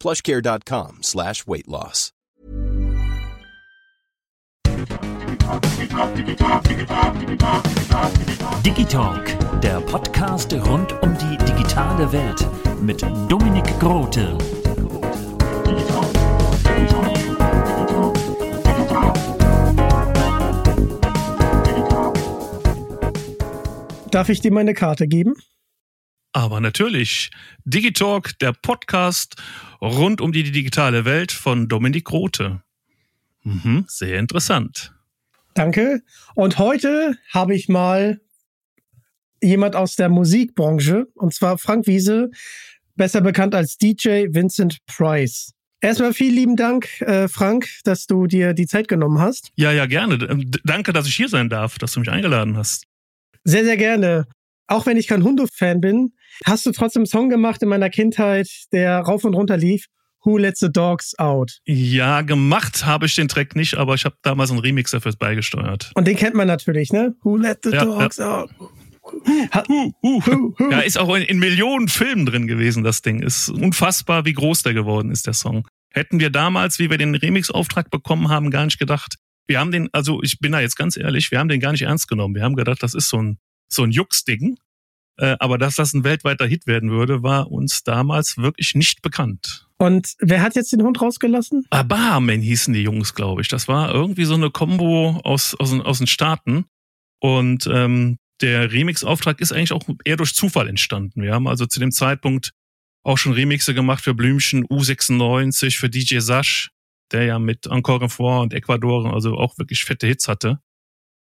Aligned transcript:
plushcare.com 0.00 1.02
slash 1.02 1.46
weight 1.46 1.68
loss. 1.68 2.12
Digitalk, 8.64 9.60
der 9.62 9.80
Podcast 9.80 10.52
rund 10.52 10.92
um 11.02 11.16
die 11.18 11.36
digitale 11.44 12.10
Welt 12.12 12.46
mit 12.82 13.02
Dominik 13.28 13.64
Grote. 13.78 14.36
Darf 24.10 24.28
ich 24.28 24.40
dir 24.40 24.52
meine 24.52 24.74
Karte 24.74 25.06
geben? 25.06 25.36
Aber 26.32 26.60
natürlich. 26.60 27.30
Digitalk, 27.64 28.38
der 28.38 28.52
Podcast 28.52 29.36
rund 29.80 30.20
um 30.20 30.32
die 30.32 30.50
digitale 30.50 31.04
Welt 31.04 31.32
von 31.32 31.68
Dominik 31.68 32.04
Grote. 32.04 32.62
Mhm, 33.42 33.84
sehr 33.88 34.18
interessant. 34.18 34.94
Danke. 35.54 36.02
Und 36.34 36.58
heute 36.58 37.16
habe 37.32 37.54
ich 37.54 37.68
mal 37.68 38.20
jemand 39.42 39.74
aus 39.74 39.96
der 39.96 40.08
Musikbranche, 40.08 41.06
und 41.14 41.34
zwar 41.34 41.58
Frank 41.58 41.86
Wiese, 41.86 42.30
besser 42.94 43.20
bekannt 43.22 43.54
als 43.54 43.78
DJ 43.78 44.26
Vincent 44.30 44.78
Price. 44.86 45.52
Erstmal 45.80 46.12
vielen 46.12 46.34
lieben 46.34 46.56
Dank, 46.56 47.00
äh, 47.00 47.26
Frank, 47.26 47.66
dass 47.84 48.06
du 48.06 48.26
dir 48.26 48.52
die 48.52 48.66
Zeit 48.66 48.86
genommen 48.86 49.18
hast. 49.18 49.50
Ja, 49.56 49.72
ja, 49.72 49.86
gerne. 49.86 50.18
Danke, 50.64 50.92
dass 50.92 51.06
ich 51.06 51.16
hier 51.16 51.28
sein 51.28 51.48
darf, 51.48 51.78
dass 51.78 51.92
du 51.92 52.00
mich 52.00 52.10
eingeladen 52.10 52.56
hast. 52.56 52.84
Sehr, 53.44 53.64
sehr 53.64 53.78
gerne. 53.78 54.26
Auch 54.70 54.86
wenn 54.86 54.96
ich 54.96 55.08
kein 55.08 55.24
Hunde-Fan 55.24 55.80
bin, 55.80 56.12
hast 56.46 56.64
du 56.64 56.70
trotzdem 56.70 57.00
einen 57.00 57.06
Song 57.06 57.28
gemacht 57.28 57.60
in 57.62 57.68
meiner 57.68 57.90
Kindheit, 57.90 58.48
der 58.72 59.00
rauf 59.00 59.24
und 59.24 59.34
runter 59.34 59.56
lief. 59.56 59.86
Who 60.24 60.36
Let 60.38 60.58
the 60.58 60.70
Dogs 60.70 61.18
Out? 61.18 61.58
Ja, 61.64 62.20
gemacht 62.20 62.86
habe 62.86 63.06
ich 63.06 63.16
den 63.16 63.26
Track 63.26 63.56
nicht, 63.56 63.74
aber 63.76 63.94
ich 63.94 64.04
habe 64.04 64.14
damals 64.22 64.50
einen 64.50 64.60
Remix 64.60 64.92
dafür 64.92 65.12
beigesteuert. 65.18 65.90
Und 65.94 66.06
den 66.06 66.16
kennt 66.16 66.36
man 66.36 66.46
natürlich, 66.46 66.92
ne? 66.92 67.16
Who 67.22 67.36
Let 67.36 67.60
the 67.64 67.70
Ja, 67.70 67.84
Dogs 67.84 68.18
ja. 68.18 68.42
Out? 68.42 68.50
Huh, 69.02 69.90
huh, 70.02 70.22
huh. 70.26 70.70
Ja, 70.70 70.80
ist 70.80 70.98
auch 70.98 71.16
in, 71.16 71.22
in 71.22 71.40
Millionen 71.40 71.88
Filmen 71.88 72.26
drin 72.26 72.46
gewesen, 72.46 72.84
das 72.84 73.02
Ding. 73.02 73.22
Ist 73.22 73.48
unfassbar, 73.48 74.24
wie 74.24 74.34
groß 74.34 74.62
der 74.62 74.74
geworden 74.74 75.10
ist, 75.10 75.26
der 75.26 75.34
Song. 75.34 75.66
Hätten 75.92 76.20
wir 76.20 76.30
damals, 76.30 76.78
wie 76.78 76.90
wir 76.90 76.98
den 76.98 77.16
Remix-Auftrag 77.16 77.90
bekommen 77.90 78.28
haben, 78.28 78.50
gar 78.50 78.66
nicht 78.66 78.78
gedacht. 78.78 79.16
Wir 79.48 79.58
haben 79.58 79.72
den, 79.72 79.88
also 79.92 80.22
ich 80.22 80.38
bin 80.38 80.52
da 80.52 80.60
jetzt 80.60 80.76
ganz 80.76 80.96
ehrlich, 80.96 81.32
wir 81.32 81.40
haben 81.40 81.48
den 81.48 81.58
gar 81.58 81.72
nicht 81.72 81.82
ernst 81.82 82.06
genommen. 82.06 82.36
Wir 82.36 82.44
haben 82.44 82.54
gedacht, 82.54 82.84
das 82.84 82.94
ist 82.94 83.08
so 83.08 83.20
ein, 83.20 83.38
so 83.72 83.82
ein 83.84 83.90
Jux-Ding. 83.90 84.58
Äh, 85.18 85.36
aber 85.38 85.58
dass 85.58 85.76
das 85.76 85.92
ein 85.92 86.02
weltweiter 86.04 86.46
Hit 86.46 86.66
werden 86.66 86.90
würde, 86.90 87.22
war 87.22 87.50
uns 87.50 87.82
damals 87.84 88.38
wirklich 88.38 88.74
nicht 88.74 89.02
bekannt. 89.02 89.66
Und 89.78 90.14
wer 90.20 90.42
hat 90.42 90.56
jetzt 90.56 90.72
den 90.72 90.82
Hund 90.82 91.00
rausgelassen? 91.00 91.66
Barman 91.70 92.40
hießen 92.40 92.72
die 92.74 92.82
Jungs, 92.82 93.14
glaube 93.14 93.40
ich. 93.42 93.48
Das 93.48 93.68
war 93.68 93.92
irgendwie 93.94 94.24
so 94.24 94.34
eine 94.34 94.50
Combo 94.50 95.20
aus, 95.24 95.54
aus, 95.58 95.70
den- 95.70 95.82
aus 95.82 95.98
den 95.98 96.06
Staaten. 96.06 96.64
Und 97.20 97.66
ähm, 97.66 98.18
der 98.40 98.72
Remix-Auftrag 98.72 99.40
ist 99.40 99.52
eigentlich 99.52 99.72
auch 99.72 99.82
eher 100.04 100.16
durch 100.16 100.34
Zufall 100.34 100.68
entstanden. 100.68 101.22
Wir 101.22 101.34
haben 101.34 101.46
also 101.48 101.66
zu 101.66 101.80
dem 101.80 101.92
Zeitpunkt 101.92 102.52
auch 103.02 103.18
schon 103.18 103.32
Remixe 103.32 103.74
gemacht 103.74 104.02
für 104.04 104.14
Blümchen, 104.14 104.66
U96, 104.66 105.76
für 105.78 105.88
DJ 105.90 106.18
Sash, 106.20 106.70
der 107.12 107.24
ja 107.24 107.38
mit 107.38 107.66
Encore 107.66 108.08
Fort 108.08 108.42
und 108.44 108.54
Ecuador 108.54 109.12
also 109.12 109.34
auch 109.36 109.58
wirklich 109.58 109.84
fette 109.84 110.06
Hits 110.06 110.28
hatte. 110.28 110.60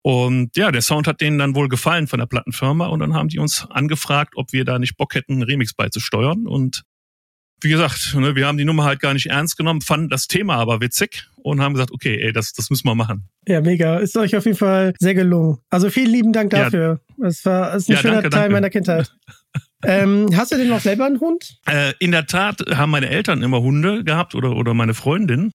Und 0.03 0.57
ja, 0.57 0.71
der 0.73 0.81
Sound 0.83 1.07
hat 1.07 1.21
denen 1.21 1.39
dann 1.39 1.55
wohl 1.55 1.69
gefallen 1.69 2.07
von 2.07 2.19
der 2.21 2.27
Plattenfirma 2.27 2.87
und 2.87 3.01
dann 3.01 3.15
haben 3.15 3.29
die 3.29 3.39
uns 3.39 3.67
angefragt, 3.71 4.33
ob 4.37 4.53
wir 4.53 4.65
da 4.65 4.79
nicht 4.79 4.97
Bock 4.97 5.15
hätten, 5.15 5.33
einen 5.35 5.43
Remix 5.43 5.75
beizusteuern. 5.75 6.47
Und 6.47 6.85
wie 7.63 7.69
gesagt, 7.69 8.15
ne, 8.17 8.35
wir 8.35 8.47
haben 8.47 8.57
die 8.57 8.65
Nummer 8.65 8.85
halt 8.85 9.01
gar 9.01 9.13
nicht 9.13 9.27
ernst 9.27 9.59
genommen, 9.59 9.83
fanden 9.83 10.09
das 10.09 10.27
Thema 10.27 10.57
aber 10.57 10.81
witzig 10.81 11.29
und 11.43 11.61
haben 11.61 11.75
gesagt, 11.75 11.91
okay, 11.93 12.19
ey, 12.23 12.33
das, 12.33 12.55
das 12.55 12.71
müssen 12.71 12.87
wir 12.87 12.95
machen. 12.95 13.29
Ja, 13.47 13.61
mega. 13.61 13.99
Ist 13.99 14.17
euch 14.17 14.35
auf 14.37 14.47
jeden 14.47 14.57
Fall 14.57 14.95
sehr 14.99 15.15
gelungen. 15.15 15.59
Also 15.69 15.91
vielen 15.91 16.11
lieben 16.11 16.33
Dank 16.33 16.53
Ja. 16.55 16.65
dafür. 16.65 17.01
Es 17.23 17.45
war 17.45 17.75
es 17.75 17.83
ist 17.83 17.89
ein 17.91 17.93
Ja, 17.93 17.99
schöner 17.99 18.15
danke, 18.15 18.31
Teil 18.31 18.41
danke. 18.45 18.53
meiner 18.55 18.71
Kindheit. 18.71 19.13
ähm, 19.85 20.29
hast 20.35 20.53
du 20.53 20.57
denn 20.57 20.69
noch 20.69 20.81
selber 20.81 21.05
einen 21.05 21.21
Hund? 21.21 21.59
Äh, 21.67 21.93
in 21.99 22.13
der 22.13 22.27
Tat 22.27 22.63
haben 22.75 22.91
meine 22.91 23.11
Eltern 23.11 23.43
immer 23.43 23.61
Hunde 23.61 24.05
gehabt 24.05 24.35
oder, 24.35 24.53
oder 24.57 24.73
meine 24.73 24.95
Freundin. 24.95 25.51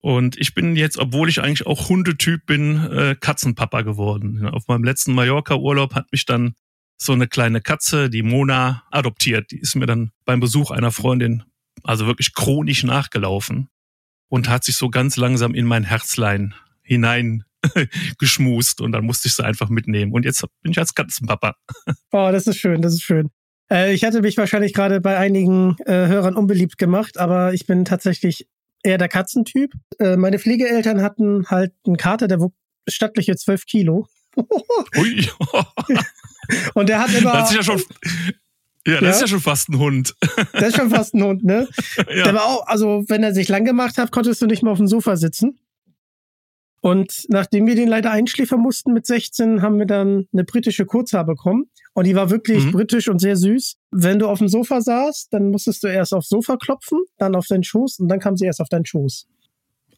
Und 0.00 0.38
ich 0.38 0.54
bin 0.54 0.76
jetzt, 0.76 0.96
obwohl 0.96 1.28
ich 1.28 1.40
eigentlich 1.40 1.66
auch 1.66 1.88
Hundetyp 1.88 2.46
bin, 2.46 2.84
äh, 2.90 3.16
Katzenpapa 3.18 3.82
geworden. 3.82 4.46
Auf 4.46 4.68
meinem 4.68 4.84
letzten 4.84 5.12
Mallorca-Urlaub 5.14 5.94
hat 5.94 6.12
mich 6.12 6.24
dann 6.24 6.54
so 6.96 7.12
eine 7.12 7.26
kleine 7.26 7.60
Katze, 7.60 8.10
die 8.10 8.22
Mona, 8.22 8.84
adoptiert. 8.90 9.50
Die 9.50 9.58
ist 9.58 9.74
mir 9.76 9.86
dann 9.86 10.10
beim 10.24 10.40
Besuch 10.40 10.70
einer 10.70 10.92
Freundin 10.92 11.44
also 11.84 12.06
wirklich 12.06 12.34
chronisch 12.34 12.84
nachgelaufen 12.84 13.68
und 14.28 14.48
hat 14.48 14.64
sich 14.64 14.76
so 14.76 14.90
ganz 14.90 15.16
langsam 15.16 15.54
in 15.54 15.66
mein 15.66 15.84
Herzlein 15.84 16.54
hinein 16.82 17.44
geschmust 18.18 18.80
und 18.80 18.92
dann 18.92 19.04
musste 19.04 19.28
ich 19.28 19.34
sie 19.34 19.44
einfach 19.44 19.68
mitnehmen. 19.68 20.12
Und 20.12 20.24
jetzt 20.24 20.44
bin 20.62 20.72
ich 20.72 20.78
als 20.78 20.94
Katzenpapa. 20.94 21.56
Oh, 22.12 22.30
das 22.32 22.46
ist 22.46 22.56
schön, 22.56 22.80
das 22.82 22.94
ist 22.94 23.02
schön. 23.02 23.30
Äh, 23.70 23.92
ich 23.92 24.02
hatte 24.04 24.22
mich 24.22 24.36
wahrscheinlich 24.36 24.72
gerade 24.72 25.00
bei 25.00 25.18
einigen 25.18 25.76
äh, 25.84 26.06
Hörern 26.06 26.36
unbeliebt 26.36 26.78
gemacht, 26.78 27.18
aber 27.18 27.52
ich 27.52 27.66
bin 27.66 27.84
tatsächlich 27.84 28.48
eher 28.82 28.98
der 28.98 29.08
Katzentyp. 29.08 29.72
Äh, 29.98 30.16
meine 30.16 30.38
Pflegeeltern 30.38 31.02
hatten 31.02 31.46
halt 31.48 31.72
einen 31.86 31.96
Kater, 31.96 32.28
der 32.28 32.40
wog 32.40 32.54
stattliche 32.88 33.36
12 33.36 33.66
Kilo. 33.66 34.08
Ui. 34.96 35.28
Und 36.74 36.88
der 36.88 37.00
hat 37.00 37.12
immer. 37.14 37.32
Das 37.32 37.50
ist 37.50 37.56
ja 37.56 37.62
schon, 37.62 37.82
ja, 38.86 38.94
das 38.94 39.02
Ja? 39.02 39.10
ist 39.10 39.20
ja 39.22 39.26
schon 39.28 39.40
fast 39.40 39.68
ein 39.68 39.78
Hund. 39.78 40.14
Das 40.52 40.68
ist 40.68 40.76
schon 40.76 40.90
fast 40.90 41.14
ein 41.14 41.22
Hund, 41.22 41.44
ne? 41.44 41.68
ja. 41.96 42.24
Der 42.24 42.34
war 42.34 42.46
auch, 42.46 42.66
also 42.66 43.04
wenn 43.08 43.22
er 43.22 43.34
sich 43.34 43.48
lang 43.48 43.64
gemacht 43.64 43.98
hat, 43.98 44.10
konntest 44.12 44.40
du 44.40 44.46
nicht 44.46 44.62
mehr 44.62 44.72
auf 44.72 44.78
dem 44.78 44.86
Sofa 44.86 45.16
sitzen. 45.16 45.58
Und 46.80 47.24
nachdem 47.28 47.66
wir 47.66 47.74
den 47.74 47.88
leider 47.88 48.10
einschläfern 48.12 48.60
mussten 48.60 48.92
mit 48.92 49.04
16, 49.06 49.62
haben 49.62 49.78
wir 49.78 49.86
dann 49.86 50.26
eine 50.32 50.44
britische 50.44 50.86
Kurzhaar 50.86 51.24
bekommen. 51.24 51.64
Und 51.94 52.06
die 52.06 52.14
war 52.14 52.30
wirklich 52.30 52.64
Mhm. 52.66 52.72
britisch 52.72 53.08
und 53.08 53.18
sehr 53.20 53.36
süß. 53.36 53.76
Wenn 53.90 54.18
du 54.20 54.28
auf 54.28 54.38
dem 54.38 54.48
Sofa 54.48 54.80
saßt, 54.80 55.32
dann 55.32 55.50
musstest 55.50 55.82
du 55.82 55.88
erst 55.88 56.14
aufs 56.14 56.28
Sofa 56.28 56.56
klopfen, 56.56 57.00
dann 57.18 57.34
auf 57.34 57.46
deinen 57.48 57.64
Schoß 57.64 57.98
und 57.98 58.08
dann 58.08 58.20
kam 58.20 58.36
sie 58.36 58.46
erst 58.46 58.60
auf 58.60 58.68
deinen 58.68 58.86
Schoß. 58.86 59.26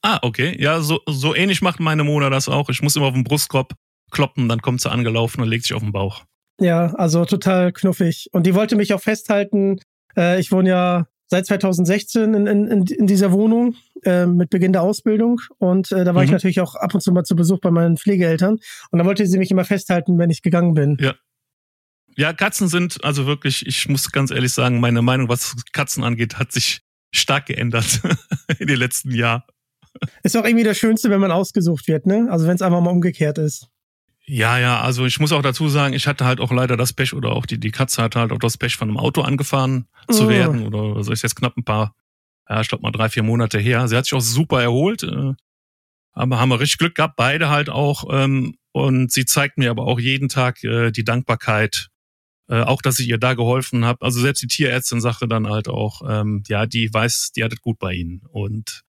Ah, 0.02 0.18
okay. 0.22 0.56
Ja, 0.58 0.80
so, 0.80 1.00
so 1.06 1.34
ähnlich 1.34 1.60
macht 1.60 1.80
meine 1.80 2.04
Mona 2.04 2.30
das 2.30 2.48
auch. 2.48 2.70
Ich 2.70 2.80
muss 2.80 2.96
immer 2.96 3.06
auf 3.06 3.14
den 3.14 3.24
Brustkorb 3.24 3.74
kloppen, 4.10 4.48
dann 4.48 4.62
kommt 4.62 4.80
sie 4.80 4.90
angelaufen 4.90 5.42
und 5.42 5.48
legt 5.48 5.64
sich 5.64 5.74
auf 5.74 5.82
den 5.82 5.92
Bauch. 5.92 6.24
Ja, 6.58 6.94
also 6.94 7.26
total 7.26 7.72
knuffig. 7.72 8.28
Und 8.32 8.46
die 8.46 8.54
wollte 8.54 8.76
mich 8.76 8.94
auch 8.94 9.00
festhalten. 9.00 9.78
Äh, 10.16 10.40
ich 10.40 10.50
wohne 10.52 10.70
ja 10.70 11.06
seit 11.30 11.46
2016 11.46 12.34
in, 12.34 12.46
in, 12.46 12.86
in- 12.86 13.06
dieser 13.06 13.30
Wohnung 13.32 13.76
äh, 14.02 14.26
mit 14.26 14.50
Beginn 14.50 14.72
der 14.72 14.82
Ausbildung. 14.82 15.40
Und 15.58 15.92
äh, 15.92 16.04
da 16.04 16.14
war 16.14 16.22
ich 16.24 16.30
Mhm. 16.30 16.34
natürlich 16.34 16.60
auch 16.60 16.74
ab 16.74 16.92
und 16.94 17.00
zu 17.00 17.12
mal 17.12 17.24
zu 17.24 17.36
Besuch 17.36 17.60
bei 17.60 17.70
meinen 17.70 17.96
Pflegeeltern. 17.96 18.58
Und 18.90 18.98
da 18.98 19.04
wollte 19.04 19.26
sie 19.26 19.38
mich 19.38 19.50
immer 19.50 19.64
festhalten, 19.64 20.18
wenn 20.18 20.30
ich 20.30 20.42
gegangen 20.42 20.74
bin. 20.74 20.96
Ja. 21.00 21.14
Ja, 22.16 22.32
Katzen 22.32 22.66
sind 22.68 23.02
also 23.04 23.26
wirklich, 23.26 23.64
ich 23.66 23.88
muss 23.88 24.10
ganz 24.10 24.32
ehrlich 24.32 24.52
sagen, 24.52 24.80
meine 24.80 25.00
Meinung, 25.00 25.28
was 25.28 25.54
Katzen 25.72 26.02
angeht, 26.02 26.38
hat 26.38 26.50
sich 26.50 26.80
stark 27.14 27.46
geändert 27.46 28.00
in 28.58 28.66
den 28.66 28.76
letzten 28.78 29.12
Jahren. 29.14 29.42
Ist 30.24 30.36
auch 30.36 30.44
irgendwie 30.44 30.64
das 30.64 30.76
Schönste, 30.76 31.08
wenn 31.10 31.20
man 31.20 31.30
ausgesucht 31.30 31.86
wird, 31.88 32.06
ne? 32.06 32.26
Also 32.30 32.46
wenn 32.46 32.56
es 32.56 32.62
einfach 32.62 32.80
mal 32.80 32.90
umgekehrt 32.90 33.38
ist. 33.38 33.68
Ja, 34.26 34.58
ja, 34.58 34.80
also 34.80 35.06
ich 35.06 35.18
muss 35.18 35.32
auch 35.32 35.42
dazu 35.42 35.68
sagen, 35.68 35.92
ich 35.94 36.06
hatte 36.06 36.24
halt 36.24 36.40
auch 36.40 36.52
leider 36.52 36.76
das 36.76 36.92
Pech 36.92 37.14
oder 37.14 37.32
auch 37.32 37.46
die, 37.46 37.58
die 37.58 37.70
Katze 37.72 38.02
hatte 38.02 38.20
halt 38.20 38.32
auch 38.32 38.38
das 38.38 38.56
Pech, 38.58 38.76
von 38.76 38.88
einem 38.88 38.98
Auto 38.98 39.22
angefahren 39.22 39.86
zu 40.10 40.26
Oh. 40.26 40.28
werden 40.28 40.66
oder 40.66 40.96
also 40.96 41.10
ist 41.12 41.22
jetzt 41.22 41.36
knapp 41.36 41.56
ein 41.56 41.64
paar 41.64 41.94
ja, 42.48 42.60
ich 42.60 42.68
glaube 42.68 42.82
mal 42.82 42.90
drei, 42.90 43.08
vier 43.08 43.22
Monate 43.22 43.60
her. 43.60 43.86
Sie 43.86 43.96
hat 43.96 44.06
sich 44.06 44.14
auch 44.14 44.20
super 44.20 44.60
erholt, 44.60 45.04
äh, 45.04 45.34
aber 46.12 46.40
haben 46.40 46.48
wir 46.48 46.58
richtig 46.58 46.78
Glück 46.78 46.96
gehabt, 46.96 47.14
beide 47.16 47.48
halt 47.48 47.70
auch. 47.70 48.04
Ähm, 48.10 48.56
und 48.72 49.12
sie 49.12 49.24
zeigt 49.24 49.56
mir 49.56 49.70
aber 49.70 49.84
auch 49.84 50.00
jeden 50.00 50.28
Tag 50.28 50.64
äh, 50.64 50.90
die 50.90 51.04
Dankbarkeit, 51.04 51.90
äh, 52.48 52.62
auch 52.62 52.82
dass 52.82 52.98
ich 52.98 53.08
ihr 53.08 53.18
da 53.18 53.34
geholfen 53.34 53.84
habe. 53.84 54.04
Also 54.04 54.18
selbst 54.20 54.42
die 54.42 54.48
Tierärztin 54.48 55.00
sagte 55.00 55.28
dann 55.28 55.48
halt 55.48 55.68
auch, 55.68 56.02
ähm, 56.08 56.42
ja, 56.48 56.66
die 56.66 56.92
weiß, 56.92 57.30
die 57.36 57.44
hat 57.44 57.52
es 57.52 57.60
gut 57.60 57.78
bei 57.78 57.92
ihnen. 57.94 58.22
Und 58.28 58.82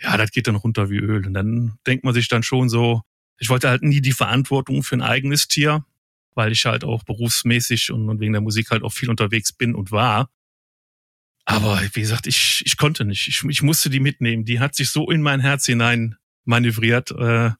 ja, 0.00 0.16
das 0.16 0.30
geht 0.30 0.46
dann 0.46 0.54
runter 0.56 0.88
wie 0.88 0.98
Öl. 0.98 1.26
Und 1.26 1.34
dann 1.34 1.74
denkt 1.88 2.04
man 2.04 2.14
sich 2.14 2.28
dann 2.28 2.44
schon 2.44 2.68
so, 2.68 3.02
ich 3.40 3.48
wollte 3.48 3.68
halt 3.68 3.82
nie 3.82 4.00
die 4.00 4.12
Verantwortung 4.12 4.82
für 4.82 4.94
ein 4.94 5.02
eigenes 5.02 5.48
Tier, 5.48 5.84
weil 6.34 6.52
ich 6.52 6.66
halt 6.66 6.84
auch 6.84 7.02
berufsmäßig 7.02 7.90
und 7.90 8.20
wegen 8.20 8.32
der 8.32 8.42
Musik 8.42 8.70
halt 8.70 8.82
auch 8.84 8.92
viel 8.92 9.10
unterwegs 9.10 9.52
bin 9.52 9.74
und 9.74 9.90
war. 9.90 10.30
Aber 11.46 11.80
wie 11.94 12.00
gesagt, 12.00 12.26
ich, 12.26 12.62
ich 12.64 12.76
konnte 12.76 13.04
nicht. 13.04 13.26
Ich, 13.26 13.42
ich 13.42 13.62
musste 13.62 13.90
die 13.90 13.98
mitnehmen. 13.98 14.44
Die 14.44 14.60
hat 14.60 14.74
sich 14.74 14.90
so 14.90 15.10
in 15.10 15.22
mein 15.22 15.40
Herz 15.40 15.66
hinein 15.66 16.16
manövriert. 16.44 17.10
Äh, 17.12 17.50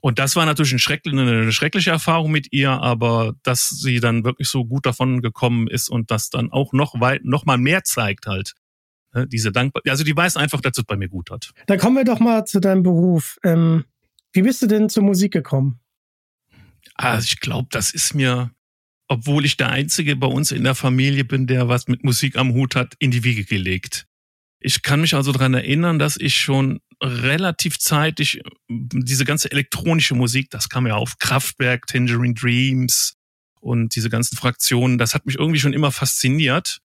und 0.00 0.20
das 0.20 0.36
war 0.36 0.46
natürlich 0.46 0.72
ein 0.72 0.78
schrecklich, 0.78 1.12
eine 1.12 1.52
schreckliche 1.52 1.90
Erfahrung 1.90 2.30
mit 2.30 2.52
ihr, 2.52 2.70
aber 2.70 3.34
dass 3.42 3.68
sie 3.68 3.98
dann 3.98 4.22
wirklich 4.22 4.48
so 4.48 4.64
gut 4.64 4.86
davon 4.86 5.20
gekommen 5.20 5.66
ist 5.66 5.90
und 5.90 6.12
das 6.12 6.30
dann 6.30 6.52
auch 6.52 6.72
noch 6.72 7.00
weit, 7.00 7.24
noch 7.24 7.44
mal 7.44 7.58
mehr 7.58 7.82
zeigt 7.82 8.26
halt. 8.26 8.54
Ne, 9.12 9.26
diese 9.26 9.50
Dankbarkeit. 9.50 9.90
Also 9.90 10.04
die 10.04 10.16
weiß 10.16 10.36
einfach, 10.36 10.60
dass 10.60 10.78
es 10.78 10.84
bei 10.84 10.96
mir 10.96 11.08
gut 11.08 11.30
hat. 11.30 11.52
Dann 11.66 11.78
kommen 11.78 11.96
wir 11.96 12.04
doch 12.04 12.20
mal 12.20 12.44
zu 12.44 12.60
deinem 12.60 12.84
Beruf. 12.84 13.38
Ähm, 13.42 13.84
wie 14.32 14.42
bist 14.42 14.62
du 14.62 14.66
denn 14.66 14.88
zur 14.88 15.02
Musik 15.02 15.32
gekommen? 15.32 15.80
Also 16.94 17.26
ich 17.26 17.40
glaube, 17.40 17.68
das 17.70 17.90
ist 17.90 18.14
mir, 18.14 18.50
obwohl 19.08 19.44
ich 19.44 19.56
der 19.56 19.70
Einzige 19.70 20.16
bei 20.16 20.26
uns 20.26 20.52
in 20.52 20.64
der 20.64 20.74
Familie 20.74 21.24
bin, 21.24 21.46
der 21.46 21.68
was 21.68 21.88
mit 21.88 22.04
Musik 22.04 22.36
am 22.36 22.52
Hut 22.52 22.76
hat, 22.76 22.94
in 22.98 23.10
die 23.10 23.24
Wiege 23.24 23.44
gelegt. 23.44 24.06
Ich 24.60 24.82
kann 24.82 25.00
mich 25.00 25.14
also 25.14 25.32
daran 25.32 25.54
erinnern, 25.54 25.98
dass 25.98 26.16
ich 26.16 26.36
schon 26.36 26.80
relativ 27.00 27.78
zeitig 27.78 28.42
diese 28.68 29.24
ganze 29.24 29.50
elektronische 29.52 30.14
Musik, 30.14 30.50
das 30.50 30.68
kam 30.68 30.86
ja 30.86 30.96
auf 30.96 31.18
Kraftwerk, 31.18 31.86
Tangerine 31.86 32.34
Dreams 32.34 33.14
und 33.60 33.94
diese 33.94 34.10
ganzen 34.10 34.36
Fraktionen, 34.36 34.98
das 34.98 35.14
hat 35.14 35.26
mich 35.26 35.38
irgendwie 35.38 35.60
schon 35.60 35.72
immer 35.72 35.92
fasziniert. 35.92 36.80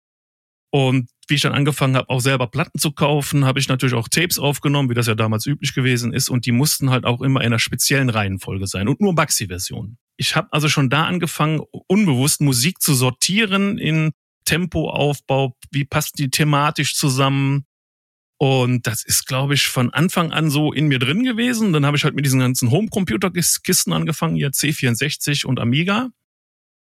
Und 0.71 1.09
wie 1.29 1.35
ich 1.35 1.41
dann 1.41 1.53
angefangen 1.53 1.95
habe, 1.95 2.09
auch 2.09 2.19
selber 2.21 2.47
Platten 2.47 2.79
zu 2.79 2.91
kaufen, 2.91 3.45
habe 3.45 3.59
ich 3.59 3.67
natürlich 3.67 3.95
auch 3.95 4.07
Tapes 4.07 4.39
aufgenommen, 4.39 4.89
wie 4.89 4.93
das 4.93 5.07
ja 5.07 5.15
damals 5.15 5.45
üblich 5.45 5.73
gewesen 5.73 6.13
ist. 6.13 6.29
Und 6.29 6.45
die 6.45 6.51
mussten 6.51 6.89
halt 6.89 7.05
auch 7.05 7.21
immer 7.21 7.41
in 7.41 7.47
einer 7.47 7.59
speziellen 7.59 8.09
Reihenfolge 8.09 8.67
sein 8.67 8.87
und 8.87 9.01
nur 9.01 9.13
Maxi-Versionen. 9.13 9.97
Ich 10.17 10.35
habe 10.35 10.49
also 10.51 10.67
schon 10.67 10.89
da 10.89 11.05
angefangen, 11.05 11.61
unbewusst 11.87 12.41
Musik 12.41 12.81
zu 12.81 12.93
sortieren 12.93 13.77
in 13.77 14.11
Tempoaufbau, 14.45 15.55
wie 15.71 15.85
passt 15.85 16.19
die 16.19 16.29
thematisch 16.29 16.95
zusammen. 16.95 17.65
Und 18.37 18.87
das 18.87 19.03
ist, 19.03 19.27
glaube 19.27 19.53
ich, 19.53 19.67
von 19.67 19.93
Anfang 19.93 20.31
an 20.31 20.49
so 20.49 20.71
in 20.71 20.87
mir 20.87 20.99
drin 20.99 21.23
gewesen. 21.23 21.73
Dann 21.73 21.85
habe 21.85 21.97
ich 21.97 22.05
halt 22.05 22.15
mit 22.15 22.25
diesen 22.25 22.39
ganzen 22.39 22.71
Homecomputer-Kisten 22.71 23.93
angefangen, 23.93 24.35
hier 24.35 24.49
C64 24.49 25.45
und 25.45 25.59
Amiga. 25.59 26.09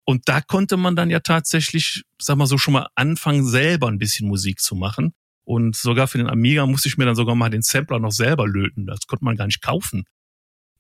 Und 0.09 0.27
da 0.27 0.41
konnte 0.41 0.79
man 0.79 0.97
dann 0.97 1.11
ja 1.11 1.21
tatsächlich, 1.21 2.03
sag 2.19 2.39
mal 2.39 2.47
so, 2.47 2.57
schon 2.57 2.73
mal 2.73 2.89
anfangen, 2.95 3.47
selber 3.47 3.89
ein 3.89 3.99
bisschen 3.99 4.27
Musik 4.27 4.59
zu 4.59 4.75
machen. 4.75 5.13
Und 5.45 5.77
sogar 5.77 6.09
für 6.09 6.17
den 6.17 6.31
Amiga 6.31 6.65
musste 6.65 6.89
ich 6.89 6.97
mir 6.97 7.05
dann 7.05 7.15
sogar 7.15 7.35
mal 7.35 7.51
den 7.51 7.61
Sampler 7.61 7.99
noch 7.99 8.13
selber 8.13 8.49
löten. 8.49 8.87
Das 8.87 9.01
konnte 9.07 9.23
man 9.23 9.37
gar 9.37 9.45
nicht 9.45 9.61
kaufen. 9.61 10.05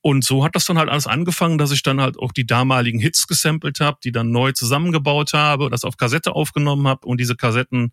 Und 0.00 0.24
so 0.24 0.44
hat 0.44 0.56
das 0.56 0.64
dann 0.64 0.78
halt 0.78 0.88
alles 0.88 1.06
angefangen, 1.06 1.58
dass 1.58 1.72
ich 1.72 1.82
dann 1.82 2.00
halt 2.00 2.18
auch 2.18 2.32
die 2.32 2.46
damaligen 2.46 3.00
Hits 3.00 3.26
gesampelt 3.26 3.80
habe, 3.80 3.98
die 4.02 4.12
dann 4.12 4.30
neu 4.30 4.52
zusammengebaut 4.52 5.34
habe, 5.34 5.68
das 5.68 5.84
auf 5.84 5.98
Kassette 5.98 6.32
aufgenommen 6.34 6.88
habe 6.88 7.06
und 7.06 7.20
diese 7.20 7.36
Kassetten 7.36 7.92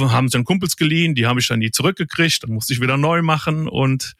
haben 0.00 0.30
dann 0.30 0.44
Kumpels 0.44 0.76
geliehen, 0.76 1.14
die 1.14 1.26
habe 1.26 1.38
ich 1.40 1.48
dann 1.48 1.58
nie 1.58 1.70
zurückgekriegt, 1.70 2.44
dann 2.44 2.52
musste 2.52 2.72
ich 2.72 2.80
wieder 2.80 2.96
neu 2.96 3.20
machen 3.20 3.68
und 3.68 4.14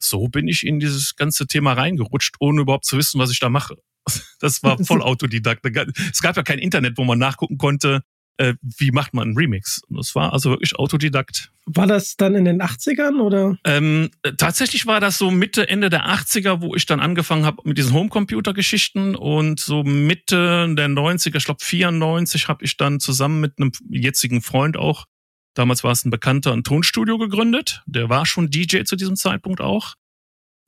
so 0.00 0.26
bin 0.26 0.48
ich 0.48 0.66
in 0.66 0.80
dieses 0.80 1.14
ganze 1.14 1.46
Thema 1.46 1.74
reingerutscht, 1.74 2.34
ohne 2.40 2.62
überhaupt 2.62 2.86
zu 2.86 2.98
wissen, 2.98 3.20
was 3.20 3.30
ich 3.30 3.38
da 3.38 3.48
mache. 3.50 3.76
Das 4.40 4.62
war 4.62 4.76
voll 4.84 5.02
Autodidakt. 5.02 5.64
Es 6.12 6.20
gab 6.20 6.36
ja 6.36 6.42
kein 6.42 6.58
Internet, 6.58 6.98
wo 6.98 7.04
man 7.04 7.18
nachgucken 7.18 7.56
konnte, 7.56 8.02
äh, 8.38 8.54
wie 8.62 8.90
macht 8.90 9.14
man 9.14 9.28
einen 9.28 9.36
Remix. 9.36 9.80
Das 9.88 10.14
war 10.14 10.32
also 10.32 10.50
wirklich 10.50 10.76
Autodidakt. 10.76 11.50
War 11.64 11.86
das 11.86 12.16
dann 12.16 12.34
in 12.34 12.44
den 12.44 12.62
80ern 12.62 13.20
oder? 13.20 13.56
Ähm, 13.64 14.10
tatsächlich 14.36 14.86
war 14.86 15.00
das 15.00 15.18
so 15.18 15.30
Mitte, 15.30 15.68
Ende 15.68 15.90
der 15.90 16.06
80er, 16.06 16.60
wo 16.60 16.74
ich 16.74 16.86
dann 16.86 17.00
angefangen 17.00 17.44
habe 17.44 17.62
mit 17.64 17.78
diesen 17.78 17.92
Homecomputer-Geschichten 17.94 19.16
und 19.16 19.58
so 19.58 19.82
Mitte 19.82 20.72
der 20.74 20.88
90er, 20.88 21.36
ich 21.36 21.44
glaube 21.44 21.64
94, 21.64 22.48
habe 22.48 22.64
ich 22.64 22.76
dann 22.76 23.00
zusammen 23.00 23.40
mit 23.40 23.54
einem 23.58 23.72
jetzigen 23.88 24.42
Freund 24.42 24.76
auch, 24.76 25.06
damals 25.54 25.82
war 25.82 25.92
es 25.92 26.04
ein 26.04 26.10
Bekannter, 26.10 26.52
ein 26.52 26.62
Tonstudio 26.62 27.18
gegründet. 27.18 27.82
Der 27.86 28.08
war 28.08 28.26
schon 28.26 28.50
DJ 28.50 28.82
zu 28.82 28.96
diesem 28.96 29.16
Zeitpunkt 29.16 29.60
auch. 29.60 29.94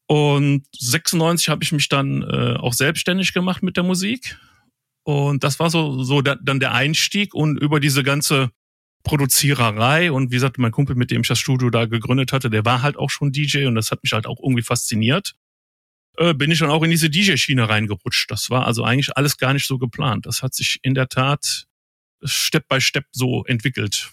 Und 0.08 0.64
96 0.74 1.50
habe 1.50 1.62
ich 1.62 1.70
mich 1.70 1.88
dann 1.90 2.22
äh, 2.22 2.56
auch 2.56 2.72
selbstständig 2.72 3.34
gemacht 3.34 3.62
mit 3.62 3.76
der 3.76 3.84
Musik. 3.84 4.38
Und 5.04 5.44
das 5.44 5.60
war 5.60 5.68
so, 5.68 6.02
so 6.02 6.22
da, 6.22 6.34
dann 6.42 6.60
der 6.60 6.72
Einstieg 6.72 7.34
und 7.34 7.58
über 7.58 7.78
diese 7.78 8.02
ganze 8.02 8.50
Produziererei 9.04 10.10
und 10.10 10.30
wie 10.30 10.36
gesagt, 10.36 10.58
mein 10.58 10.72
Kumpel, 10.72 10.96
mit 10.96 11.10
dem 11.10 11.20
ich 11.20 11.28
das 11.28 11.38
Studio 11.38 11.68
da 11.70 11.84
gegründet 11.84 12.32
hatte, 12.32 12.48
der 12.48 12.64
war 12.64 12.82
halt 12.82 12.96
auch 12.96 13.10
schon 13.10 13.32
DJ 13.32 13.66
und 13.66 13.74
das 13.74 13.90
hat 13.90 14.02
mich 14.02 14.12
halt 14.12 14.26
auch 14.26 14.38
irgendwie 14.42 14.62
fasziniert. 14.62 15.34
Äh, 16.16 16.32
bin 16.32 16.50
ich 16.50 16.58
dann 16.58 16.70
auch 16.70 16.82
in 16.82 16.90
diese 16.90 17.10
DJ-Schiene 17.10 17.68
reingerutscht. 17.68 18.30
Das 18.30 18.48
war 18.48 18.66
also 18.66 18.84
eigentlich 18.84 19.14
alles 19.16 19.36
gar 19.36 19.52
nicht 19.52 19.66
so 19.66 19.78
geplant. 19.78 20.24
Das 20.24 20.42
hat 20.42 20.54
sich 20.54 20.78
in 20.82 20.94
der 20.94 21.08
Tat 21.08 21.66
Step 22.24 22.66
by 22.66 22.80
Step 22.80 23.04
so 23.12 23.44
entwickelt. 23.44 24.10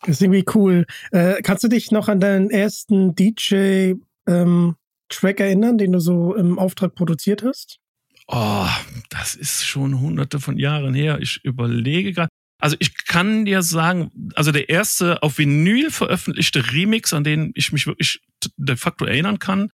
Das 0.00 0.10
ist 0.10 0.22
irgendwie 0.22 0.44
cool. 0.54 0.86
Äh, 1.10 1.42
kannst 1.42 1.64
du 1.64 1.68
dich 1.68 1.90
noch 1.90 2.08
an 2.08 2.20
deinen 2.20 2.50
ersten 2.50 3.14
DJ 3.14 3.94
ähm, 4.26 4.76
Track 5.08 5.40
erinnern, 5.40 5.78
den 5.78 5.92
du 5.92 6.00
so 6.00 6.34
im 6.34 6.58
Auftrag 6.58 6.94
produziert 6.94 7.42
hast? 7.42 7.78
Oh, 8.26 8.68
das 9.10 9.34
ist 9.34 9.64
schon 9.66 10.00
hunderte 10.00 10.40
von 10.40 10.58
Jahren 10.58 10.94
her. 10.94 11.18
Ich 11.20 11.44
überlege 11.44 12.12
gerade. 12.12 12.28
Also 12.58 12.76
ich 12.78 13.04
kann 13.04 13.44
dir 13.44 13.62
sagen, 13.62 14.10
also 14.34 14.50
der 14.50 14.70
erste 14.70 15.22
auf 15.22 15.38
Vinyl 15.38 15.90
veröffentlichte 15.90 16.72
Remix, 16.72 17.12
an 17.12 17.24
den 17.24 17.52
ich 17.54 17.72
mich 17.72 17.86
wirklich 17.86 18.20
de 18.56 18.76
facto 18.76 19.04
erinnern 19.04 19.38
kann, 19.38 19.70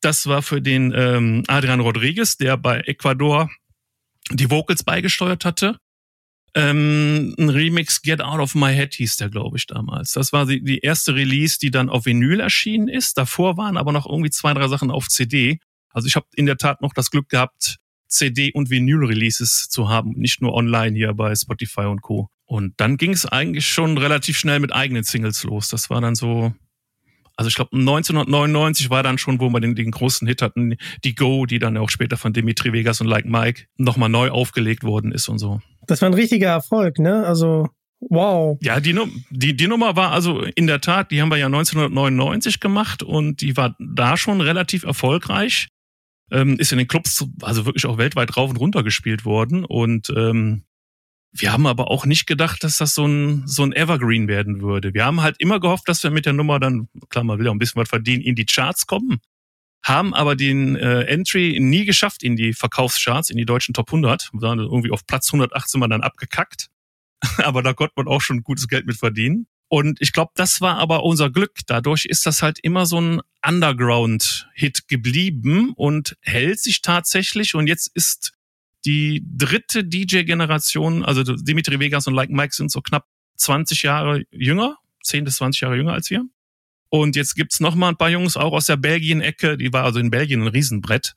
das 0.00 0.26
war 0.26 0.42
für 0.42 0.62
den 0.62 0.92
ähm, 0.94 1.42
Adrian 1.48 1.80
Rodriguez, 1.80 2.36
der 2.36 2.56
bei 2.56 2.80
Ecuador 2.80 3.50
die 4.30 4.50
Vocals 4.50 4.84
beigesteuert 4.84 5.44
hatte. 5.44 5.76
Ähm, 6.54 7.34
ein 7.38 7.48
Remix 7.48 8.02
Get 8.02 8.20
Out 8.20 8.40
of 8.40 8.54
My 8.54 8.74
Head 8.74 8.94
hieß 8.94 9.16
der, 9.16 9.28
glaube 9.28 9.56
ich, 9.56 9.66
damals. 9.66 10.12
Das 10.12 10.32
war 10.32 10.46
die, 10.46 10.62
die 10.62 10.78
erste 10.78 11.14
Release, 11.14 11.58
die 11.58 11.70
dann 11.70 11.88
auf 11.88 12.06
Vinyl 12.06 12.40
erschienen 12.40 12.88
ist. 12.88 13.16
Davor 13.18 13.56
waren 13.56 13.76
aber 13.76 13.92
noch 13.92 14.06
irgendwie 14.06 14.30
zwei, 14.30 14.52
drei 14.54 14.66
Sachen 14.68 14.90
auf 14.90 15.08
CD. 15.08 15.60
Also 15.92 16.08
ich 16.08 16.16
habe 16.16 16.26
in 16.34 16.46
der 16.46 16.56
Tat 16.56 16.80
noch 16.82 16.92
das 16.92 17.10
Glück 17.10 17.28
gehabt, 17.28 17.76
CD- 18.08 18.52
und 18.52 18.70
Vinyl-Releases 18.70 19.68
zu 19.68 19.88
haben, 19.88 20.12
nicht 20.12 20.42
nur 20.42 20.54
online 20.54 20.96
hier 20.96 21.14
bei 21.14 21.34
Spotify 21.34 21.82
und 21.82 22.02
Co. 22.02 22.28
Und 22.44 22.74
dann 22.78 22.96
ging 22.96 23.12
es 23.12 23.26
eigentlich 23.26 23.66
schon 23.66 23.96
relativ 23.96 24.36
schnell 24.36 24.58
mit 24.58 24.72
eigenen 24.72 25.04
Singles 25.04 25.44
los. 25.44 25.68
Das 25.68 25.88
war 25.88 26.00
dann 26.00 26.16
so, 26.16 26.52
also 27.36 27.48
ich 27.48 27.54
glaube 27.54 27.76
1999 27.76 28.90
war 28.90 29.04
dann 29.04 29.18
schon, 29.18 29.38
wo 29.40 29.50
wir 29.50 29.60
den, 29.60 29.76
den 29.76 29.92
großen 29.92 30.26
Hit 30.26 30.42
hatten, 30.42 30.74
die 31.04 31.14
Go, 31.14 31.46
die 31.46 31.60
dann 31.60 31.76
auch 31.76 31.90
später 31.90 32.16
von 32.16 32.32
Dimitri 32.32 32.72
Vegas 32.72 33.00
und 33.00 33.06
Like 33.06 33.26
Mike 33.26 33.66
nochmal 33.76 34.08
neu 34.08 34.30
aufgelegt 34.30 34.82
worden 34.82 35.12
ist 35.12 35.28
und 35.28 35.38
so. 35.38 35.60
Das 35.86 36.02
war 36.02 36.08
ein 36.08 36.14
richtiger 36.14 36.48
Erfolg, 36.48 36.98
ne? 36.98 37.26
Also 37.26 37.68
Wow. 38.00 38.58
Ja, 38.62 38.80
die, 38.80 38.98
die, 39.30 39.54
die 39.54 39.68
Nummer 39.68 39.94
war 39.94 40.12
also 40.12 40.40
in 40.40 40.66
der 40.66 40.80
Tat, 40.80 41.10
die 41.10 41.20
haben 41.20 41.30
wir 41.30 41.36
ja 41.36 41.46
1999 41.46 42.58
gemacht 42.58 43.02
und 43.02 43.42
die 43.42 43.56
war 43.56 43.76
da 43.78 44.16
schon 44.16 44.40
relativ 44.40 44.84
erfolgreich. 44.84 45.68
Ähm, 46.32 46.58
ist 46.58 46.72
in 46.72 46.78
den 46.78 46.88
Clubs 46.88 47.26
also 47.42 47.66
wirklich 47.66 47.86
auch 47.86 47.98
weltweit 47.98 48.36
rauf 48.36 48.50
und 48.50 48.56
runter 48.56 48.82
gespielt 48.82 49.24
worden. 49.24 49.64
Und 49.64 50.10
ähm, 50.16 50.62
wir 51.32 51.52
haben 51.52 51.66
aber 51.66 51.90
auch 51.90 52.06
nicht 52.06 52.26
gedacht, 52.26 52.64
dass 52.64 52.78
das 52.78 52.94
so 52.94 53.04
ein, 53.04 53.42
so 53.46 53.64
ein 53.64 53.72
Evergreen 53.72 54.28
werden 54.28 54.62
würde. 54.62 54.94
Wir 54.94 55.04
haben 55.04 55.22
halt 55.22 55.36
immer 55.38 55.60
gehofft, 55.60 55.88
dass 55.88 56.02
wir 56.02 56.10
mit 56.10 56.26
der 56.26 56.32
Nummer 56.32 56.58
dann, 56.58 56.88
klar, 57.10 57.24
man 57.24 57.38
will 57.38 57.46
ja 57.46 57.52
ein 57.52 57.58
bisschen 57.58 57.80
was 57.82 57.88
verdienen, 57.88 58.22
in 58.22 58.34
die 58.34 58.46
Charts 58.46 58.86
kommen. 58.86 59.20
Haben 59.82 60.14
aber 60.14 60.36
den 60.36 60.76
äh, 60.76 61.02
Entry 61.02 61.58
nie 61.60 61.84
geschafft 61.84 62.22
in 62.22 62.36
die 62.36 62.52
Verkaufscharts, 62.52 63.30
in 63.30 63.36
die 63.36 63.46
deutschen 63.46 63.72
Top 63.72 63.88
100. 63.88 64.30
Wir 64.32 64.42
waren 64.42 64.58
irgendwie 64.58 64.90
auf 64.90 65.06
Platz 65.06 65.28
118 65.28 65.80
mal 65.80 65.88
dann 65.88 66.02
abgekackt. 66.02 66.68
aber 67.38 67.62
da 67.62 67.72
konnte 67.72 67.94
man 67.96 68.08
auch 68.08 68.20
schon 68.20 68.42
gutes 68.42 68.68
Geld 68.68 68.86
mit 68.86 68.96
verdienen. 68.96 69.46
Und 69.68 70.00
ich 70.00 70.12
glaube, 70.12 70.32
das 70.34 70.60
war 70.60 70.78
aber 70.78 71.04
unser 71.04 71.30
Glück. 71.30 71.60
Dadurch 71.66 72.04
ist 72.04 72.26
das 72.26 72.42
halt 72.42 72.58
immer 72.58 72.86
so 72.86 73.00
ein 73.00 73.20
Underground-Hit 73.46 74.88
geblieben 74.88 75.72
und 75.76 76.16
hält 76.22 76.60
sich 76.60 76.82
tatsächlich. 76.82 77.54
Und 77.54 77.68
jetzt 77.68 77.90
ist 77.94 78.32
die 78.84 79.24
dritte 79.24 79.84
DJ-Generation, 79.84 81.04
also 81.04 81.22
Dimitri 81.22 81.78
Vegas 81.78 82.06
und 82.06 82.14
Like 82.14 82.30
Mike 82.30 82.54
sind 82.54 82.72
so 82.72 82.80
knapp 82.80 83.06
20 83.36 83.82
Jahre 83.82 84.24
jünger, 84.32 84.76
10 85.04 85.24
bis 85.24 85.36
20 85.36 85.60
Jahre 85.60 85.76
jünger 85.76 85.92
als 85.92 86.10
wir. 86.10 86.24
Und 86.90 87.16
jetzt 87.16 87.36
gibt's 87.36 87.60
noch 87.60 87.74
mal 87.74 87.88
ein 87.88 87.96
paar 87.96 88.10
Jungs 88.10 88.36
auch 88.36 88.52
aus 88.52 88.66
der 88.66 88.76
Belgien-Ecke, 88.76 89.56
die 89.56 89.72
war 89.72 89.84
also 89.84 89.98
in 90.00 90.10
Belgien 90.10 90.42
ein 90.42 90.48
Riesenbrett. 90.48 91.14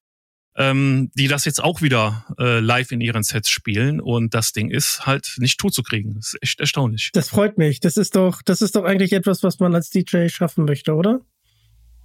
ähm, 0.56 1.10
die 1.16 1.28
das 1.28 1.46
jetzt 1.46 1.64
auch 1.64 1.82
wieder 1.82 2.26
äh, 2.38 2.60
live 2.60 2.92
in 2.92 3.02
ihren 3.02 3.24
Sets 3.24 3.50
spielen 3.50 4.00
und 4.00 4.34
das 4.34 4.52
Ding 4.52 4.70
ist 4.70 5.06
halt 5.06 5.36
nicht 5.38 5.60
totzukriegen. 5.60 6.14
Das 6.16 6.34
ist 6.34 6.44
echt 6.44 6.60
erstaunlich. 6.60 7.10
Das 7.14 7.30
freut 7.30 7.58
mich. 7.58 7.80
Das 7.80 7.98
ist 7.98 8.16
doch, 8.16 8.42
das 8.44 8.62
ist 8.62 8.76
doch 8.76 8.84
eigentlich 8.84 9.14
etwas, 9.14 9.42
was 9.42 9.60
man 9.60 9.74
als 9.74 9.90
DJ 9.90 10.28
schaffen 10.28 10.66
möchte, 10.66 10.94
oder? 10.94 11.22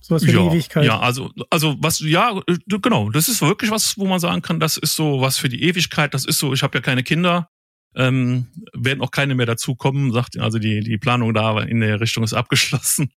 Sowas 0.01 0.25
für 0.25 0.31
ja, 0.31 0.43
die 0.43 0.57
Ewigkeit. 0.57 0.85
Ja, 0.85 1.01
also, 1.01 1.31
also 1.51 1.77
was, 1.81 2.01
ja, 2.01 2.41
äh, 2.47 2.57
genau, 2.81 3.11
das 3.11 3.29
ist 3.29 3.43
wirklich 3.43 3.71
was, 3.71 3.99
wo 3.99 4.07
man 4.07 4.21
sagen 4.21 4.43
kann, 4.43 4.61
das 4.61 4.77
ist 4.77 4.95
so 4.95 5.21
was 5.21 5.37
für 5.37 5.49
die 5.49 5.63
Ewigkeit, 5.65 6.15
das 6.15 6.25
ist 6.25 6.39
so, 6.39 6.55
ich 6.55 6.63
habe 6.63 6.79
ja 6.79 6.83
keine 6.83 7.03
Kinder, 7.03 7.51
ähm, 7.95 8.47
werden 8.73 9.03
auch 9.03 9.11
keine 9.11 9.35
mehr 9.35 9.47
dazukommen, 9.47 10.13
sagt, 10.13 10.39
also 10.39 10.59
die, 10.59 10.81
die 10.81 10.99
Planung 10.99 11.35
da 11.35 11.61
in 11.61 11.81
der 11.81 12.01
Richtung 12.01 12.25
ist 12.25 12.33
abgeschlossen 12.33 13.11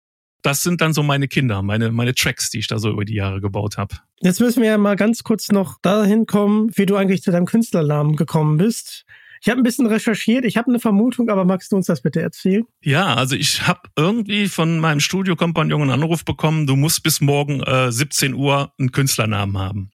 das 0.41 0.63
sind 0.63 0.81
dann 0.81 0.93
so 0.93 1.03
meine 1.03 1.27
Kinder, 1.27 1.61
meine, 1.61 1.91
meine 1.91 2.13
Tracks, 2.13 2.49
die 2.49 2.59
ich 2.59 2.67
da 2.67 2.79
so 2.79 2.89
über 2.89 3.05
die 3.05 3.15
Jahre 3.15 3.41
gebaut 3.41 3.77
habe. 3.77 3.95
Jetzt 4.21 4.39
müssen 4.39 4.61
wir 4.61 4.69
ja 4.69 4.77
mal 4.77 4.95
ganz 4.95 5.23
kurz 5.23 5.51
noch 5.51 5.79
dahin 5.81 6.25
kommen, 6.25 6.71
wie 6.75 6.85
du 6.85 6.95
eigentlich 6.95 7.21
zu 7.21 7.31
deinem 7.31 7.45
Künstlernamen 7.45 8.15
gekommen 8.15 8.57
bist. 8.57 9.05
Ich 9.41 9.49
habe 9.49 9.61
ein 9.61 9.63
bisschen 9.63 9.85
recherchiert, 9.85 10.43
ich 10.43 10.57
habe 10.57 10.67
eine 10.67 10.79
Vermutung, 10.79 11.29
aber 11.29 11.45
magst 11.45 11.71
du 11.71 11.77
uns 11.77 11.85
das 11.85 12.01
bitte 12.01 12.21
erzählen? 12.21 12.65
Ja, 12.83 13.15
also 13.15 13.35
ich 13.35 13.65
habe 13.65 13.81
irgendwie 13.95 14.49
von 14.49 14.79
meinem 14.79 14.99
Studiokompagnon 14.99 15.81
einen 15.81 15.91
Anruf 15.91 16.25
bekommen, 16.25 16.67
du 16.67 16.75
musst 16.75 17.03
bis 17.03 17.21
morgen 17.21 17.61
äh, 17.61 17.91
17 17.91 18.33
Uhr 18.33 18.73
einen 18.77 18.91
Künstlernamen 18.91 19.57
haben. 19.57 19.91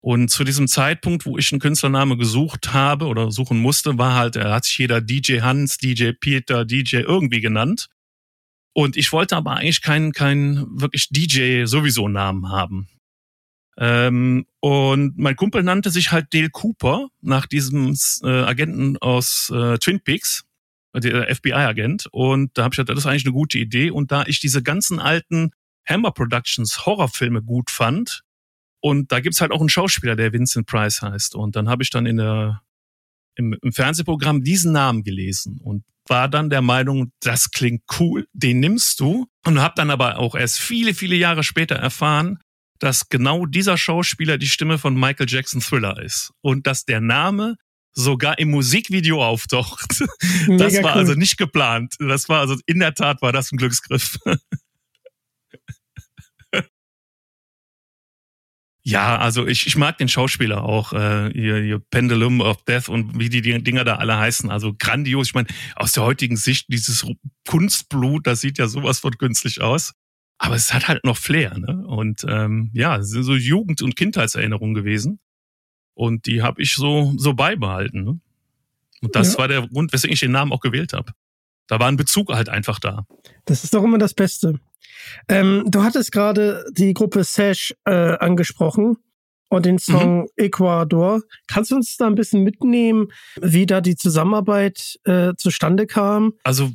Und 0.00 0.28
zu 0.28 0.44
diesem 0.44 0.68
Zeitpunkt, 0.68 1.24
wo 1.24 1.38
ich 1.38 1.50
einen 1.50 1.62
Künstlername 1.62 2.18
gesucht 2.18 2.74
habe 2.74 3.06
oder 3.06 3.30
suchen 3.30 3.58
musste, 3.58 3.96
war 3.96 4.14
halt, 4.14 4.36
er 4.36 4.52
hat 4.52 4.66
sich 4.66 4.76
jeder 4.76 5.00
DJ 5.00 5.40
Hans, 5.40 5.78
DJ 5.78 6.10
Peter, 6.12 6.66
DJ 6.66 6.96
irgendwie 6.96 7.40
genannt. 7.40 7.88
Und 8.74 8.96
ich 8.96 9.12
wollte 9.12 9.36
aber 9.36 9.52
eigentlich 9.52 9.82
keinen, 9.82 10.12
keinen 10.12 10.80
wirklich 10.80 11.08
DJ 11.08 11.64
sowieso 11.64 12.08
Namen 12.08 12.50
haben. 12.50 12.88
Ähm, 13.76 14.46
und 14.60 15.16
mein 15.16 15.36
Kumpel 15.36 15.62
nannte 15.62 15.90
sich 15.90 16.12
halt 16.12 16.32
Dale 16.34 16.50
Cooper 16.50 17.08
nach 17.20 17.46
diesem 17.46 17.96
äh, 18.22 18.28
Agenten 18.28 18.96
aus 18.98 19.50
äh, 19.54 19.78
Twin 19.78 20.00
Peaks, 20.00 20.44
der 20.94 21.34
FBI-Agent. 21.34 22.06
Und 22.10 22.50
da 22.54 22.64
habe 22.64 22.72
ich 22.72 22.76
gedacht, 22.76 22.96
das 22.96 23.04
ist 23.04 23.10
eigentlich 23.10 23.24
eine 23.24 23.32
gute 23.32 23.58
Idee. 23.58 23.90
Und 23.90 24.12
da 24.12 24.24
ich 24.26 24.40
diese 24.40 24.62
ganzen 24.62 25.00
alten 25.00 25.52
Hammer 25.88 26.12
Productions 26.12 26.84
Horrorfilme 26.84 27.42
gut 27.42 27.70
fand, 27.70 28.22
und 28.80 29.12
da 29.12 29.20
gibt's 29.20 29.40
halt 29.40 29.50
auch 29.50 29.60
einen 29.60 29.70
Schauspieler, 29.70 30.14
der 30.14 30.34
Vincent 30.34 30.66
Price 30.66 31.00
heißt. 31.00 31.36
Und 31.36 31.56
dann 31.56 31.70
habe 31.70 31.82
ich 31.82 31.88
dann 31.88 32.04
in 32.04 32.18
der 32.18 32.60
im, 33.36 33.56
im 33.60 33.72
Fernsehprogramm 33.72 34.42
diesen 34.42 34.72
Namen 34.72 35.02
gelesen 35.02 35.58
und 35.62 35.84
war 36.06 36.28
dann 36.28 36.50
der 36.50 36.62
Meinung, 36.62 37.12
das 37.20 37.50
klingt 37.50 37.82
cool, 37.98 38.26
den 38.32 38.60
nimmst 38.60 39.00
du. 39.00 39.26
Und 39.46 39.60
habe 39.60 39.74
dann 39.76 39.90
aber 39.90 40.18
auch 40.18 40.34
erst 40.34 40.58
viele, 40.58 40.94
viele 40.94 41.16
Jahre 41.16 41.42
später 41.42 41.76
erfahren, 41.76 42.38
dass 42.78 43.08
genau 43.08 43.46
dieser 43.46 43.76
Schauspieler 43.76 44.38
die 44.38 44.48
Stimme 44.48 44.78
von 44.78 44.94
Michael 44.98 45.26
Jackson 45.28 45.60
Thriller 45.60 46.02
ist. 46.02 46.32
Und 46.42 46.66
dass 46.66 46.84
der 46.84 47.00
Name 47.00 47.56
sogar 47.92 48.38
im 48.38 48.50
Musikvideo 48.50 49.24
auftaucht. 49.24 50.04
Das 50.46 50.72
Mega 50.72 50.82
war 50.82 50.92
cool. 50.94 51.00
also 51.00 51.14
nicht 51.14 51.38
geplant. 51.38 51.94
Das 51.98 52.28
war 52.28 52.40
also 52.40 52.56
in 52.66 52.80
der 52.80 52.94
Tat 52.94 53.22
war 53.22 53.32
das 53.32 53.50
ein 53.52 53.56
Glücksgriff. 53.56 54.18
Ja, 58.86 59.16
also 59.16 59.46
ich, 59.46 59.66
ich 59.66 59.76
mag 59.76 59.96
den 59.96 60.10
Schauspieler 60.10 60.62
auch, 60.62 60.92
äh, 60.92 61.30
ihr, 61.32 61.62
ihr 61.62 61.78
Pendulum 61.78 62.42
of 62.42 62.62
Death 62.64 62.90
und 62.90 63.18
wie 63.18 63.30
die 63.30 63.40
Dinger 63.40 63.82
da 63.82 63.96
alle 63.96 64.18
heißen. 64.18 64.50
Also 64.50 64.74
grandios. 64.78 65.28
Ich 65.28 65.34
meine, 65.34 65.48
aus 65.74 65.92
der 65.92 66.02
heutigen 66.02 66.36
Sicht, 66.36 66.66
dieses 66.68 67.06
Kunstblut, 67.48 68.26
das 68.26 68.42
sieht 68.42 68.58
ja 68.58 68.68
sowas 68.68 68.98
von 68.98 69.16
künstlich 69.16 69.62
aus. 69.62 69.94
Aber 70.36 70.54
es 70.54 70.74
hat 70.74 70.88
halt 70.88 71.04
noch 71.04 71.16
Flair, 71.16 71.56
ne? 71.56 71.86
Und 71.86 72.26
ähm, 72.28 72.70
ja, 72.74 72.98
es 72.98 73.08
sind 73.08 73.22
so 73.22 73.34
Jugend- 73.34 73.80
und 73.80 73.96
Kindheitserinnerungen 73.96 74.74
gewesen. 74.74 75.18
Und 75.94 76.26
die 76.26 76.42
habe 76.42 76.60
ich 76.60 76.74
so, 76.74 77.14
so 77.16 77.34
beibehalten. 77.34 78.04
Ne? 78.04 78.20
Und 79.00 79.16
das 79.16 79.34
ja. 79.34 79.38
war 79.38 79.48
der 79.48 79.66
Grund, 79.68 79.92
weswegen 79.92 80.12
ich 80.12 80.20
den 80.20 80.32
Namen 80.32 80.52
auch 80.52 80.60
gewählt 80.60 80.92
habe. 80.92 81.12
Da 81.66 81.78
war 81.80 81.88
ein 81.88 81.96
Bezug 81.96 82.30
halt 82.30 82.48
einfach 82.48 82.78
da. 82.78 83.06
Das 83.44 83.64
ist 83.64 83.74
doch 83.74 83.82
immer 83.82 83.98
das 83.98 84.14
Beste. 84.14 84.60
Ähm, 85.28 85.64
du 85.66 85.82
hattest 85.82 86.12
gerade 86.12 86.64
die 86.72 86.94
Gruppe 86.94 87.24
Sash 87.24 87.74
äh, 87.84 88.16
angesprochen 88.18 88.96
und 89.48 89.66
den 89.66 89.78
Song 89.78 90.22
mhm. 90.22 90.28
Ecuador. 90.36 91.22
Kannst 91.48 91.70
du 91.70 91.76
uns 91.76 91.96
da 91.96 92.06
ein 92.06 92.14
bisschen 92.14 92.42
mitnehmen, 92.42 93.08
wie 93.40 93.66
da 93.66 93.80
die 93.80 93.96
Zusammenarbeit 93.96 94.98
äh, 95.04 95.32
zustande 95.36 95.86
kam? 95.86 96.34
Also 96.42 96.70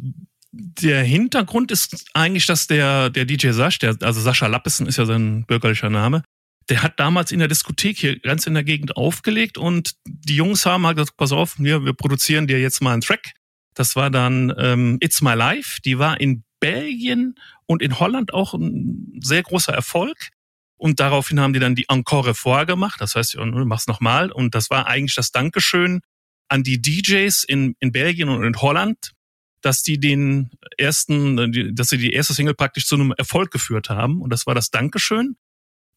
der 0.52 1.04
Hintergrund 1.04 1.72
ist 1.72 2.06
eigentlich, 2.14 2.46
dass 2.46 2.68
der, 2.68 3.10
der 3.10 3.26
DJ 3.26 3.52
Sasch, 3.52 3.80
der, 3.80 3.96
also 4.02 4.20
Sascha 4.20 4.48
Lappissen 4.48 4.88
ist 4.88 4.98
ja 4.98 5.06
sein 5.06 5.46
bürgerlicher 5.46 5.90
Name, 5.90 6.24
der 6.70 6.84
hat 6.84 7.00
damals 7.00 7.32
in 7.32 7.40
der 7.40 7.48
Diskothek 7.48 7.98
hier 7.98 8.20
ganz 8.20 8.46
in 8.48 8.54
der 8.54 8.64
Gegend 8.64 8.96
aufgelegt 8.96 9.58
und 9.58 9.96
die 10.06 10.36
Jungs 10.36 10.66
haben 10.66 10.86
halt 10.86 10.98
gesagt, 10.98 11.18
pass 11.18 11.32
auf, 11.32 11.60
wir, 11.60 11.84
wir 11.84 11.94
produzieren 11.94 12.48
dir 12.48 12.60
jetzt 12.60 12.82
mal 12.82 12.94
einen 12.94 13.02
Track. 13.02 13.34
Das 13.80 13.96
war 13.96 14.10
dann 14.10 14.54
ähm, 14.58 14.98
It's 15.00 15.22
My 15.22 15.36
Life. 15.36 15.80
Die 15.86 15.98
war 15.98 16.20
in 16.20 16.44
Belgien 16.60 17.36
und 17.66 17.82
in 17.82 17.98
Holland 17.98 18.34
auch 18.34 18.54
ein 18.54 19.18
sehr 19.24 19.42
großer 19.42 19.74
Erfolg. 19.74 20.18
Und 20.76 21.00
daraufhin 21.00 21.40
haben 21.40 21.54
die 21.54 21.62
dann 21.62 21.76
die 21.76 21.86
Encore 21.88 22.36
vorgemacht. 22.36 23.00
Das 23.00 23.16
heißt, 23.16 23.36
du 23.36 23.46
machst 23.46 23.88
nochmal. 23.88 24.34
Und 24.34 24.54
das 24.54 24.70
war 24.70 24.88
eigentlich 24.88 25.16
das 25.16 25.32
Dankeschön 25.32 26.02
an 26.50 26.64
die 26.64 26.82
DJs 26.82 27.42
in, 27.46 27.78
in 27.80 27.94
Belgien 27.94 28.28
und 28.28 28.44
in 28.44 28.58
Holland, 28.58 29.14
dass 29.62 29.82
die 29.82 29.98
den 29.98 30.50
ersten, 30.78 31.74
dass 31.74 31.88
sie 31.88 32.00
die 32.00 32.12
erste 32.12 32.34
Single 32.34 32.56
praktisch 32.56 32.86
zu 32.86 32.96
einem 32.96 33.14
Erfolg 33.14 33.50
geführt 33.50 33.90
haben. 33.90 34.22
Und 34.22 34.30
das 34.32 34.46
war 34.46 34.56
das 34.56 34.72
Dankeschön. 34.72 35.38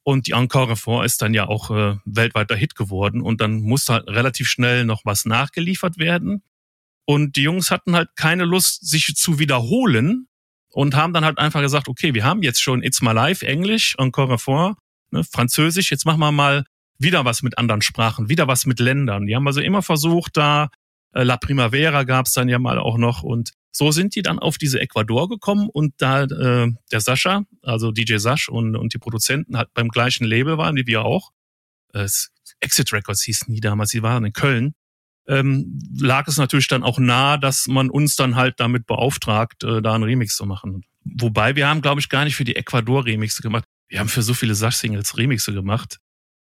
Und 0.04 0.28
die 0.28 0.34
Encore 0.34 0.76
vor 0.76 1.04
ist 1.04 1.20
dann 1.20 1.34
ja 1.34 1.48
auch 1.48 1.72
äh, 1.72 1.96
weltweiter 2.04 2.54
Hit 2.54 2.76
geworden. 2.76 3.22
Und 3.22 3.40
dann 3.40 3.60
musste 3.60 3.94
halt 3.94 4.06
relativ 4.06 4.46
schnell 4.46 4.84
noch 4.84 5.00
was 5.04 5.24
nachgeliefert 5.24 5.98
werden. 5.98 6.44
Und 7.04 7.36
die 7.36 7.42
Jungs 7.42 7.70
hatten 7.70 7.96
halt 7.96 8.10
keine 8.16 8.44
Lust, 8.44 8.88
sich 8.88 9.14
zu 9.16 9.38
wiederholen, 9.38 10.28
und 10.72 10.94
haben 10.94 11.12
dann 11.12 11.24
halt 11.24 11.38
einfach 11.38 11.60
gesagt, 11.60 11.88
okay, 11.88 12.14
wir 12.14 12.24
haben 12.24 12.42
jetzt 12.42 12.60
schon 12.60 12.82
It's 12.82 13.02
My 13.02 13.12
Life, 13.12 13.46
Englisch, 13.46 13.94
Encore 13.98 14.38
Fort, 14.38 14.76
ne, 15.10 15.22
Französisch, 15.22 15.90
jetzt 15.90 16.06
machen 16.06 16.20
wir 16.20 16.32
mal 16.32 16.64
wieder 16.98 17.24
was 17.24 17.42
mit 17.42 17.58
anderen 17.58 17.82
Sprachen, 17.82 18.28
wieder 18.28 18.48
was 18.48 18.66
mit 18.66 18.80
Ländern. 18.80 19.26
Die 19.26 19.36
haben 19.36 19.46
also 19.46 19.60
immer 19.60 19.82
versucht, 19.82 20.36
da 20.36 20.70
äh, 21.12 21.22
La 21.22 21.36
Primavera 21.36 22.04
gab's 22.04 22.32
dann 22.32 22.48
ja 22.48 22.58
mal 22.58 22.78
auch 22.78 22.96
noch 22.96 23.22
und 23.22 23.52
so 23.70 23.90
sind 23.90 24.14
die 24.14 24.22
dann 24.22 24.38
auf 24.38 24.58
diese 24.58 24.80
Ecuador 24.80 25.28
gekommen 25.28 25.68
und 25.70 25.94
da 25.98 26.24
äh, 26.24 26.72
der 26.90 27.00
Sascha, 27.00 27.44
also 27.62 27.90
DJ 27.90 28.16
Sasch 28.16 28.48
und, 28.48 28.76
und 28.76 28.94
die 28.94 28.98
Produzenten 28.98 29.56
halt 29.56 29.72
beim 29.74 29.88
gleichen 29.88 30.24
Label 30.24 30.58
waren, 30.58 30.76
wie 30.76 30.86
wir 30.86 31.04
auch. 31.04 31.30
Äh, 31.92 32.08
Exit 32.60 32.92
Records 32.92 33.22
hießen 33.22 33.52
die 33.52 33.60
damals, 33.60 33.90
die 33.90 34.02
waren 34.02 34.24
in 34.24 34.32
Köln 34.32 34.74
ähm, 35.28 35.78
lag 35.98 36.26
es 36.28 36.36
natürlich 36.36 36.68
dann 36.68 36.82
auch 36.82 36.98
nah, 36.98 37.36
dass 37.36 37.68
man 37.68 37.90
uns 37.90 38.16
dann 38.16 38.36
halt 38.36 38.58
damit 38.58 38.86
beauftragt, 38.86 39.64
äh, 39.64 39.80
da 39.82 39.94
einen 39.94 40.04
Remix 40.04 40.36
zu 40.36 40.46
machen. 40.46 40.84
Wobei 41.04 41.56
wir 41.56 41.68
haben, 41.68 41.82
glaube 41.82 42.00
ich, 42.00 42.08
gar 42.08 42.24
nicht 42.24 42.36
für 42.36 42.44
die 42.44 42.56
Ecuador 42.56 43.04
Remixe 43.04 43.42
gemacht. 43.42 43.64
Wir 43.88 44.00
haben 44.00 44.08
für 44.08 44.22
so 44.22 44.34
viele 44.34 44.54
Sash-Singles 44.54 45.16
Remixe 45.16 45.52
gemacht. 45.52 45.98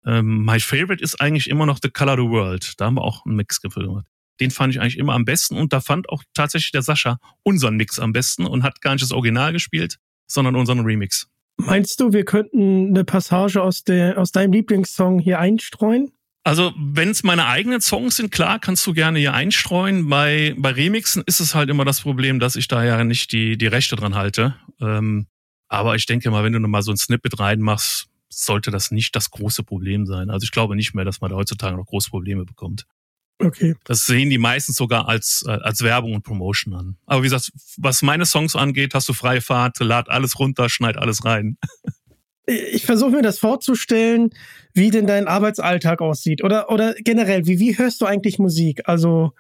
Ähm, 0.07 0.45
my 0.45 0.61
favorite 0.61 1.03
ist 1.03 1.21
eigentlich 1.21 1.49
immer 1.49 1.67
noch 1.67 1.79
The 1.83 1.91
Color 1.91 2.17
the 2.17 2.29
World. 2.29 2.75
Da 2.79 2.87
haben 2.87 2.95
wir 2.95 3.03
auch 3.03 3.25
einen 3.25 3.37
Mix 3.37 3.61
gemacht. 3.61 4.07
Den 4.41 4.51
fand 4.51 4.75
ich 4.75 4.81
eigentlich 4.81 4.99
immer 4.99 5.15
am 5.15 5.25
besten 5.25 5.57
und 5.57 5.73
da 5.73 5.81
fand 5.81 6.09
auch 6.09 6.25
tatsächlich 6.35 6.73
der 6.73 6.83
Sascha 6.83 7.19
unseren 7.43 7.77
Mix 7.77 8.01
am 8.01 8.13
besten 8.13 8.47
und 8.47 8.65
hat 8.65 8.81
gar 8.81 8.93
nicht 8.93 9.03
das 9.03 9.13
Original 9.13 9.53
gespielt, 9.53 9.99
sondern 10.27 10.57
unseren 10.57 10.81
Remix. 10.81 11.29
Meinst 11.57 12.01
du, 12.01 12.13
wir 12.13 12.25
könnten 12.25 12.89
eine 12.89 13.05
Passage 13.05 13.63
aus, 13.63 13.85
der, 13.85 14.19
aus 14.19 14.33
deinem 14.33 14.53
Lieblingssong 14.53 15.21
hier 15.21 15.39
einstreuen? 15.39 16.11
Also, 16.47 16.75
wenn 16.77 17.09
es 17.09 17.23
meine 17.23 17.47
eigenen 17.47 17.81
Songs 17.81 18.17
sind, 18.17 18.31
klar, 18.31 18.59
kannst 18.59 18.87
du 18.87 18.93
gerne 18.93 19.19
hier 19.19 19.33
einstreuen. 19.33 20.11
Bei, 20.11 20.55
bei 20.59 20.73
Remixen 20.73 21.23
ist 21.27 21.41
es 21.41 21.55
halt 21.55 21.71
immer 21.71 21.87
das 21.87 22.03
Problem, 22.03 22.39
dass 22.39 22.55
ich 22.55 22.69
da 22.69 22.85
ja 22.85 23.03
nicht 23.03 23.33
die, 23.33 23.57
die 23.57 23.67
Rechte 23.67 23.97
dran 23.97 24.15
halte. 24.15 24.55
Ähm, 24.79 25.27
aber 25.69 25.97
ich 25.97 26.05
denke 26.05 26.31
mal, 26.31 26.45
wenn 26.45 26.53
du 26.53 26.61
noch 26.61 26.69
mal 26.69 26.83
so 26.83 26.93
ein 26.93 26.99
Snippet 26.99 27.41
reinmachst, 27.41 28.09
sollte 28.29 28.71
das 28.71 28.91
nicht 28.91 29.17
das 29.17 29.31
große 29.31 29.63
Problem 29.63 30.05
sein. 30.05 30.29
Also 30.29 30.45
ich 30.45 30.51
glaube 30.51 30.77
nicht 30.77 30.95
mehr, 30.95 31.07
dass 31.07 31.23
man 31.23 31.31
da 31.31 31.37
heutzutage 31.37 31.77
noch 31.77 31.87
große 31.87 32.11
Probleme 32.11 32.45
bekommt. 32.45 32.87
Okay. 33.39 33.75
Das 33.85 34.07
sehen 34.07 34.29
die 34.29 34.39
meistens 34.39 34.77
sogar 34.77 35.09
als, 35.09 35.45
als 35.47 35.83
Werbung 35.83 36.15
und 36.15 36.23
Promotion 36.23 36.75
an. 36.75 36.97
Aber 37.07 37.23
wie 37.23 37.27
gesagt, 37.27 37.53
was 37.79 38.03
meine 38.03 38.27
Songs 38.27 38.55
angeht, 38.55 38.95
hast 38.95 39.09
du 39.09 39.13
freie 39.13 39.41
Fahrt, 39.41 39.79
lad 39.81 40.09
alles 40.11 40.39
runter, 40.39 40.69
schneid 40.69 40.97
alles 40.97 41.25
rein. 41.25 41.57
ich 42.47 42.85
versuche 42.85 43.11
mir 43.11 43.23
das 43.23 43.39
vorzustellen, 43.39 44.31
wie 44.75 44.91
denn 44.91 45.07
dein 45.07 45.29
Arbeitsalltag 45.29 46.01
aussieht. 46.01 46.43
Oder, 46.43 46.71
oder 46.71 46.95
generell, 46.95 47.47
wie, 47.47 47.59
wie 47.59 47.79
hörst 47.79 48.01
du 48.01 48.07
eigentlich 48.07 48.39
Musik? 48.39 48.83
Also, 48.87 49.33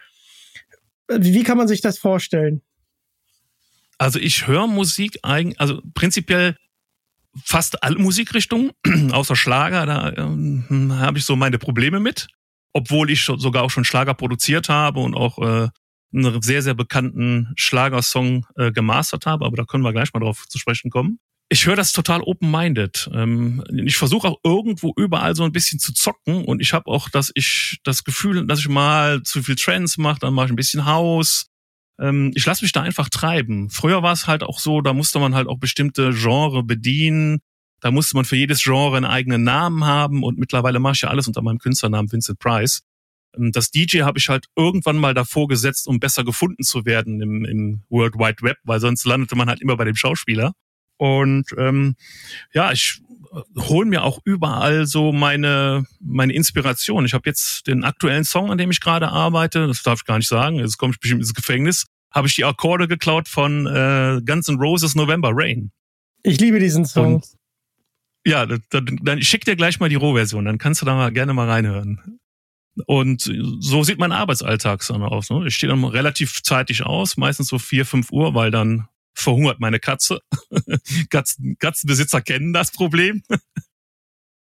wie, 1.08 1.42
kann 1.42 1.58
man 1.58 1.68
sich 1.68 1.80
das 1.80 1.98
vorstellen? 1.98 2.62
Also 3.98 4.18
ich 4.18 4.46
höre 4.46 4.66
Musik 4.66 5.18
eigentlich, 5.22 5.60
also 5.60 5.80
prinzipiell 5.94 6.56
fast 7.44 7.82
alle 7.82 7.98
Musikrichtungen, 7.98 8.72
außer 9.12 9.36
Schlager, 9.36 9.86
da 9.86 10.10
äh, 10.10 10.90
habe 10.98 11.18
ich 11.18 11.24
so 11.24 11.36
meine 11.36 11.58
Probleme 11.58 12.00
mit. 12.00 12.28
Obwohl 12.76 13.08
ich 13.10 13.22
sogar 13.24 13.62
auch 13.62 13.70
schon 13.70 13.84
Schlager 13.84 14.14
produziert 14.14 14.68
habe 14.68 14.98
und 14.98 15.14
auch 15.14 15.38
äh, 15.38 15.68
einen 16.12 16.42
sehr, 16.42 16.60
sehr 16.60 16.74
bekannten 16.74 17.52
Schlagersong 17.56 18.46
äh, 18.56 18.72
gemastert 18.72 19.26
habe, 19.26 19.44
aber 19.44 19.56
da 19.56 19.64
können 19.64 19.84
wir 19.84 19.92
gleich 19.92 20.12
mal 20.12 20.20
drauf 20.20 20.46
zu 20.48 20.58
sprechen 20.58 20.90
kommen. 20.90 21.20
Ich 21.48 21.66
höre 21.66 21.76
das 21.76 21.92
total 21.92 22.22
open-minded. 22.22 23.10
Ähm, 23.12 23.62
ich 23.84 23.96
versuche 23.96 24.28
auch 24.28 24.38
irgendwo 24.42 24.92
überall 24.96 25.36
so 25.36 25.44
ein 25.44 25.52
bisschen 25.52 25.78
zu 25.78 25.92
zocken 25.92 26.44
und 26.44 26.60
ich 26.60 26.72
habe 26.72 26.86
auch, 26.86 27.08
dass 27.08 27.30
ich 27.34 27.78
das 27.84 28.04
Gefühl, 28.04 28.46
dass 28.46 28.60
ich 28.60 28.68
mal 28.68 29.22
zu 29.22 29.42
viel 29.42 29.56
Trends 29.56 29.98
mache, 29.98 30.20
dann 30.20 30.34
mache 30.34 30.46
ich 30.46 30.52
ein 30.52 30.56
bisschen 30.56 30.86
Haus. 30.86 31.46
Ähm, 32.00 32.32
ich 32.34 32.46
lasse 32.46 32.64
mich 32.64 32.72
da 32.72 32.82
einfach 32.82 33.08
treiben. 33.08 33.70
Früher 33.70 34.02
war 34.02 34.12
es 34.12 34.26
halt 34.26 34.42
auch 34.42 34.58
so, 34.58 34.80
da 34.80 34.92
musste 34.92 35.18
man 35.18 35.34
halt 35.34 35.48
auch 35.48 35.58
bestimmte 35.58 36.12
Genre 36.12 36.64
bedienen. 36.64 37.40
Da 37.80 37.90
musste 37.90 38.16
man 38.16 38.24
für 38.24 38.36
jedes 38.36 38.62
Genre 38.62 38.96
einen 38.96 39.04
eigenen 39.04 39.44
Namen 39.44 39.84
haben 39.84 40.24
und 40.24 40.38
mittlerweile 40.38 40.80
mache 40.80 40.94
ich 40.94 41.00
ja 41.02 41.10
alles 41.10 41.28
unter 41.28 41.42
meinem 41.42 41.58
Künstlernamen 41.58 42.10
Vincent 42.10 42.38
Price. 42.38 42.80
Ähm, 43.36 43.52
das 43.52 43.70
DJ 43.70 44.00
habe 44.02 44.18
ich 44.18 44.28
halt 44.28 44.46
irgendwann 44.56 44.96
mal 44.96 45.14
davor 45.14 45.48
gesetzt, 45.48 45.86
um 45.86 46.00
besser 46.00 46.24
gefunden 46.24 46.62
zu 46.64 46.86
werden 46.86 47.20
im, 47.20 47.44
im 47.44 47.82
World 47.90 48.14
Wide 48.14 48.42
Web, 48.42 48.56
weil 48.64 48.80
sonst 48.80 49.04
landete 49.04 49.36
man 49.36 49.48
halt 49.48 49.60
immer 49.60 49.76
bei 49.76 49.84
dem 49.84 49.96
Schauspieler. 49.96 50.54
Und 50.96 51.46
ähm, 51.58 51.96
ja, 52.52 52.72
ich 52.72 53.00
hole 53.56 53.86
mir 53.86 54.04
auch 54.04 54.20
überall 54.24 54.86
so 54.86 55.12
meine 55.12 55.86
meine 56.00 56.32
Inspiration. 56.32 57.04
Ich 57.04 57.14
habe 57.14 57.28
jetzt 57.28 57.66
den 57.66 57.84
aktuellen 57.84 58.24
Song, 58.24 58.50
an 58.50 58.58
dem 58.58 58.70
ich 58.70 58.80
gerade 58.80 59.08
arbeite, 59.08 59.66
das 59.66 59.82
darf 59.82 60.00
ich 60.00 60.04
gar 60.04 60.18
nicht 60.18 60.28
sagen, 60.28 60.56
jetzt 60.58 60.78
komme 60.78 60.92
ich 60.92 61.00
bestimmt 61.00 61.22
ins 61.22 61.34
Gefängnis, 61.34 61.86
habe 62.10 62.28
ich 62.28 62.34
die 62.34 62.44
Akkorde 62.44 62.88
geklaut 62.88 63.28
von 63.28 63.66
äh, 63.66 64.20
Guns 64.24 64.48
N' 64.48 64.56
Roses 64.56 64.94
November 64.94 65.30
Rain. 65.32 65.72
Ich 66.22 66.40
liebe 66.40 66.58
diesen 66.58 66.84
Song. 66.84 67.16
Und, 67.16 67.26
ja, 68.26 68.46
dann, 68.46 68.98
dann 69.02 69.18
ich 69.18 69.28
schick 69.28 69.44
dir 69.44 69.56
gleich 69.56 69.80
mal 69.80 69.88
die 69.88 69.96
Rohversion, 69.96 70.44
dann 70.44 70.58
kannst 70.58 70.80
du 70.80 70.86
da 70.86 70.94
mal 70.94 71.12
gerne 71.12 71.34
mal 71.34 71.48
reinhören. 71.48 72.20
Und 72.86 73.30
so 73.60 73.84
sieht 73.84 73.98
mein 73.98 74.10
Arbeitsalltag 74.10 74.84
dann 74.88 75.02
aus. 75.02 75.30
Ne? 75.30 75.46
Ich 75.46 75.54
stehe 75.54 75.70
dann 75.70 75.84
relativ 75.84 76.42
zeitig 76.42 76.84
aus, 76.84 77.16
meistens 77.16 77.48
so 77.48 77.58
vier, 77.58 77.86
fünf 77.86 78.10
Uhr, 78.10 78.34
weil 78.34 78.50
dann 78.50 78.88
verhungert 79.14 79.60
meine 79.60 79.80
Katze. 79.80 80.20
Katzen, 81.10 81.56
Katzenbesitzer 81.58 82.20
kennen 82.20 82.52
das 82.52 82.72
Problem. 82.72 83.22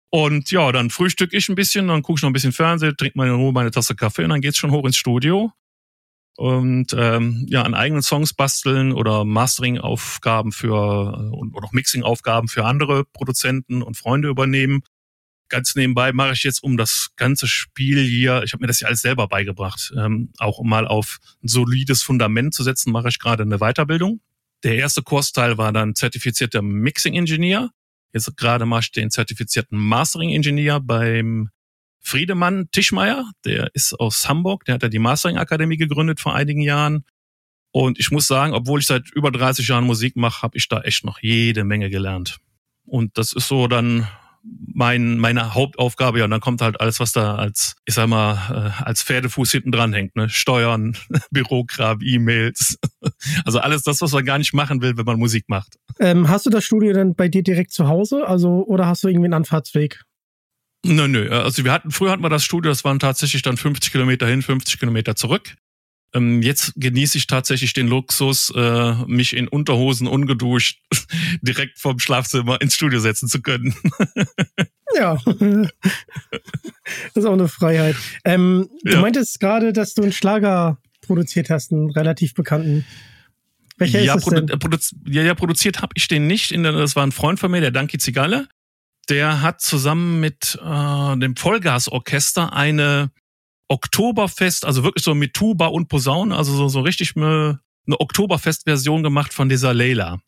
Und 0.09 0.51
ja, 0.51 0.71
dann 0.73 0.89
frühstück 0.89 1.33
ich 1.33 1.47
ein 1.47 1.55
bisschen, 1.55 1.87
dann 1.87 2.01
gucke 2.01 2.19
ich 2.19 2.21
noch 2.21 2.29
ein 2.29 2.33
bisschen 2.33 2.51
Fernsehen, 2.51 2.97
trinke 2.97 3.17
meine 3.17 3.31
Ruhe 3.33 3.53
meine 3.53 3.71
Tasse 3.71 3.95
Kaffee 3.95 4.25
und 4.25 4.29
dann 4.29 4.41
geht's 4.41 4.57
schon 4.57 4.71
hoch 4.71 4.85
ins 4.85 4.97
Studio. 4.97 5.53
Und 6.35 6.93
ähm, 6.97 7.45
ja, 7.49 7.61
an 7.63 7.73
eigenen 7.73 8.01
Songs 8.01 8.33
basteln 8.33 8.91
oder 8.91 9.23
Mastering-Aufgaben 9.23 10.51
für 10.51 11.31
oder 11.31 11.65
auch 11.65 11.71
Mixing-Aufgaben 11.71 12.47
für 12.47 12.65
andere 12.65 13.05
Produzenten 13.05 13.81
und 13.81 13.95
Freunde 13.95 14.27
übernehmen. 14.27 14.81
Ganz 15.47 15.75
nebenbei 15.75 16.13
mache 16.13 16.33
ich 16.33 16.43
jetzt 16.43 16.63
um 16.63 16.77
das 16.77 17.11
ganze 17.15 17.47
Spiel 17.47 18.03
hier, 18.03 18.43
ich 18.43 18.53
habe 18.53 18.61
mir 18.61 18.67
das 18.67 18.79
ja 18.79 18.87
alles 18.87 19.01
selber 19.01 19.27
beigebracht, 19.27 19.93
ähm, 19.97 20.31
auch 20.39 20.57
um 20.57 20.67
mal 20.67 20.87
auf 20.87 21.19
ein 21.43 21.47
solides 21.47 22.03
Fundament 22.03 22.53
zu 22.53 22.63
setzen, 22.63 22.91
mache 22.91 23.09
ich 23.09 23.19
gerade 23.19 23.43
eine 23.43 23.59
Weiterbildung 23.59 24.21
der 24.63 24.75
erste 24.75 25.01
Kursteil 25.01 25.57
war 25.57 25.73
dann 25.73 25.95
zertifizierter 25.95 26.61
Mixing 26.61 27.15
Engineer. 27.15 27.71
Jetzt 28.13 28.35
gerade 28.37 28.65
mache 28.65 28.81
ich 28.81 28.91
den 28.91 29.09
zertifizierten 29.09 29.77
Mastering 29.77 30.31
Engineer 30.31 30.79
beim 30.79 31.49
Friedemann 31.99 32.69
Tischmeier. 32.71 33.31
Der 33.45 33.73
ist 33.73 33.93
aus 33.93 34.27
Hamburg. 34.27 34.65
Der 34.65 34.75
hat 34.75 34.83
ja 34.83 34.89
die 34.89 34.99
Mastering 34.99 35.37
Akademie 35.37 35.77
gegründet 35.77 36.19
vor 36.19 36.35
einigen 36.35 36.61
Jahren. 36.61 37.05
Und 37.71 37.99
ich 37.99 38.11
muss 38.11 38.27
sagen, 38.27 38.53
obwohl 38.53 38.81
ich 38.81 38.87
seit 38.87 39.09
über 39.11 39.31
30 39.31 39.67
Jahren 39.67 39.85
Musik 39.85 40.17
mache, 40.17 40.41
habe 40.41 40.57
ich 40.57 40.67
da 40.67 40.81
echt 40.81 41.05
noch 41.05 41.19
jede 41.21 41.63
Menge 41.63 41.89
gelernt. 41.89 42.39
Und 42.85 43.17
das 43.17 43.31
ist 43.31 43.47
so 43.47 43.67
dann 43.67 44.07
mein, 44.43 45.17
meine 45.17 45.53
Hauptaufgabe, 45.53 46.19
ja, 46.19 46.25
und 46.25 46.31
dann 46.31 46.41
kommt 46.41 46.61
halt 46.61 46.79
alles, 46.79 46.99
was 46.99 47.11
da 47.11 47.35
als, 47.35 47.75
ich 47.85 47.93
sag 47.93 48.07
mal, 48.07 48.73
äh, 48.79 48.83
als 48.83 49.03
Pferdefuß 49.03 49.51
hinten 49.51 49.71
dran 49.71 49.93
hängt, 49.93 50.15
ne? 50.15 50.29
Steuern, 50.29 50.97
Bürokram, 51.31 51.99
E-Mails. 52.01 52.77
Also 53.45 53.59
alles 53.59 53.83
das, 53.83 54.01
was 54.01 54.11
man 54.13 54.25
gar 54.25 54.37
nicht 54.37 54.53
machen 54.53 54.81
will, 54.81 54.97
wenn 54.97 55.05
man 55.05 55.19
Musik 55.19 55.45
macht. 55.47 55.75
Ähm, 55.99 56.27
hast 56.27 56.45
du 56.45 56.49
das 56.49 56.63
Studio 56.63 56.93
dann 56.93 57.15
bei 57.15 57.27
dir 57.27 57.43
direkt 57.43 57.71
zu 57.71 57.87
Hause? 57.87 58.27
Also, 58.27 58.65
oder 58.65 58.87
hast 58.87 59.03
du 59.03 59.07
irgendwie 59.07 59.25
einen 59.25 59.35
Anfahrtsweg? 59.35 60.03
Nö, 60.83 61.07
nö. 61.07 61.29
Also 61.29 61.63
wir 61.63 61.71
hatten, 61.71 61.91
früher 61.91 62.11
hatten 62.11 62.23
wir 62.23 62.29
das 62.29 62.43
Studio, 62.43 62.71
das 62.71 62.83
waren 62.83 62.99
tatsächlich 62.99 63.43
dann 63.43 63.57
50 63.57 63.91
Kilometer 63.91 64.27
hin, 64.27 64.41
50 64.41 64.79
Kilometer 64.79 65.15
zurück. 65.15 65.55
Ähm, 66.13 66.41
jetzt 66.41 66.73
genieße 66.75 67.17
ich 67.17 67.27
tatsächlich 67.27 67.73
den 67.73 67.87
Luxus, 67.87 68.51
äh, 68.55 68.93
mich 69.05 69.35
in 69.35 69.47
Unterhosen 69.47 70.07
ungeduscht 70.07 70.79
direkt 71.41 71.79
vom 71.79 71.99
Schlafzimmer 71.99 72.59
ins 72.59 72.75
Studio 72.75 72.99
setzen 72.99 73.29
zu 73.29 73.41
können. 73.41 73.73
ja, 74.95 75.17
das 75.25 75.71
ist 77.15 77.25
auch 77.25 77.33
eine 77.33 77.47
Freiheit. 77.47 77.95
Ähm, 78.25 78.69
du 78.83 78.93
ja. 78.93 79.01
meintest 79.01 79.39
gerade, 79.39 79.71
dass 79.71 79.93
du 79.93 80.01
einen 80.01 80.11
Schlager 80.11 80.79
produziert 81.01 81.49
hast, 81.49 81.71
einen 81.71 81.89
relativ 81.91 82.33
bekannten. 82.33 82.85
Welcher 83.77 84.01
ja, 84.01 84.15
ist 84.15 84.27
das 84.27 84.33
denn? 84.33 84.59
Produ 84.59 84.77
ja, 85.05 85.23
ja, 85.23 85.33
produziert 85.33 85.81
habe 85.81 85.93
ich 85.95 86.07
den 86.07 86.27
nicht. 86.27 86.51
das 86.51 86.95
war 86.95 87.05
ein 87.05 87.11
Freund 87.11 87.39
von 87.39 87.51
mir, 87.51 87.61
der 87.61 87.71
Danki 87.71 87.97
Zigalle. 87.97 88.47
Der 89.09 89.41
hat 89.41 89.61
zusammen 89.61 90.19
mit 90.19 90.59
äh, 90.63 91.17
dem 91.17 91.35
Vollgasorchester 91.35 92.53
eine 92.53 93.11
Oktoberfest, 93.71 94.65
also 94.65 94.83
wirklich 94.83 95.03
so 95.03 95.15
mit 95.15 95.33
Tuba 95.33 95.67
und 95.67 95.87
Posaune, 95.87 96.35
also 96.35 96.53
so, 96.53 96.67
so 96.67 96.81
richtig 96.81 97.15
eine, 97.15 97.61
eine 97.87 97.99
Oktoberfest-Version 97.99 99.01
gemacht 99.01 99.33
von 99.33 99.47
dieser 99.47 99.73
Leila. 99.73 100.19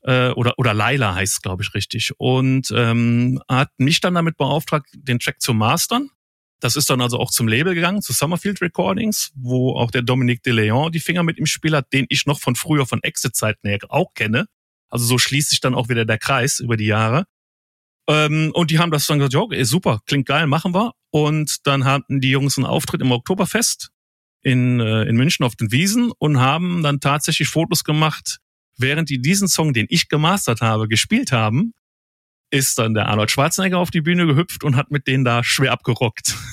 Äh, 0.00 0.30
oder, 0.30 0.54
oder 0.56 0.72
Laila 0.72 1.14
heißt 1.14 1.34
es, 1.34 1.42
glaube 1.42 1.62
ich, 1.62 1.74
richtig. 1.74 2.12
Und 2.16 2.72
ähm, 2.74 3.42
hat 3.46 3.70
mich 3.76 4.00
dann 4.00 4.14
damit 4.14 4.38
beauftragt, 4.38 4.88
den 4.94 5.18
Track 5.18 5.42
zu 5.42 5.52
mastern. 5.52 6.08
Das 6.60 6.74
ist 6.74 6.88
dann 6.88 7.02
also 7.02 7.18
auch 7.18 7.30
zum 7.30 7.46
Label 7.46 7.74
gegangen, 7.74 8.00
zu 8.00 8.14
Summerfield 8.14 8.62
Recordings, 8.62 9.32
wo 9.34 9.76
auch 9.76 9.90
der 9.90 10.02
Dominique 10.02 10.42
de 10.42 10.54
Leon 10.54 10.92
die 10.92 11.00
Finger 11.00 11.24
mit 11.24 11.38
im 11.38 11.46
Spiel 11.46 11.76
hat, 11.76 11.92
den 11.92 12.06
ich 12.08 12.24
noch 12.24 12.40
von 12.40 12.56
früher 12.56 12.86
von 12.86 13.02
Exit-Zeiten 13.02 13.68
her 13.68 13.80
auch 13.90 14.14
kenne. 14.14 14.46
Also 14.88 15.04
so 15.04 15.18
schließt 15.18 15.50
sich 15.50 15.60
dann 15.60 15.74
auch 15.74 15.90
wieder 15.90 16.06
der 16.06 16.18
Kreis 16.18 16.58
über 16.58 16.78
die 16.78 16.86
Jahre. 16.86 17.26
Ähm, 18.08 18.50
und 18.54 18.70
die 18.70 18.78
haben 18.78 18.90
das 18.90 19.06
dann 19.06 19.18
gesagt, 19.18 19.34
ja, 19.34 19.40
okay, 19.40 19.62
super, 19.64 20.00
klingt 20.06 20.26
geil, 20.26 20.46
machen 20.46 20.74
wir. 20.74 20.92
Und 21.10 21.66
dann 21.66 21.84
hatten 21.84 22.20
die 22.20 22.30
Jungs 22.30 22.58
einen 22.58 22.66
Auftritt 22.66 23.00
im 23.00 23.12
Oktoberfest 23.12 23.90
in, 24.42 24.80
äh, 24.80 25.04
in 25.04 25.16
München 25.16 25.44
auf 25.44 25.56
den 25.56 25.70
Wiesen 25.70 26.12
und 26.18 26.40
haben 26.40 26.82
dann 26.82 27.00
tatsächlich 27.00 27.48
Fotos 27.48 27.84
gemacht, 27.84 28.38
während 28.76 29.08
die 29.08 29.20
diesen 29.20 29.48
Song, 29.48 29.72
den 29.72 29.86
ich 29.88 30.08
gemastert 30.08 30.60
habe, 30.60 30.88
gespielt 30.88 31.32
haben, 31.32 31.74
ist 32.50 32.78
dann 32.78 32.94
der 32.94 33.08
Arnold 33.08 33.30
Schwarzenegger 33.30 33.78
auf 33.78 33.90
die 33.90 34.02
Bühne 34.02 34.26
gehüpft 34.26 34.64
und 34.64 34.76
hat 34.76 34.90
mit 34.90 35.06
denen 35.06 35.24
da 35.24 35.42
schwer 35.44 35.72
abgerockt. 35.72 36.36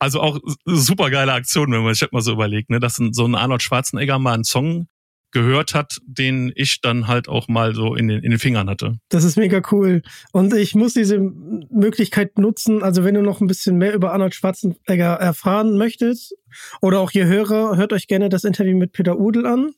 Also 0.00 0.20
auch 0.20 0.40
super 0.64 1.10
geile 1.10 1.32
Aktion, 1.32 1.70
wenn 1.70 1.84
man 1.84 1.94
sich 1.94 2.00
das 2.00 2.10
mal 2.10 2.22
so 2.22 2.32
überlegt, 2.32 2.70
ne, 2.70 2.80
dass 2.80 2.96
so 2.96 3.24
ein 3.24 3.36
Arnold 3.36 3.62
Schwarzenegger 3.62 4.18
mal 4.18 4.32
einen 4.32 4.42
Song 4.42 4.88
gehört 5.34 5.74
hat, 5.74 5.98
den 6.06 6.52
ich 6.54 6.80
dann 6.80 7.08
halt 7.08 7.28
auch 7.28 7.48
mal 7.48 7.74
so 7.74 7.94
in 7.94 8.08
den, 8.08 8.22
in 8.22 8.30
den 8.30 8.38
Fingern 8.38 8.70
hatte. 8.70 8.98
Das 9.10 9.24
ist 9.24 9.36
mega 9.36 9.60
cool. 9.72 10.00
Und 10.32 10.54
ich 10.54 10.74
muss 10.74 10.94
diese 10.94 11.18
Möglichkeit 11.18 12.38
nutzen, 12.38 12.82
also 12.82 13.04
wenn 13.04 13.14
du 13.14 13.20
noch 13.20 13.42
ein 13.42 13.46
bisschen 13.46 13.76
mehr 13.76 13.92
über 13.92 14.12
Arnold 14.12 14.34
Schwarzenegger 14.34 15.14
erfahren 15.14 15.76
möchtest, 15.76 16.34
oder 16.80 17.00
auch 17.00 17.10
ihr 17.12 17.26
Hörer, 17.26 17.76
hört 17.76 17.92
euch 17.92 18.06
gerne 18.06 18.28
das 18.28 18.44
Interview 18.44 18.76
mit 18.76 18.92
Peter 18.92 19.18
Udel 19.18 19.44
an. 19.44 19.72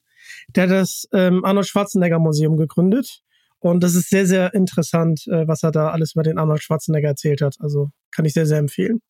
Der 0.55 0.65
hat 0.65 0.71
das 0.71 1.09
ähm, 1.13 1.45
Arnold 1.45 1.67
Schwarzenegger 1.67 2.19
Museum 2.19 2.57
gegründet. 2.57 3.23
Und 3.59 3.83
das 3.83 3.95
ist 3.95 4.11
sehr, 4.11 4.27
sehr 4.27 4.53
interessant, 4.55 5.27
äh, 5.27 5.49
was 5.49 5.63
er 5.63 5.73
da 5.73 5.89
alles 5.89 6.13
über 6.15 6.23
den 6.23 6.39
Arnold 6.39 6.63
Schwarzenegger 6.63 7.09
erzählt 7.09 7.41
hat. 7.41 7.57
Also 7.61 7.91
kann 8.15 8.27
ich 8.27 8.35
sehr, 8.35 8.47
sehr 8.47 8.59
empfehlen. 8.59 9.01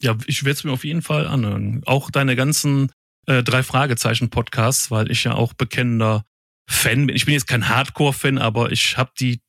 Ja, 0.00 0.16
ich 0.26 0.42
werde 0.42 0.56
es 0.56 0.64
mir 0.64 0.72
auf 0.72 0.84
jeden 0.84 1.02
Fall 1.02 1.28
anhören. 1.28 1.82
Auch 1.86 2.10
deine 2.10 2.34
ganzen 2.34 2.90
äh, 3.26 3.42
drei 3.42 3.62
Fragezeichen 3.62 4.30
Podcasts, 4.30 4.90
weil 4.90 5.10
ich 5.10 5.24
ja 5.24 5.34
auch 5.34 5.52
bekennender 5.52 6.24
Fan 6.68 7.06
bin. 7.06 7.16
Ich 7.16 7.24
bin 7.24 7.34
jetzt 7.34 7.46
kein 7.46 7.68
Hardcore-Fan, 7.68 8.38
aber 8.38 8.72
ich 8.72 8.96
habe 8.96 9.12
die 9.18 9.40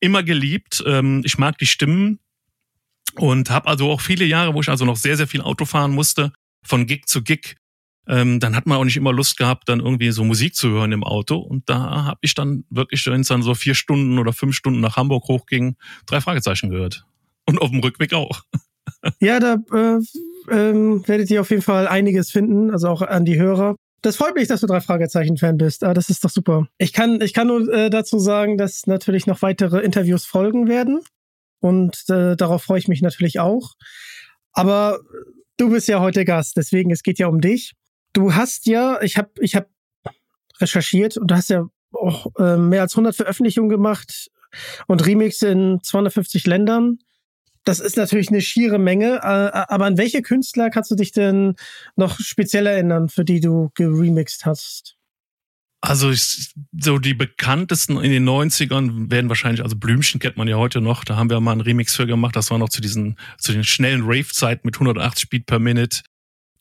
immer 0.00 0.22
geliebt. 0.22 0.82
Ähm, 0.86 1.22
ich 1.24 1.38
mag 1.38 1.58
die 1.58 1.66
Stimmen 1.66 2.18
und 3.14 3.50
habe 3.50 3.68
also 3.68 3.90
auch 3.90 4.00
viele 4.00 4.24
Jahre, 4.24 4.54
wo 4.54 4.60
ich 4.60 4.68
also 4.68 4.84
noch 4.84 4.96
sehr, 4.96 5.16
sehr 5.16 5.26
viel 5.26 5.42
Auto 5.42 5.64
fahren 5.64 5.92
musste, 5.92 6.32
von 6.62 6.86
Gig 6.86 7.06
zu 7.06 7.22
Gig. 7.22 7.56
Ähm, 8.06 8.40
dann 8.40 8.56
hat 8.56 8.66
man 8.66 8.78
auch 8.78 8.84
nicht 8.84 8.96
immer 8.96 9.12
Lust 9.12 9.36
gehabt, 9.36 9.68
dann 9.68 9.80
irgendwie 9.80 10.10
so 10.10 10.24
Musik 10.24 10.56
zu 10.56 10.70
hören 10.70 10.92
im 10.92 11.04
Auto. 11.04 11.36
Und 11.36 11.68
da 11.68 12.04
habe 12.04 12.18
ich 12.22 12.34
dann 12.34 12.64
wirklich, 12.70 13.06
wenn 13.06 13.20
es 13.20 13.28
dann 13.28 13.42
so 13.42 13.54
vier 13.54 13.74
Stunden 13.74 14.18
oder 14.18 14.32
fünf 14.32 14.56
Stunden 14.56 14.80
nach 14.80 14.96
Hamburg 14.96 15.24
hochging, 15.28 15.76
drei 16.06 16.20
Fragezeichen 16.20 16.70
gehört. 16.70 17.04
Und 17.46 17.60
auf 17.60 17.70
dem 17.70 17.80
Rückweg 17.80 18.12
auch. 18.14 18.42
Ja, 19.20 19.38
da 19.38 19.54
äh, 19.72 20.00
ähm, 20.50 21.06
werdet 21.06 21.30
ihr 21.30 21.40
auf 21.40 21.50
jeden 21.50 21.62
Fall 21.62 21.88
einiges 21.88 22.30
finden, 22.30 22.70
also 22.70 22.88
auch 22.88 23.02
an 23.02 23.24
die 23.24 23.38
Hörer. 23.38 23.76
Das 24.02 24.16
freut 24.16 24.34
mich, 24.34 24.48
dass 24.48 24.60
du 24.60 24.66
drei 24.66 24.80
Fragezeichen-Fan 24.80 25.58
bist. 25.58 25.84
Ah, 25.84 25.92
das 25.92 26.08
ist 26.08 26.24
doch 26.24 26.30
super. 26.30 26.68
Ich 26.78 26.92
kann, 26.92 27.20
ich 27.20 27.34
kann 27.34 27.48
nur 27.48 27.68
äh, 27.72 27.90
dazu 27.90 28.18
sagen, 28.18 28.56
dass 28.56 28.86
natürlich 28.86 29.26
noch 29.26 29.42
weitere 29.42 29.80
Interviews 29.80 30.24
folgen 30.24 30.68
werden. 30.68 31.00
Und 31.60 32.08
äh, 32.08 32.36
darauf 32.36 32.62
freue 32.62 32.78
ich 32.78 32.88
mich 32.88 33.02
natürlich 33.02 33.38
auch. 33.40 33.74
Aber 34.52 35.00
du 35.58 35.70
bist 35.70 35.88
ja 35.88 36.00
heute 36.00 36.24
Gast, 36.24 36.56
deswegen 36.56 36.90
es 36.90 37.02
geht 37.02 37.18
ja 37.18 37.26
um 37.26 37.40
dich. 37.40 37.74
Du 38.14 38.34
hast 38.34 38.66
ja, 38.66 39.00
ich 39.02 39.18
habe 39.18 39.30
ich 39.40 39.54
hab 39.54 39.68
recherchiert 40.58 41.18
und 41.18 41.30
du 41.30 41.34
hast 41.34 41.50
ja 41.50 41.66
auch 41.92 42.26
äh, 42.38 42.56
mehr 42.56 42.82
als 42.82 42.94
100 42.94 43.14
Veröffentlichungen 43.14 43.68
gemacht 43.68 44.30
und 44.86 45.06
Remix 45.06 45.42
in 45.42 45.78
250 45.82 46.46
Ländern. 46.46 46.98
Das 47.64 47.78
ist 47.78 47.96
natürlich 47.96 48.30
eine 48.30 48.40
schiere 48.40 48.78
Menge, 48.78 49.16
äh, 49.16 49.26
aber 49.26 49.84
an 49.84 49.98
welche 49.98 50.22
Künstler 50.22 50.70
kannst 50.70 50.90
du 50.90 50.94
dich 50.94 51.12
denn 51.12 51.56
noch 51.94 52.18
speziell 52.18 52.66
erinnern, 52.66 53.08
für 53.08 53.24
die 53.24 53.40
du 53.40 53.70
geremixed 53.74 54.46
hast? 54.46 54.96
Also 55.82 56.10
ich, 56.10 56.52
so 56.78 56.98
die 56.98 57.14
bekanntesten 57.14 57.96
in 57.98 58.10
den 58.10 58.28
90ern 58.28 59.10
werden 59.10 59.30
wahrscheinlich, 59.30 59.62
also 59.62 59.76
Blümchen 59.76 60.20
kennt 60.20 60.36
man 60.36 60.46
ja 60.46 60.56
heute 60.56 60.82
noch, 60.82 61.04
da 61.04 61.16
haben 61.16 61.30
wir 61.30 61.40
mal 61.40 61.52
einen 61.52 61.62
Remix 61.62 61.96
für 61.96 62.06
gemacht, 62.06 62.36
das 62.36 62.50
war 62.50 62.58
noch 62.58 62.68
zu 62.68 62.82
diesen, 62.82 63.18
zu 63.38 63.52
den 63.52 63.64
schnellen 63.64 64.02
Rave-Zeiten 64.04 64.66
mit 64.66 64.76
180 64.76 65.30
Beat 65.30 65.46
per 65.46 65.58
Minute. 65.58 66.00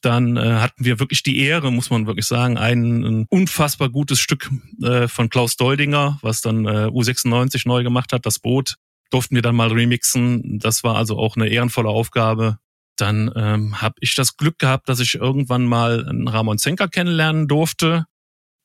Dann 0.02 0.38
äh, 0.38 0.40
hatten 0.40 0.86
wir 0.86 1.00
wirklich 1.00 1.24
die 1.24 1.40
Ehre, 1.40 1.72
muss 1.74 1.90
man 1.90 2.08
wirklich 2.08 2.28
sagen, 2.28 2.58
ein, 2.58 3.04
ein 3.04 3.26
unfassbar 3.30 3.90
gutes 3.90 4.22
Stück 4.22 4.50
äh, 4.82 5.10
von 5.10 5.30
Klaus 5.30 5.58
Doldinger, 5.58 6.18
was 6.22 6.40
dann 6.40 6.66
äh, 6.66 6.88
U96 6.88 7.68
neu 7.68 7.84
gemacht 7.84 8.14
hat, 8.14 8.26
das 8.26 8.40
Boot, 8.40 8.76
durften 9.10 9.36
wir 9.36 9.42
dann 9.42 9.56
mal 9.56 9.72
remixen. 9.72 10.60
Das 10.60 10.84
war 10.84 10.96
also 10.96 11.18
auch 11.18 11.36
eine 11.36 11.48
ehrenvolle 11.48 11.90
Aufgabe. 11.90 12.60
Dann 12.96 13.32
ähm, 13.36 13.82
habe 13.82 13.96
ich 14.02 14.16
das 14.16 14.38
Glück 14.38 14.60
gehabt, 14.60 14.90
dass 14.90 15.00
ich 15.00 15.16
irgendwann 15.16 15.66
mal 15.66 16.08
einen 16.08 16.28
Ramon 16.28 16.58
Zenker 16.58 16.88
kennenlernen 16.88 17.48
durfte 17.48 18.06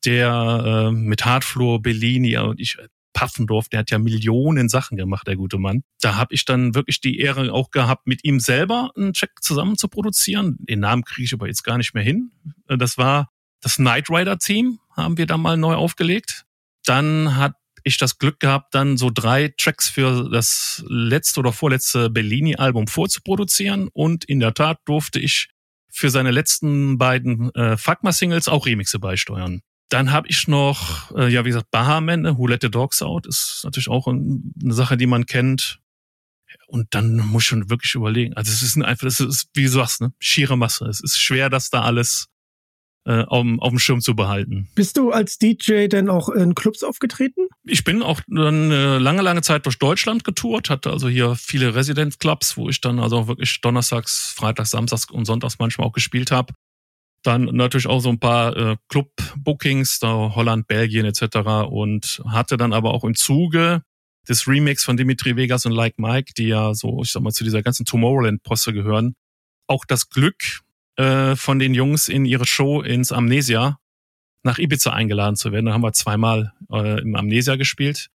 der 0.05 0.89
äh, 0.89 0.91
mit 0.93 1.25
Hartflor, 1.25 1.81
Bellini 1.81 2.37
und 2.39 2.61
ich 2.61 2.77
Paffendorf, 3.13 3.69
der 3.69 3.81
hat 3.81 3.93
ja 3.93 3.99
Millionen 3.99 4.69
Sachen 4.69 4.97
gemacht, 4.97 5.29
der 5.29 5.37
gute 5.37 5.57
Mann. 5.57 5.85
Da 6.01 6.17
habe 6.17 6.35
ich 6.35 6.45
dann 6.45 6.75
wirklich 6.75 7.01
die 7.01 7.21
Ehre 7.21 7.53
auch 7.53 7.71
gehabt, 7.71 8.09
mit 8.09 8.25
ihm 8.25 8.41
selber 8.41 8.91
einen 8.97 9.13
Track 9.13 9.41
zusammen 9.41 9.79
zu 9.79 9.87
produzieren. 9.87 10.57
Den 10.59 10.81
Namen 10.81 11.05
kriege 11.05 11.25
ich 11.25 11.33
aber 11.33 11.47
jetzt 11.47 11.63
gar 11.63 11.79
nicht 11.79 11.95
mehr 11.95 12.03
hin. 12.03 12.33
Äh, 12.69 12.77
das 12.77 12.99
war 12.99 13.31
das 13.61 13.77
Knight 13.77 14.11
Rider 14.11 14.39
Team, 14.39 14.81
haben 14.97 15.17
wir 15.17 15.27
da 15.27 15.39
mal 15.39 15.57
neu 15.57 15.75
aufgelegt. 15.75 16.45
Dann 16.85 17.37
hat 17.37 17.55
ich 17.85 17.99
das 17.99 18.19
Glück 18.19 18.41
gehabt, 18.41 18.75
dann 18.75 18.97
so 18.97 19.11
drei 19.11 19.55
Tracks 19.57 19.89
für 19.89 20.29
das 20.31 20.85
letzte 20.89 21.41
oder 21.41 21.53
vorletzte 21.53 22.11
Bellini-Album 22.11 22.89
vorzuproduzieren. 22.89 23.89
Und 23.93 24.25
in 24.25 24.41
der 24.41 24.55
Tat 24.55 24.81
durfte 24.87 25.21
ich 25.21 25.51
für 25.91 26.11
seine 26.11 26.33
letzten 26.33 26.99
beiden 26.99 27.55
äh, 27.55 27.77
Fagma-Singles 27.77 28.49
auch 28.49 28.67
Remixe 28.67 28.99
beisteuern. 28.99 29.61
Dann 29.91 30.11
habe 30.11 30.27
ich 30.29 30.49
noch, 30.49 31.15
äh, 31.15 31.29
ja, 31.29 31.45
wie 31.45 31.51
gesagt, 31.51 31.71
Bahaman, 31.71 32.23
ne? 32.23 32.39
Who 32.39 32.49
Let 32.49 32.63
the 32.63 32.71
Dogs 32.71 33.03
Out, 33.03 33.27
ist 33.27 33.61
natürlich 33.63 33.89
auch 33.89 34.09
ein, 34.09 34.53
eine 34.61 34.75
Sache, 34.75 34.97
die 34.97 35.07
man 35.07 35.27
kennt. 35.27 35.79
Und 36.67 36.95
dann 36.95 37.17
muss 37.17 37.43
ich 37.43 37.49
schon 37.49 37.71
wirklich 37.71 37.95
überlegen. 37.95 38.35
Also 38.35 38.51
es 38.51 38.63
ist 38.63 38.81
einfach, 38.83 39.07
es 39.07 39.21
ist, 39.21 39.51
wie 39.55 39.65
du 39.65 39.69
sagst, 39.69 40.01
ne, 40.01 40.13
schiere 40.19 40.57
Masse. 40.57 40.87
Es 40.87 41.01
ist 41.01 41.19
schwer, 41.21 41.51
das 41.51 41.71
da 41.71 41.83
alles 41.83 42.29
äh, 43.07 43.23
auf, 43.23 43.47
auf 43.59 43.69
dem 43.71 43.79
Schirm 43.79 44.01
zu 44.01 44.17
behalten. 44.17 44.69
Bist 44.75 44.97
du 44.97 45.11
als 45.11 45.39
DJ 45.39 45.89
denn 45.89 46.09
auch 46.09 46.29
in 46.29 46.55
Clubs 46.55 46.83
aufgetreten? 46.83 47.49
Ich 47.65 47.85
bin 47.85 48.03
auch 48.03 48.21
dann 48.29 48.71
äh, 48.71 48.99
lange, 48.99 49.23
lange 49.23 49.43
Zeit 49.43 49.67
durch 49.67 49.79
Deutschland 49.79 50.25
getourt, 50.25 50.71
hatte 50.71 50.91
also 50.91 51.09
hier 51.09 51.35
viele 51.37 51.75
Resident-Clubs, 51.75 52.57
wo 52.57 52.69
ich 52.69 52.81
dann 52.81 52.99
also 52.99 53.19
auch 53.19 53.27
wirklich 53.27 53.61
donnerstags, 53.61 54.33
freitags, 54.37 54.71
samstags 54.71 55.11
und 55.11 55.27
sonntags 55.27 55.59
manchmal 55.59 55.87
auch 55.87 55.93
gespielt 55.93 56.31
habe. 56.31 56.55
Dann 57.23 57.45
natürlich 57.45 57.87
auch 57.87 58.01
so 58.01 58.11
ein 58.11 58.21
paar 58.21 58.57
äh, 58.57 58.77
Club-Bookings, 58.89 59.99
da 59.99 60.33
Holland, 60.35 60.67
Belgien 60.67 61.07
etc. 61.07 61.69
Und 61.69 62.23
hatte 62.27 62.57
dann 62.57 62.73
aber 62.73 62.93
auch 62.93 63.05
im 63.05 63.15
Zuge 63.15 63.83
des 64.29 64.47
Remix 64.47 64.85
von 64.85 64.97
Dimitri 64.97 65.37
Vegas 65.37 65.67
und 65.67 65.73
Like 65.73 65.99
Mike, 65.99 66.33
die 66.37 66.49
ja 66.49 66.75
so, 66.75 67.01
ich 67.03 67.13
sag 67.13 67.23
mal, 67.23 67.33
zu 67.33 67.45
dieser 67.45 67.63
ganzen 67.63 67.85
Tomorrowland-Posse 67.85 68.73
gehören, 68.73 69.15
auch 69.67 69.85
das 69.87 70.09
Glück 70.09 70.63
äh, 70.97 71.37
von 71.37 71.59
den 71.59 71.75
Jungs 71.75 72.09
in 72.09 72.25
ihre 72.25 72.47
Show 72.47 72.83
ins 72.83 73.13
Amnesia 73.13 73.79
nach 74.43 74.59
Ibiza 74.59 74.93
eingeladen 74.93 75.37
zu 75.37 75.53
werden. 75.53 75.67
Da 75.67 75.73
haben 75.73 75.83
wir 75.83 75.93
zweimal 75.93 76.53
äh, 76.71 77.01
im 77.01 77.17
Amnesia 77.17 77.57
gespielt. 77.57 78.11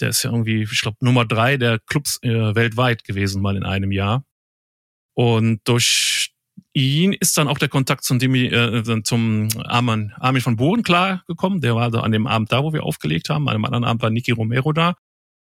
Der 0.00 0.10
ist 0.10 0.22
ja 0.22 0.30
irgendwie, 0.30 0.62
ich 0.62 0.80
glaube, 0.80 0.96
Nummer 1.00 1.24
drei 1.24 1.56
der 1.56 1.78
Clubs 1.78 2.18
äh, 2.22 2.54
weltweit 2.54 3.04
gewesen, 3.04 3.42
mal 3.42 3.56
in 3.56 3.64
einem 3.64 3.92
Jahr. 3.92 4.24
Und 5.14 5.60
durch 5.64 6.32
ihn 6.72 7.12
ist 7.12 7.36
dann 7.36 7.48
auch 7.48 7.58
der 7.58 7.68
Kontakt 7.68 8.04
zum, 8.04 8.18
Demi, 8.18 8.46
äh, 8.46 9.02
zum 9.02 9.48
Armin, 9.64 10.12
Armin 10.18 10.42
von 10.42 10.56
Buren 10.56 10.82
klar 10.82 11.22
gekommen. 11.26 11.60
Der 11.60 11.74
war 11.74 11.84
also 11.84 12.00
an 12.00 12.12
dem 12.12 12.26
Abend 12.26 12.52
da, 12.52 12.62
wo 12.62 12.72
wir 12.72 12.84
aufgelegt 12.84 13.28
haben. 13.28 13.48
An 13.48 13.54
einem 13.54 13.64
anderen 13.64 13.84
Abend 13.84 14.02
war 14.02 14.10
Niki 14.10 14.32
Romero 14.32 14.72
da. 14.72 14.94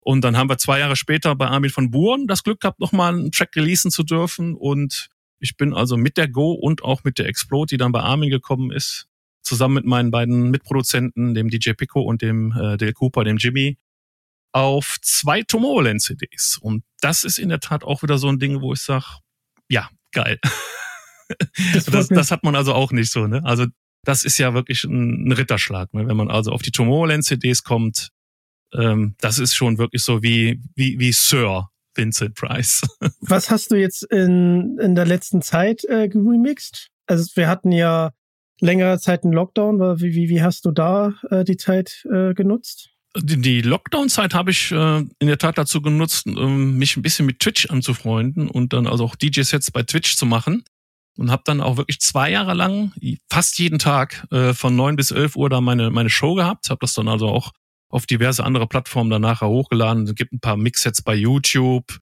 Und 0.01 0.21
dann 0.21 0.37
haben 0.37 0.49
wir 0.49 0.57
zwei 0.57 0.79
Jahre 0.79 0.95
später 0.95 1.35
bei 1.35 1.47
Armin 1.47 1.71
von 1.71 1.89
Buren 1.89 2.27
das 2.27 2.43
Glück 2.43 2.59
gehabt, 2.59 2.79
nochmal 2.79 3.13
einen 3.13 3.31
Track 3.31 3.55
releasen 3.55 3.89
zu 3.89 4.03
dürfen. 4.03 4.53
Und 4.53 5.09
ich 5.45 5.57
bin 5.57 5.75
also 5.75 5.95
mit 5.95 6.17
der 6.17 6.27
Go 6.27 6.53
und 6.53 6.83
auch 6.83 7.03
mit 7.03 7.19
der 7.19 7.27
Explode, 7.27 7.69
die 7.69 7.77
dann 7.77 7.91
bei 7.91 8.01
Armin 8.01 8.31
gekommen 8.31 8.71
ist, 8.71 9.07
zusammen 9.43 9.75
mit 9.75 9.85
meinen 9.85 10.09
beiden 10.09 10.49
Mitproduzenten, 10.49 11.35
dem 11.35 11.49
DJ 11.49 11.73
Pico 11.73 12.01
und 12.01 12.23
dem 12.23 12.51
äh, 12.51 12.77
Dale 12.77 12.93
Cooper, 12.93 13.23
dem 13.23 13.37
Jimmy, 13.37 13.77
auf 14.51 14.97
zwei 15.03 15.43
Tomorrowland 15.43 16.01
CDs. 16.01 16.57
Und 16.59 16.83
das 16.99 17.23
ist 17.23 17.37
in 17.37 17.49
der 17.49 17.59
Tat 17.59 17.83
auch 17.83 18.01
wieder 18.01 18.17
so 18.17 18.27
ein 18.27 18.39
Ding, 18.39 18.59
wo 18.61 18.73
ich 18.73 18.81
sage, 18.81 19.05
ja, 19.69 19.87
geil. 20.11 20.39
Das, 21.73 21.85
das, 21.91 22.07
das, 22.07 22.31
hat 22.31 22.43
man 22.43 22.55
also 22.55 22.73
auch 22.73 22.91
nicht 22.91 23.11
so, 23.11 23.27
ne? 23.27 23.45
Also 23.45 23.67
das 24.03 24.25
ist 24.25 24.39
ja 24.39 24.55
wirklich 24.55 24.83
ein, 24.83 25.27
ein 25.27 25.31
Ritterschlag, 25.31 25.93
ne? 25.93 26.07
wenn 26.07 26.17
man 26.17 26.31
also 26.31 26.51
auf 26.51 26.63
die 26.63 26.71
Tomorrowland-CDs 26.71 27.63
kommt. 27.63 28.09
Ähm, 28.73 29.15
das 29.19 29.37
ist 29.37 29.53
schon 29.53 29.77
wirklich 29.77 30.03
so 30.03 30.23
wie, 30.23 30.59
wie, 30.75 30.97
wie 30.97 31.11
Sir 31.11 31.69
Vincent 31.95 32.35
Price. 32.35 32.81
Was 33.21 33.49
hast 33.49 33.71
du 33.71 33.75
jetzt 33.75 34.03
in, 34.03 34.77
in 34.79 34.95
der 34.95 35.05
letzten 35.05 35.41
Zeit 35.41 35.83
äh, 35.85 36.07
geremixed? 36.07 36.89
Also 37.07 37.25
wir 37.35 37.47
hatten 37.47 37.71
ja 37.71 38.11
längere 38.59 38.99
Zeit 38.99 39.23
einen 39.23 39.33
Lockdown. 39.33 39.79
Wie, 40.01 40.13
wie, 40.13 40.29
wie 40.29 40.41
hast 40.41 40.65
du 40.65 40.71
da 40.71 41.13
äh, 41.29 41.43
die 41.43 41.57
Zeit 41.57 42.05
äh, 42.11 42.33
genutzt? 42.33 42.91
Die, 43.17 43.61
Lockdown-Zeit 43.61 44.33
habe 44.33 44.51
ich 44.51 44.71
äh, 44.71 44.97
in 44.97 45.27
der 45.27 45.37
Tat 45.37 45.57
dazu 45.57 45.81
genutzt, 45.81 46.27
ähm, 46.27 46.77
mich 46.77 46.97
ein 46.97 47.01
bisschen 47.01 47.25
mit 47.25 47.39
Twitch 47.39 47.69
anzufreunden 47.69 48.49
und 48.49 48.73
dann 48.73 48.87
also 48.87 49.05
auch 49.05 49.15
DJ-Sets 49.15 49.71
bei 49.71 49.83
Twitch 49.83 50.17
zu 50.17 50.25
machen 50.25 50.65
und 51.17 51.31
habe 51.31 51.43
dann 51.45 51.61
auch 51.61 51.77
wirklich 51.77 52.01
zwei 52.01 52.29
Jahre 52.29 52.53
lang 52.53 52.91
fast 53.29 53.57
jeden 53.57 53.79
Tag 53.79 54.27
äh, 54.31 54.53
von 54.53 54.75
neun 54.75 54.97
bis 54.97 55.11
elf 55.11 55.37
Uhr 55.37 55.49
da 55.49 55.61
meine 55.61 55.91
meine 55.91 56.09
Show 56.09 56.35
gehabt. 56.35 56.69
Habe 56.69 56.79
das 56.81 56.93
dann 56.93 57.07
also 57.07 57.29
auch 57.29 57.51
auf 57.89 58.05
diverse 58.05 58.43
andere 58.43 58.67
Plattformen 58.67 59.09
danach 59.09 59.41
hochgeladen. 59.41 60.05
Es 60.05 60.15
gibt 60.15 60.33
ein 60.33 60.39
paar 60.39 60.57
Mixsets 60.57 61.01
bei 61.01 61.15
YouTube 61.15 61.99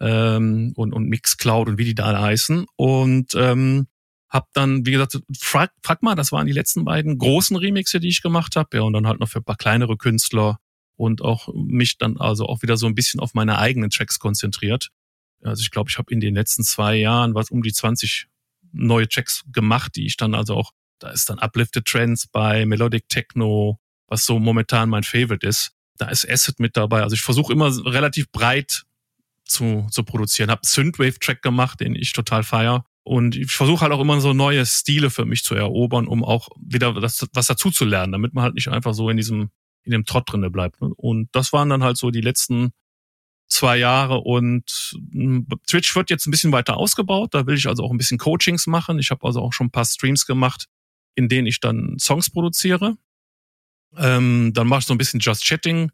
ähm, 0.00 0.72
und 0.76 0.92
und 0.92 1.08
Mixcloud 1.08 1.68
und 1.68 1.78
wie 1.78 1.84
die 1.84 1.94
da 1.94 2.20
heißen 2.20 2.66
und 2.76 3.34
ähm, 3.34 3.86
hab 4.28 4.52
dann, 4.52 4.84
wie 4.84 4.90
gesagt, 4.90 5.20
frag, 5.38 5.72
frag 5.82 6.02
mal, 6.02 6.14
das 6.14 6.32
waren 6.32 6.46
die 6.46 6.52
letzten 6.52 6.84
beiden 6.84 7.16
großen 7.16 7.56
Remixe, 7.56 8.00
die 8.00 8.08
ich 8.08 8.22
gemacht 8.22 8.56
habe. 8.56 8.76
Ja, 8.76 8.82
und 8.82 8.92
dann 8.92 9.06
halt 9.06 9.20
noch 9.20 9.28
für 9.28 9.38
ein 9.38 9.44
paar 9.44 9.56
kleinere 9.56 9.96
Künstler 9.96 10.58
und 10.96 11.22
auch 11.22 11.48
mich 11.54 11.98
dann 11.98 12.16
also 12.18 12.46
auch 12.46 12.62
wieder 12.62 12.76
so 12.76 12.86
ein 12.86 12.94
bisschen 12.94 13.20
auf 13.20 13.34
meine 13.34 13.58
eigenen 13.58 13.90
Tracks 13.90 14.18
konzentriert. 14.18 14.90
Also 15.42 15.60
ich 15.60 15.70
glaube, 15.70 15.90
ich 15.90 15.98
habe 15.98 16.12
in 16.12 16.20
den 16.20 16.34
letzten 16.34 16.64
zwei 16.64 16.96
Jahren 16.96 17.34
was 17.34 17.50
um 17.50 17.62
die 17.62 17.72
20 17.72 18.26
neue 18.72 19.08
Tracks 19.08 19.44
gemacht, 19.52 19.96
die 19.96 20.06
ich 20.06 20.16
dann 20.16 20.34
also 20.34 20.54
auch, 20.54 20.72
da 20.98 21.10
ist 21.10 21.30
dann 21.30 21.38
Uplifted 21.38 21.84
Trends 21.84 22.26
bei 22.26 22.66
Melodic 22.66 23.08
Techno, 23.08 23.78
was 24.08 24.24
so 24.24 24.38
momentan 24.38 24.88
mein 24.88 25.02
Favorite 25.02 25.46
ist. 25.46 25.72
Da 25.98 26.08
ist 26.08 26.28
Acid 26.28 26.60
mit 26.60 26.76
dabei. 26.76 27.02
Also 27.02 27.14
ich 27.14 27.22
versuche 27.22 27.52
immer 27.52 27.74
relativ 27.86 28.30
breit 28.30 28.84
zu, 29.44 29.86
zu 29.90 30.02
produzieren. 30.02 30.50
Hab 30.50 30.66
Synthwave-Track 30.66 31.42
gemacht, 31.42 31.80
den 31.80 31.94
ich 31.94 32.12
total 32.12 32.42
feier. 32.42 32.84
Und 33.02 33.36
ich 33.36 33.52
versuche 33.52 33.82
halt 33.82 33.92
auch 33.92 34.00
immer 34.00 34.20
so 34.20 34.32
neue 34.32 34.66
Stile 34.66 35.10
für 35.10 35.24
mich 35.24 35.44
zu 35.44 35.54
erobern, 35.54 36.08
um 36.08 36.24
auch 36.24 36.48
wieder 36.60 36.92
das, 36.94 37.26
was 37.32 37.46
dazu 37.46 37.70
zu 37.70 37.84
lernen, 37.84 38.12
damit 38.12 38.34
man 38.34 38.42
halt 38.42 38.54
nicht 38.54 38.68
einfach 38.68 38.94
so 38.94 39.08
in 39.08 39.16
diesem, 39.16 39.50
in 39.84 39.92
dem 39.92 40.04
Trott 40.04 40.24
drinne 40.30 40.50
bleibt. 40.50 40.80
Und 40.80 41.28
das 41.32 41.52
waren 41.52 41.68
dann 41.68 41.84
halt 41.84 41.96
so 41.96 42.10
die 42.10 42.20
letzten 42.20 42.72
zwei 43.48 43.76
Jahre 43.76 44.18
und 44.18 44.96
hm, 45.12 45.46
Twitch 45.68 45.94
wird 45.94 46.10
jetzt 46.10 46.26
ein 46.26 46.32
bisschen 46.32 46.52
weiter 46.52 46.76
ausgebaut. 46.76 47.32
Da 47.32 47.46
will 47.46 47.56
ich 47.56 47.68
also 47.68 47.84
auch 47.84 47.92
ein 47.92 47.98
bisschen 47.98 48.18
Coachings 48.18 48.66
machen. 48.66 48.98
Ich 48.98 49.10
habe 49.10 49.24
also 49.24 49.40
auch 49.40 49.52
schon 49.52 49.68
ein 49.68 49.72
paar 49.72 49.84
Streams 49.84 50.26
gemacht, 50.26 50.66
in 51.14 51.28
denen 51.28 51.46
ich 51.46 51.60
dann 51.60 51.96
Songs 52.00 52.28
produziere. 52.30 52.96
Ähm, 53.98 54.52
dann 54.54 54.66
mache 54.66 54.80
ich 54.80 54.86
so 54.86 54.94
ein 54.94 54.98
bisschen 54.98 55.20
Just 55.20 55.44
Chatting 55.44 55.90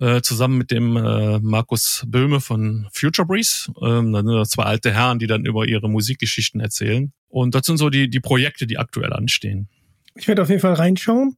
äh, 0.00 0.20
zusammen 0.20 0.58
mit 0.58 0.70
dem 0.70 0.96
äh, 0.96 1.38
Markus 1.40 2.04
Böhme 2.06 2.40
von 2.40 2.88
Future 2.92 3.26
Breeze. 3.26 3.72
Ähm, 3.80 4.12
dann 4.12 4.26
sind 4.26 4.36
das 4.36 4.50
zwei 4.50 4.64
alte 4.64 4.92
Herren, 4.92 5.18
die 5.18 5.26
dann 5.26 5.44
über 5.44 5.66
ihre 5.66 5.88
Musikgeschichten 5.88 6.60
erzählen. 6.60 7.12
Und 7.28 7.54
das 7.54 7.66
sind 7.66 7.78
so 7.78 7.88
die, 7.88 8.10
die 8.10 8.20
Projekte, 8.20 8.66
die 8.66 8.78
aktuell 8.78 9.12
anstehen. 9.12 9.68
Ich 10.14 10.28
werde 10.28 10.42
auf 10.42 10.48
jeden 10.48 10.60
Fall 10.60 10.74
reinschauen. 10.74 11.36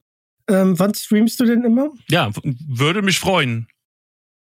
Ähm, 0.49 0.79
wann 0.79 0.95
streamst 0.95 1.41
du 1.41 1.45
denn 1.45 1.65
immer? 1.65 1.91
Ja, 2.09 2.31
würde 2.43 3.03
mich 3.03 3.19
freuen. 3.19 3.69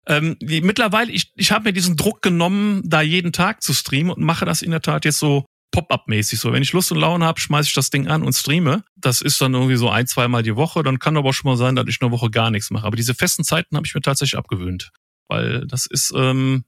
Ähm, 0.06 0.36
mittlerweile, 0.40 1.12
ich, 1.12 1.32
ich 1.36 1.52
habe 1.52 1.64
mir 1.64 1.72
diesen 1.72 1.96
Druck 1.96 2.22
genommen, 2.22 2.82
da 2.84 3.02
jeden 3.02 3.32
Tag 3.32 3.62
zu 3.62 3.74
streamen 3.74 4.12
und 4.12 4.22
mache 4.22 4.44
das 4.44 4.62
in 4.62 4.70
der 4.70 4.80
Tat 4.80 5.04
jetzt 5.04 5.18
so 5.18 5.44
Pop-up-mäßig. 5.70 6.40
So, 6.40 6.52
wenn 6.52 6.62
ich 6.62 6.72
Lust 6.72 6.92
und 6.92 6.98
Laune 6.98 7.24
habe, 7.24 7.40
schmeiße 7.40 7.68
ich 7.68 7.74
das 7.74 7.90
Ding 7.90 8.08
an 8.08 8.22
und 8.22 8.32
streame. 8.32 8.84
Das 8.96 9.20
ist 9.20 9.40
dann 9.40 9.54
irgendwie 9.54 9.76
so 9.76 9.90
ein, 9.90 10.06
zweimal 10.06 10.42
die 10.42 10.56
Woche. 10.56 10.82
Dann 10.82 10.98
kann 10.98 11.16
aber 11.16 11.32
schon 11.32 11.50
mal 11.50 11.56
sein, 11.56 11.76
dass 11.76 11.86
ich 11.88 12.00
eine 12.00 12.10
Woche 12.10 12.30
gar 12.30 12.50
nichts 12.50 12.70
mache. 12.70 12.86
Aber 12.86 12.96
diese 12.96 13.14
festen 13.14 13.44
Zeiten 13.44 13.76
habe 13.76 13.86
ich 13.86 13.94
mir 13.94 14.00
tatsächlich 14.00 14.38
abgewöhnt. 14.38 14.90
Weil 15.28 15.66
das 15.66 15.86
ist, 15.86 16.12
ähm, 16.16 16.64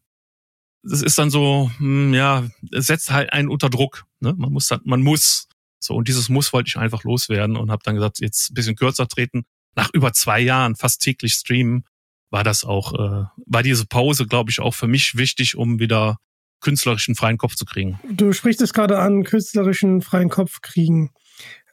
das 0.82 1.02
ist 1.02 1.18
dann 1.18 1.30
so, 1.30 1.70
hm, 1.78 2.14
ja, 2.14 2.48
es 2.72 2.86
setzt 2.86 3.10
halt 3.10 3.32
einen 3.32 3.48
unter 3.48 3.70
Druck. 3.70 4.04
Ne? 4.20 4.34
Man 4.36 4.52
muss, 4.52 4.70
man 4.84 5.02
muss. 5.02 5.48
So, 5.82 5.94
und 5.94 6.08
dieses 6.08 6.28
Muss 6.28 6.52
wollte 6.52 6.68
ich 6.68 6.76
einfach 6.76 7.04
loswerden 7.04 7.56
und 7.56 7.70
habe 7.70 7.82
dann 7.84 7.94
gesagt, 7.94 8.20
jetzt 8.20 8.50
ein 8.50 8.54
bisschen 8.54 8.76
kürzer 8.76 9.08
treten. 9.08 9.44
Nach 9.74 9.88
über 9.94 10.12
zwei 10.12 10.40
Jahren 10.40 10.76
fast 10.76 11.00
täglich 11.00 11.32
streamen 11.32 11.84
war 12.28 12.44
das 12.44 12.64
auch, 12.64 12.92
äh, 12.92 13.24
war 13.46 13.62
diese 13.62 13.86
Pause, 13.86 14.26
glaube 14.26 14.50
ich, 14.50 14.60
auch 14.60 14.74
für 14.74 14.88
mich 14.88 15.16
wichtig, 15.16 15.56
um 15.56 15.78
wieder 15.78 16.18
künstlerischen 16.60 17.14
freien 17.14 17.38
Kopf 17.38 17.54
zu 17.54 17.64
kriegen. 17.64 17.98
Du 18.10 18.32
sprichst 18.32 18.60
es 18.60 18.72
gerade 18.72 18.98
an, 18.98 19.24
künstlerischen 19.24 20.02
freien 20.02 20.28
Kopf 20.28 20.60
kriegen. 20.60 21.10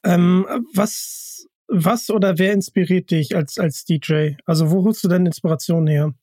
Ähm, 0.04 0.46
was 0.74 1.28
was 1.68 2.10
oder 2.10 2.38
wer 2.38 2.54
inspiriert 2.54 3.12
dich 3.12 3.36
als, 3.36 3.58
als 3.58 3.84
DJ? 3.86 4.32
Also 4.46 4.72
wo 4.72 4.84
holst 4.84 5.04
du 5.04 5.08
deine 5.08 5.28
Inspiration 5.28 5.88
her? 5.88 6.14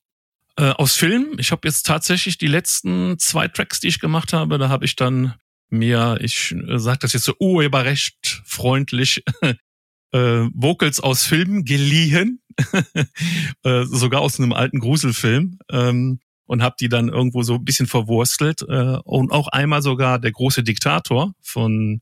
Äh, 0.56 0.70
aus 0.70 0.94
Film. 0.94 1.36
Ich 1.38 1.50
habe 1.50 1.66
jetzt 1.68 1.84
tatsächlich 1.84 2.38
die 2.38 2.46
letzten 2.46 3.18
zwei 3.18 3.48
Tracks, 3.48 3.80
die 3.80 3.88
ich 3.88 4.00
gemacht 4.00 4.32
habe, 4.32 4.58
da 4.58 4.68
habe 4.68 4.84
ich 4.84 4.96
dann 4.96 5.34
mir, 5.68 6.18
ich 6.20 6.54
äh, 6.68 6.78
sage 6.78 7.00
das 7.00 7.12
jetzt 7.12 7.24
so 7.24 7.34
urheberrecht 7.38 8.42
freundlich, 8.44 9.22
äh, 10.12 10.48
Vocals 10.54 11.00
aus 11.00 11.24
Filmen 11.24 11.64
geliehen, 11.64 12.40
äh, 13.64 13.84
sogar 13.84 14.20
aus 14.20 14.38
einem 14.38 14.52
alten 14.52 14.78
Gruselfilm. 14.78 15.58
Ähm, 15.70 16.20
und 16.46 16.62
habe 16.62 16.76
die 16.78 16.88
dann 16.88 17.08
irgendwo 17.08 17.42
so 17.42 17.54
ein 17.54 17.64
bisschen 17.64 17.86
verwurstelt. 17.86 18.62
Äh, 18.62 18.98
und 19.04 19.32
auch 19.32 19.48
einmal 19.48 19.82
sogar 19.82 20.18
der 20.18 20.32
große 20.32 20.62
Diktator 20.62 21.34
von 21.40 22.00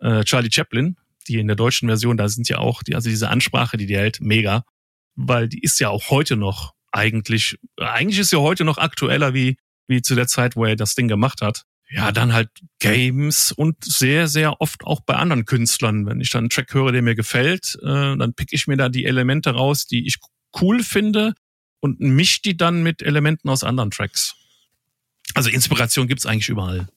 äh, 0.00 0.24
Charlie 0.24 0.50
Chaplin, 0.52 0.96
die 1.28 1.38
in 1.38 1.46
der 1.46 1.56
deutschen 1.56 1.88
Version, 1.88 2.16
da 2.16 2.28
sind 2.28 2.48
ja 2.48 2.58
auch, 2.58 2.82
die, 2.82 2.94
also 2.94 3.08
diese 3.08 3.28
Ansprache, 3.28 3.76
die 3.76 3.86
die 3.86 3.96
hält, 3.96 4.20
mega, 4.20 4.64
weil 5.16 5.48
die 5.48 5.60
ist 5.60 5.80
ja 5.80 5.88
auch 5.88 6.10
heute 6.10 6.36
noch 6.36 6.74
eigentlich, 6.92 7.58
eigentlich 7.76 8.18
ist 8.18 8.32
ja 8.32 8.38
heute 8.38 8.64
noch 8.64 8.78
aktueller 8.78 9.34
wie, 9.34 9.56
wie 9.88 10.02
zu 10.02 10.14
der 10.14 10.28
Zeit, 10.28 10.56
wo 10.56 10.64
er 10.64 10.76
das 10.76 10.94
Ding 10.94 11.08
gemacht 11.08 11.42
hat. 11.42 11.64
Ja, 11.90 12.12
dann 12.12 12.32
halt 12.32 12.48
Games 12.80 13.52
und 13.52 13.84
sehr, 13.84 14.26
sehr 14.26 14.60
oft 14.60 14.84
auch 14.84 15.00
bei 15.00 15.14
anderen 15.16 15.44
Künstlern. 15.44 16.06
Wenn 16.06 16.20
ich 16.20 16.30
dann 16.30 16.44
einen 16.44 16.50
Track 16.50 16.72
höre, 16.72 16.92
der 16.92 17.02
mir 17.02 17.14
gefällt, 17.14 17.78
äh, 17.82 18.16
dann 18.16 18.34
pick 18.34 18.52
ich 18.52 18.66
mir 18.66 18.76
da 18.76 18.88
die 18.88 19.04
Elemente 19.04 19.50
raus, 19.50 19.86
die 19.86 20.06
ich 20.06 20.16
cool 20.60 20.82
finde 20.82 21.34
und 21.84 22.00
misch 22.00 22.40
die 22.40 22.56
dann 22.56 22.82
mit 22.82 23.02
Elementen 23.02 23.50
aus 23.50 23.62
anderen 23.62 23.90
Tracks. 23.90 24.34
Also 25.34 25.50
Inspiration 25.50 26.08
gibt's 26.08 26.24
eigentlich 26.24 26.48
überall. 26.48 26.88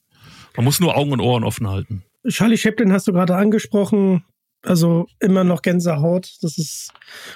Man 0.56 0.64
muss 0.64 0.80
nur 0.80 0.96
Augen 0.96 1.12
und 1.12 1.20
Ohren 1.20 1.44
offen 1.44 1.68
halten. 1.68 2.04
Charlie 2.26 2.56
Chaplin 2.56 2.90
hast 2.90 3.06
du 3.06 3.12
gerade 3.12 3.36
angesprochen. 3.36 4.24
Also 4.62 5.06
immer 5.20 5.44
noch 5.44 5.60
Gänsehaut. 5.60 6.38
Das 6.40 6.56
ist 6.56 6.90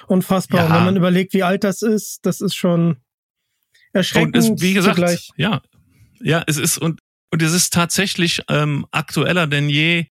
unfassbar. 0.07 0.67
Ja. 0.67 0.75
wenn 0.75 0.85
man 0.85 0.95
überlegt, 0.97 1.35
wie 1.35 1.43
alt 1.43 1.63
das 1.63 1.83
ist, 1.83 2.25
das 2.25 2.41
ist 2.41 2.55
schon 2.55 2.97
erschreckend. 3.93 4.35
Und 4.35 4.55
es, 4.55 4.61
wie 4.63 4.73
gesagt, 4.73 4.95
zugleich. 4.95 5.29
ja, 5.37 5.61
ja, 6.19 6.43
es 6.47 6.57
ist 6.57 6.79
und 6.79 7.01
und 7.31 7.43
es 7.43 7.53
ist 7.53 7.71
tatsächlich 7.71 8.41
ähm, 8.49 8.87
aktueller 8.89 9.45
denn 9.45 9.69
je. 9.69 10.07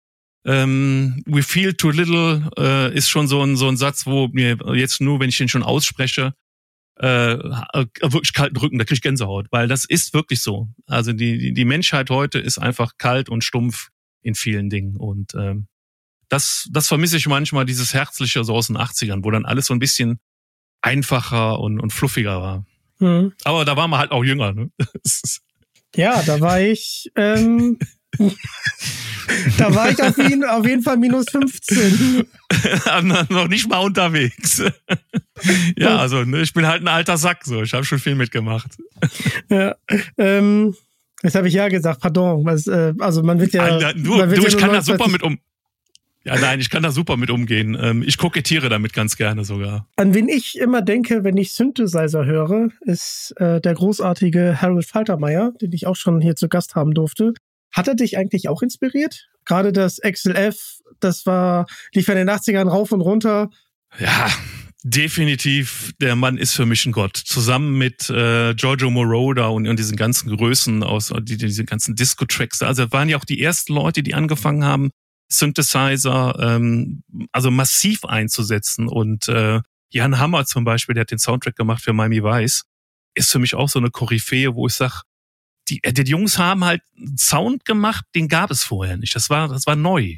Ähm, 0.45 1.23
we 1.27 1.43
feel 1.43 1.73
too 1.73 1.91
little 1.91 2.51
äh, 2.59 2.95
ist 2.95 3.09
schon 3.09 3.29
so 3.29 3.43
ein 3.43 3.57
so 3.57 3.67
ein 3.67 3.79
Satz, 3.79 4.07
wo 4.07 4.29
mir 4.29 4.59
jetzt 4.75 5.01
nur, 5.01 5.21
wenn 5.21 5.31
ich 5.31 5.39
den 5.39 5.49
schon 5.49 5.63
ausspreche, 5.63 6.35
äh, 7.01 7.39
wirklich 8.03 8.33
kalten 8.33 8.57
Rücken, 8.57 8.79
da 8.79 8.85
krieg 8.85 8.99
ich 8.99 9.03
Gänsehaut, 9.03 9.47
weil 9.51 9.69
das 9.69 9.85
ist 9.85 10.13
wirklich 10.13 10.43
so. 10.43 10.69
Also 10.87 11.13
die, 11.13 11.39
die, 11.39 11.53
die 11.53 11.65
Menschheit 11.65 12.11
heute 12.11 12.39
ist 12.39 12.59
einfach 12.59 12.99
kalt 12.99 13.29
und 13.29 13.43
stumpf 13.43 13.89
in 14.23 14.35
vielen 14.35 14.69
Dingen 14.69 14.97
und 14.97 15.35
ähm, 15.35 15.67
das, 16.31 16.69
das 16.71 16.89
vermisse 16.89 17.17
ich 17.17 17.27
manchmal, 17.27 17.67
dieses 17.67 17.93
Herzliche 17.93 18.45
so 18.45 18.55
aus 18.55 18.69
den 18.69 18.79
80ern, 18.79 19.25
wo 19.25 19.31
dann 19.31 19.45
alles 19.45 19.67
so 19.67 19.75
ein 19.75 19.81
bisschen 19.81 20.21
einfacher 20.81 21.59
und, 21.59 21.81
und 21.81 21.93
fluffiger 21.93 22.41
war. 22.41 22.67
Mhm. 23.01 23.33
Aber 23.45 23.65
da 23.65 23.77
waren 23.77 23.91
wir 23.91 23.99
halt 23.99 24.13
auch 24.13 24.25
jünger. 24.25 24.53
Ne? 24.53 24.71
ja, 25.97 26.23
da 26.23 26.41
war 26.41 26.61
ich 26.61 27.11
ähm, 27.17 27.79
da 29.59 29.75
war 29.75 29.91
ich 29.91 30.03
auf 30.03 30.17
jeden, 30.19 30.45
auf 30.45 30.67
jeden 30.67 30.83
Fall 30.83 30.97
minus 30.97 31.27
15. 31.31 32.27
noch 33.31 33.49
nicht 33.49 33.69
mal 33.69 33.79
unterwegs. 33.79 34.63
ja, 35.77 35.97
also 35.97 36.25
ne, 36.25 36.43
ich 36.43 36.53
bin 36.53 36.67
halt 36.67 36.83
ein 36.83 36.89
alter 36.89 37.17
Sack, 37.17 37.45
so. 37.45 37.63
Ich 37.63 37.73
habe 37.73 37.85
schon 37.85 37.99
viel 37.99 38.15
mitgemacht. 38.15 38.77
ja, 39.49 39.75
ähm, 40.19 40.75
jetzt 41.23 41.35
habe 41.35 41.49
ich 41.49 41.55
ja 41.55 41.69
gesagt, 41.69 42.01
pardon. 42.01 42.45
Was, 42.45 42.67
äh, 42.67 42.95
also 42.99 43.23
man 43.23 43.41
wird 43.41 43.53
ja. 43.53 43.63
Alter, 43.63 43.95
du, 43.95 44.17
wird 44.17 44.37
du 44.37 44.43
ja 44.43 44.49
ich 44.49 44.59
kann 44.59 44.73
da 44.73 44.83
super 44.83 45.09
mit 45.09 45.23
um. 45.23 45.39
Ja, 46.23 46.39
nein, 46.39 46.61
ich 46.61 46.69
kann 46.69 46.83
da 46.83 46.91
super 46.91 47.17
mit 47.17 47.31
umgehen. 47.31 47.79
Ähm, 47.81 48.03
ich 48.07 48.19
kokettiere 48.19 48.69
damit 48.69 48.93
ganz 48.93 49.17
gerne 49.17 49.43
sogar. 49.45 49.89
An 49.97 50.13
wen 50.13 50.29
ich 50.29 50.59
immer 50.59 50.83
denke, 50.83 51.25
wenn 51.25 51.39
ich 51.39 51.53
Synthesizer 51.53 52.27
höre, 52.27 52.69
ist 52.83 53.33
äh, 53.39 53.59
der 53.59 53.73
großartige 53.73 54.61
Harold 54.61 54.85
Faltermeier, 54.85 55.53
den 55.63 55.73
ich 55.73 55.87
auch 55.87 55.97
schon 55.97 56.21
hier 56.21 56.37
zu 56.37 56.49
Gast 56.49 56.75
haben 56.75 56.93
durfte. 56.93 57.33
Hat 57.73 57.89
er 57.89 57.95
dich 57.95 58.19
eigentlich 58.19 58.49
auch 58.49 58.63
inspiriert? 58.63 59.29
Gerade 59.45 59.73
das 59.73 60.01
XLF, 60.01 60.81
das 61.01 61.27
war, 61.27 61.67
lief 61.93 62.09
in 62.09 62.17
den 62.17 62.31
80ern 62.31 62.69
rauf 62.69 62.93
und 62.93 63.01
runter. 63.01 63.51
Ja, 63.99 64.31
definitiv. 64.85 65.93
Der 66.01 66.17
Mann 66.17 66.39
ist 66.39 66.53
für 66.55 66.67
mich 66.67 66.87
ein 66.87 66.93
Gott. 66.93 67.17
Zusammen 67.17 67.77
mit 67.77 68.09
äh, 68.11 68.55
Giorgio 68.55 68.91
Moroder 68.91 69.51
und, 69.53 69.67
und 69.67 69.79
diesen 69.79 69.97
ganzen 69.97 70.37
Größen 70.37 70.83
aus, 70.83 71.13
die, 71.23 71.37
diese 71.37 71.65
ganzen 71.65 71.95
Disco-Tracks. 71.97 72.63
Also 72.63 72.91
waren 72.93 73.09
ja 73.09 73.17
auch 73.17 73.25
die 73.25 73.43
ersten 73.43 73.75
Leute, 73.75 74.03
die 74.03 74.15
angefangen 74.15 74.65
haben, 74.65 74.91
Synthesizer 75.29 76.37
ähm, 76.41 77.03
also 77.33 77.51
massiv 77.51 78.05
einzusetzen. 78.05 78.89
Und 78.89 79.29
äh, 79.29 79.61
Jan 79.91 80.19
Hammer 80.19 80.45
zum 80.45 80.65
Beispiel, 80.65 80.95
der 80.95 81.03
hat 81.03 81.11
den 81.11 81.19
Soundtrack 81.19 81.57
gemacht 81.57 81.83
für 81.83 81.93
Miami 81.93 82.23
Vice, 82.23 82.65
ist 83.15 83.31
für 83.31 83.39
mich 83.39 83.55
auch 83.55 83.69
so 83.69 83.79
eine 83.79 83.91
Koryphäe, 83.91 84.55
wo 84.55 84.67
ich 84.67 84.75
sage, 84.75 85.03
die, 85.71 85.83
äh, 85.85 85.93
die 85.93 86.03
Jungs 86.03 86.39
haben 86.39 86.65
halt 86.65 86.83
einen 86.97 87.17
Sound 87.17 87.65
gemacht, 87.65 88.05
den 88.15 88.29
gab 88.29 88.51
es 88.51 88.65
vorher 88.65 88.97
nicht. 88.97 89.15
Das 89.15 89.31
war, 89.31 89.49
das 89.49 89.67
war 89.67 89.77
neu. 89.77 90.17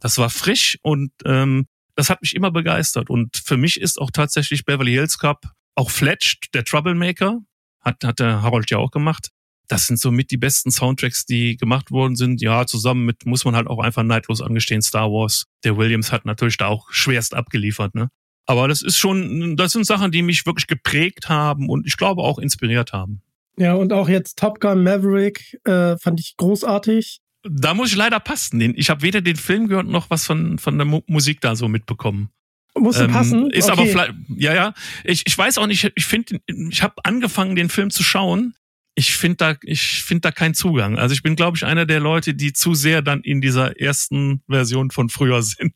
Das 0.00 0.18
war 0.18 0.30
frisch 0.30 0.78
und 0.82 1.12
ähm, 1.24 1.66
das 1.96 2.10
hat 2.10 2.22
mich 2.22 2.34
immer 2.34 2.50
begeistert. 2.50 3.10
Und 3.10 3.36
für 3.36 3.56
mich 3.56 3.80
ist 3.80 4.00
auch 4.00 4.10
tatsächlich 4.10 4.64
Beverly 4.64 4.92
Hills 4.92 5.18
Cup, 5.18 5.52
auch 5.74 5.90
Fletched, 5.90 6.54
der 6.54 6.64
Troublemaker, 6.64 7.40
hat, 7.80 8.02
hat 8.04 8.18
der 8.18 8.42
Harold 8.42 8.70
ja 8.70 8.78
auch 8.78 8.90
gemacht. 8.90 9.28
Das 9.68 9.86
sind 9.86 9.98
somit 9.98 10.30
die 10.30 10.36
besten 10.36 10.70
Soundtracks, 10.70 11.24
die 11.26 11.56
gemacht 11.56 11.90
worden 11.90 12.16
sind. 12.16 12.40
Ja, 12.42 12.66
zusammen 12.66 13.04
mit, 13.06 13.24
muss 13.24 13.44
man 13.44 13.56
halt 13.56 13.66
auch 13.66 13.78
einfach 13.78 14.02
neidlos 14.02 14.42
angestehen, 14.42 14.82
Star 14.82 15.10
Wars. 15.10 15.46
Der 15.62 15.76
Williams 15.76 16.12
hat 16.12 16.24
natürlich 16.24 16.56
da 16.56 16.66
auch 16.66 16.90
schwerst 16.90 17.34
abgeliefert, 17.34 17.94
ne? 17.94 18.08
Aber 18.46 18.68
das 18.68 18.82
ist 18.82 18.98
schon, 18.98 19.56
das 19.56 19.72
sind 19.72 19.86
Sachen, 19.86 20.12
die 20.12 20.20
mich 20.20 20.44
wirklich 20.44 20.66
geprägt 20.66 21.30
haben 21.30 21.70
und 21.70 21.86
ich 21.86 21.96
glaube 21.96 22.20
auch 22.20 22.38
inspiriert 22.38 22.92
haben. 22.92 23.22
Ja, 23.56 23.74
und 23.74 23.92
auch 23.92 24.08
jetzt 24.08 24.38
Top 24.38 24.60
Gun 24.60 24.82
Maverick 24.82 25.58
äh, 25.64 25.96
fand 25.98 26.20
ich 26.20 26.36
großartig. 26.36 27.20
Da 27.42 27.74
muss 27.74 27.90
ich 27.90 27.96
leider 27.96 28.20
passen. 28.20 28.74
Ich 28.76 28.90
habe 28.90 29.02
weder 29.02 29.20
den 29.20 29.36
Film 29.36 29.68
gehört 29.68 29.86
noch 29.86 30.10
was 30.10 30.26
von, 30.26 30.58
von 30.58 30.78
der 30.78 30.86
Mu 30.86 31.02
Musik 31.06 31.40
da 31.40 31.54
so 31.54 31.68
mitbekommen. 31.68 32.30
Muss 32.76 32.98
ähm, 32.98 33.12
passen. 33.12 33.50
Ist 33.50 33.70
okay. 33.70 33.72
aber 33.72 33.86
vielleicht, 33.86 34.14
ja, 34.36 34.54
ja. 34.54 34.74
Ich, 35.04 35.22
ich 35.26 35.38
weiß 35.38 35.58
auch 35.58 35.66
nicht, 35.66 35.92
ich 35.94 36.06
finde, 36.06 36.40
ich 36.46 36.82
habe 36.82 36.94
angefangen, 37.04 37.54
den 37.54 37.68
Film 37.68 37.90
zu 37.90 38.02
schauen. 38.02 38.54
Ich 38.96 39.16
finde 39.16 39.36
da, 39.36 39.56
ich 39.62 40.02
finde 40.02 40.22
da 40.22 40.32
keinen 40.32 40.54
Zugang. 40.54 40.98
Also 40.98 41.14
ich 41.14 41.22
bin, 41.22 41.36
glaube 41.36 41.56
ich, 41.56 41.64
einer 41.64 41.86
der 41.86 42.00
Leute, 42.00 42.34
die 42.34 42.52
zu 42.52 42.74
sehr 42.74 43.02
dann 43.02 43.22
in 43.22 43.40
dieser 43.40 43.80
ersten 43.80 44.42
Version 44.48 44.90
von 44.90 45.08
früher 45.08 45.42
sind. 45.42 45.74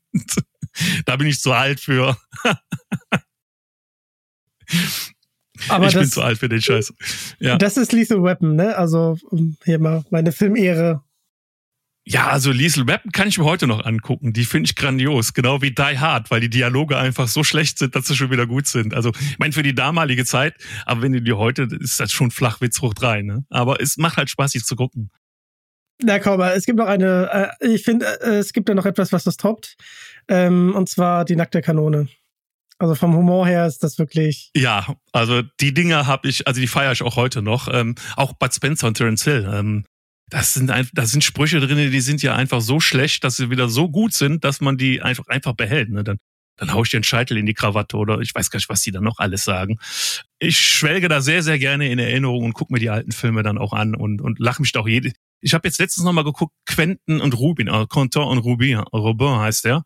da 1.05 1.15
bin 1.15 1.27
ich 1.27 1.39
zu 1.39 1.53
alt 1.53 1.79
für. 1.79 2.17
Aber 5.67 5.87
ich 5.87 5.93
das, 5.93 6.01
bin 6.01 6.09
zu 6.11 6.21
alt 6.21 6.37
für 6.37 6.49
den 6.49 6.61
Scheiß. 6.61 6.93
Ja. 7.39 7.57
Das 7.57 7.77
ist 7.77 7.91
Lethal 7.91 8.23
Weapon, 8.23 8.55
ne? 8.55 8.75
Also 8.75 9.17
hier 9.65 9.79
mal 9.79 10.03
meine 10.09 10.31
Filmehre. 10.31 11.03
Ja, 12.05 12.29
also 12.29 12.51
Lethal 12.51 12.87
Weapon 12.87 13.11
kann 13.11 13.27
ich 13.27 13.37
mir 13.37 13.45
heute 13.45 13.67
noch 13.67 13.85
angucken. 13.85 14.33
Die 14.33 14.45
finde 14.45 14.67
ich 14.67 14.75
grandios, 14.75 15.33
genau 15.33 15.61
wie 15.61 15.71
Die 15.71 15.99
Hard, 15.99 16.31
weil 16.31 16.39
die 16.39 16.49
Dialoge 16.49 16.97
einfach 16.97 17.27
so 17.27 17.43
schlecht 17.43 17.77
sind, 17.77 17.95
dass 17.95 18.07
sie 18.07 18.15
schon 18.15 18.31
wieder 18.31 18.47
gut 18.47 18.65
sind. 18.65 18.95
Also, 18.95 19.11
ich 19.11 19.37
meine, 19.37 19.53
für 19.53 19.61
die 19.61 19.75
damalige 19.75 20.25
Zeit, 20.25 20.55
aber 20.85 21.03
wenn 21.03 21.11
du 21.11 21.21
die 21.21 21.33
heute, 21.33 21.67
ist 21.79 21.99
das 21.99 22.11
schon 22.11 22.31
Flachwitz 22.31 22.81
hoch 22.81 22.95
drei, 22.95 23.21
ne? 23.21 23.45
Aber 23.49 23.79
es 23.79 23.97
macht 23.97 24.17
halt 24.17 24.29
Spaß, 24.29 24.53
sich 24.53 24.63
zu 24.63 24.75
gucken. 24.75 25.11
Na 26.01 26.17
komm, 26.17 26.39
es 26.41 26.65
gibt 26.65 26.79
noch 26.79 26.87
eine, 26.87 27.55
äh, 27.59 27.67
ich 27.67 27.83
finde, 27.83 28.05
äh, 28.21 28.37
es 28.37 28.53
gibt 28.53 28.69
ja 28.69 28.75
noch 28.75 28.85
etwas, 28.85 29.11
was 29.11 29.25
das 29.25 29.37
toppt. 29.37 29.75
Ähm, 30.29 30.73
und 30.73 30.87
zwar 30.89 31.25
die 31.25 31.35
nackte 31.35 31.61
Kanone. 31.61 32.07
Also 32.79 32.95
vom 32.95 33.13
Humor 33.13 33.45
her 33.45 33.67
ist 33.67 33.83
das 33.83 33.99
wirklich. 33.99 34.51
Ja, 34.55 34.95
also 35.11 35.41
die 35.59 35.73
Dinger 35.73 36.07
habe 36.07 36.29
ich, 36.29 36.47
also 36.47 36.61
die 36.61 36.67
feiere 36.67 36.93
ich 36.93 37.03
auch 37.03 37.17
heute 37.17 37.41
noch. 37.41 37.67
Ähm, 37.71 37.95
auch 38.15 38.33
Bud 38.33 38.53
Spencer 38.53 38.87
und 38.87 38.95
Terence 38.95 39.25
Hill. 39.25 39.47
Ähm, 39.51 39.83
das 40.29 40.53
sind 40.53 40.71
einfach, 40.71 40.91
da 40.95 41.05
sind 41.05 41.23
Sprüche 41.23 41.59
drin, 41.59 41.91
die 41.91 42.01
sind 42.01 42.21
ja 42.21 42.35
einfach 42.35 42.61
so 42.61 42.79
schlecht, 42.79 43.23
dass 43.25 43.35
sie 43.35 43.49
wieder 43.49 43.67
so 43.67 43.89
gut 43.89 44.13
sind, 44.13 44.45
dass 44.45 44.61
man 44.61 44.77
die 44.77 45.01
einfach 45.01 45.27
einfach 45.27 45.53
behält. 45.53 45.89
Ne? 45.89 46.05
Dann, 46.05 46.19
dann 46.55 46.73
hau 46.73 46.83
ich 46.83 46.89
den 46.89 47.03
Scheitel 47.03 47.37
in 47.37 47.45
die 47.45 47.53
Krawatte 47.53 47.97
oder 47.97 48.19
ich 48.19 48.33
weiß 48.33 48.49
gar 48.49 48.57
nicht, 48.57 48.69
was 48.69 48.81
die 48.81 48.91
dann 48.91 49.03
noch 49.03 49.19
alles 49.19 49.43
sagen. 49.43 49.77
Ich 50.37 50.57
schwelge 50.57 51.09
da 51.09 51.19
sehr, 51.19 51.43
sehr 51.43 51.59
gerne 51.59 51.89
in 51.89 51.99
Erinnerung 51.99 52.45
und 52.45 52.53
gucke 52.53 52.71
mir 52.71 52.79
die 52.79 52.89
alten 52.89 53.11
Filme 53.11 53.43
dann 53.43 53.57
auch 53.57 53.73
an 53.73 53.93
und, 53.93 54.21
und 54.21 54.39
lache 54.39 54.61
mich 54.61 54.71
doch 54.71 54.87
jede. 54.87 55.11
Ich 55.41 55.53
habe 55.53 55.67
jetzt 55.67 55.79
letztens 55.79 56.05
nochmal 56.05 56.23
geguckt, 56.23 56.53
Quentin 56.65 57.19
und 57.19 57.37
Rubin, 57.37 57.67
äh, 57.67 57.87
Quentin 57.89 58.21
und 58.21 58.37
Rubin, 58.37 58.77
Robin 58.93 59.39
heißt 59.39 59.65
der 59.65 59.83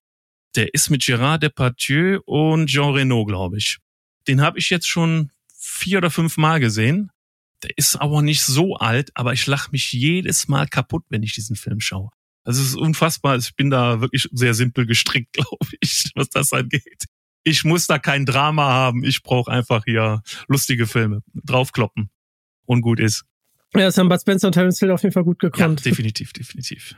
der 0.56 0.74
ist 0.74 0.89
mit 0.89 1.02
Gérard 1.02 1.39
Depardieu 1.39 2.20
und 2.26 2.68
Jean 2.68 2.94
Reno, 2.94 3.26
glaube 3.26 3.58
ich. 3.58 3.80
Den 4.28 4.42
habe 4.42 4.60
ich 4.60 4.70
jetzt 4.70 4.88
schon 4.88 5.32
vier 5.56 5.98
oder 5.98 6.12
fünf 6.12 6.38
Mal 6.38 6.60
gesehen. 6.60 7.12
Der 7.63 7.72
ist 7.78 7.96
aber 7.96 8.22
nicht 8.22 8.44
so 8.44 8.76
alt, 8.76 9.12
aber 9.16 9.34
ich 9.34 9.48
lache 9.48 9.72
mich 9.72 9.94
jedes 9.94 10.48
Mal 10.48 10.68
kaputt, 10.68 11.04
wenn 11.10 11.24
ich 11.24 11.34
diesen 11.34 11.56
Film 11.56 11.80
schaue. 11.80 12.10
Also 12.44 12.62
es 12.62 12.70
ist 12.70 12.76
unfassbar. 12.76 13.38
Ich 13.38 13.56
bin 13.56 13.70
da 13.70 14.02
wirklich 14.02 14.28
sehr 14.32 14.54
simpel 14.54 14.86
gestrickt, 14.86 15.34
glaube 15.34 15.68
ich, 15.80 16.12
was 16.16 16.30
das 16.30 16.52
angeht. 16.54 17.06
Ich 17.46 17.63
muss 17.63 17.88
da 17.88 18.00
kein 18.00 18.26
Drama 18.26 18.70
haben. 18.70 19.04
Ich 19.04 19.24
brauche 19.24 19.52
einfach 19.52 19.84
hier 19.86 20.22
lustige 20.48 20.88
Filme. 20.88 21.22
Draufkloppen. 21.34 22.10
Und 22.66 22.82
gut 22.82 23.02
ist. 23.02 23.26
Ja, 23.74 23.82
das 23.82 23.98
haben 23.98 24.08
Bud 24.08 24.22
Spencer 24.22 24.48
und 24.48 24.54
Terence 24.54 24.80
Hill 24.80 24.92
auf 24.92 25.04
jeden 25.04 25.12
Fall 25.12 25.26
gut 25.26 25.39
gekonnt. 25.39 25.82
Ja, 25.82 25.92
definitiv, 25.92 26.32
definitiv. 26.32 26.96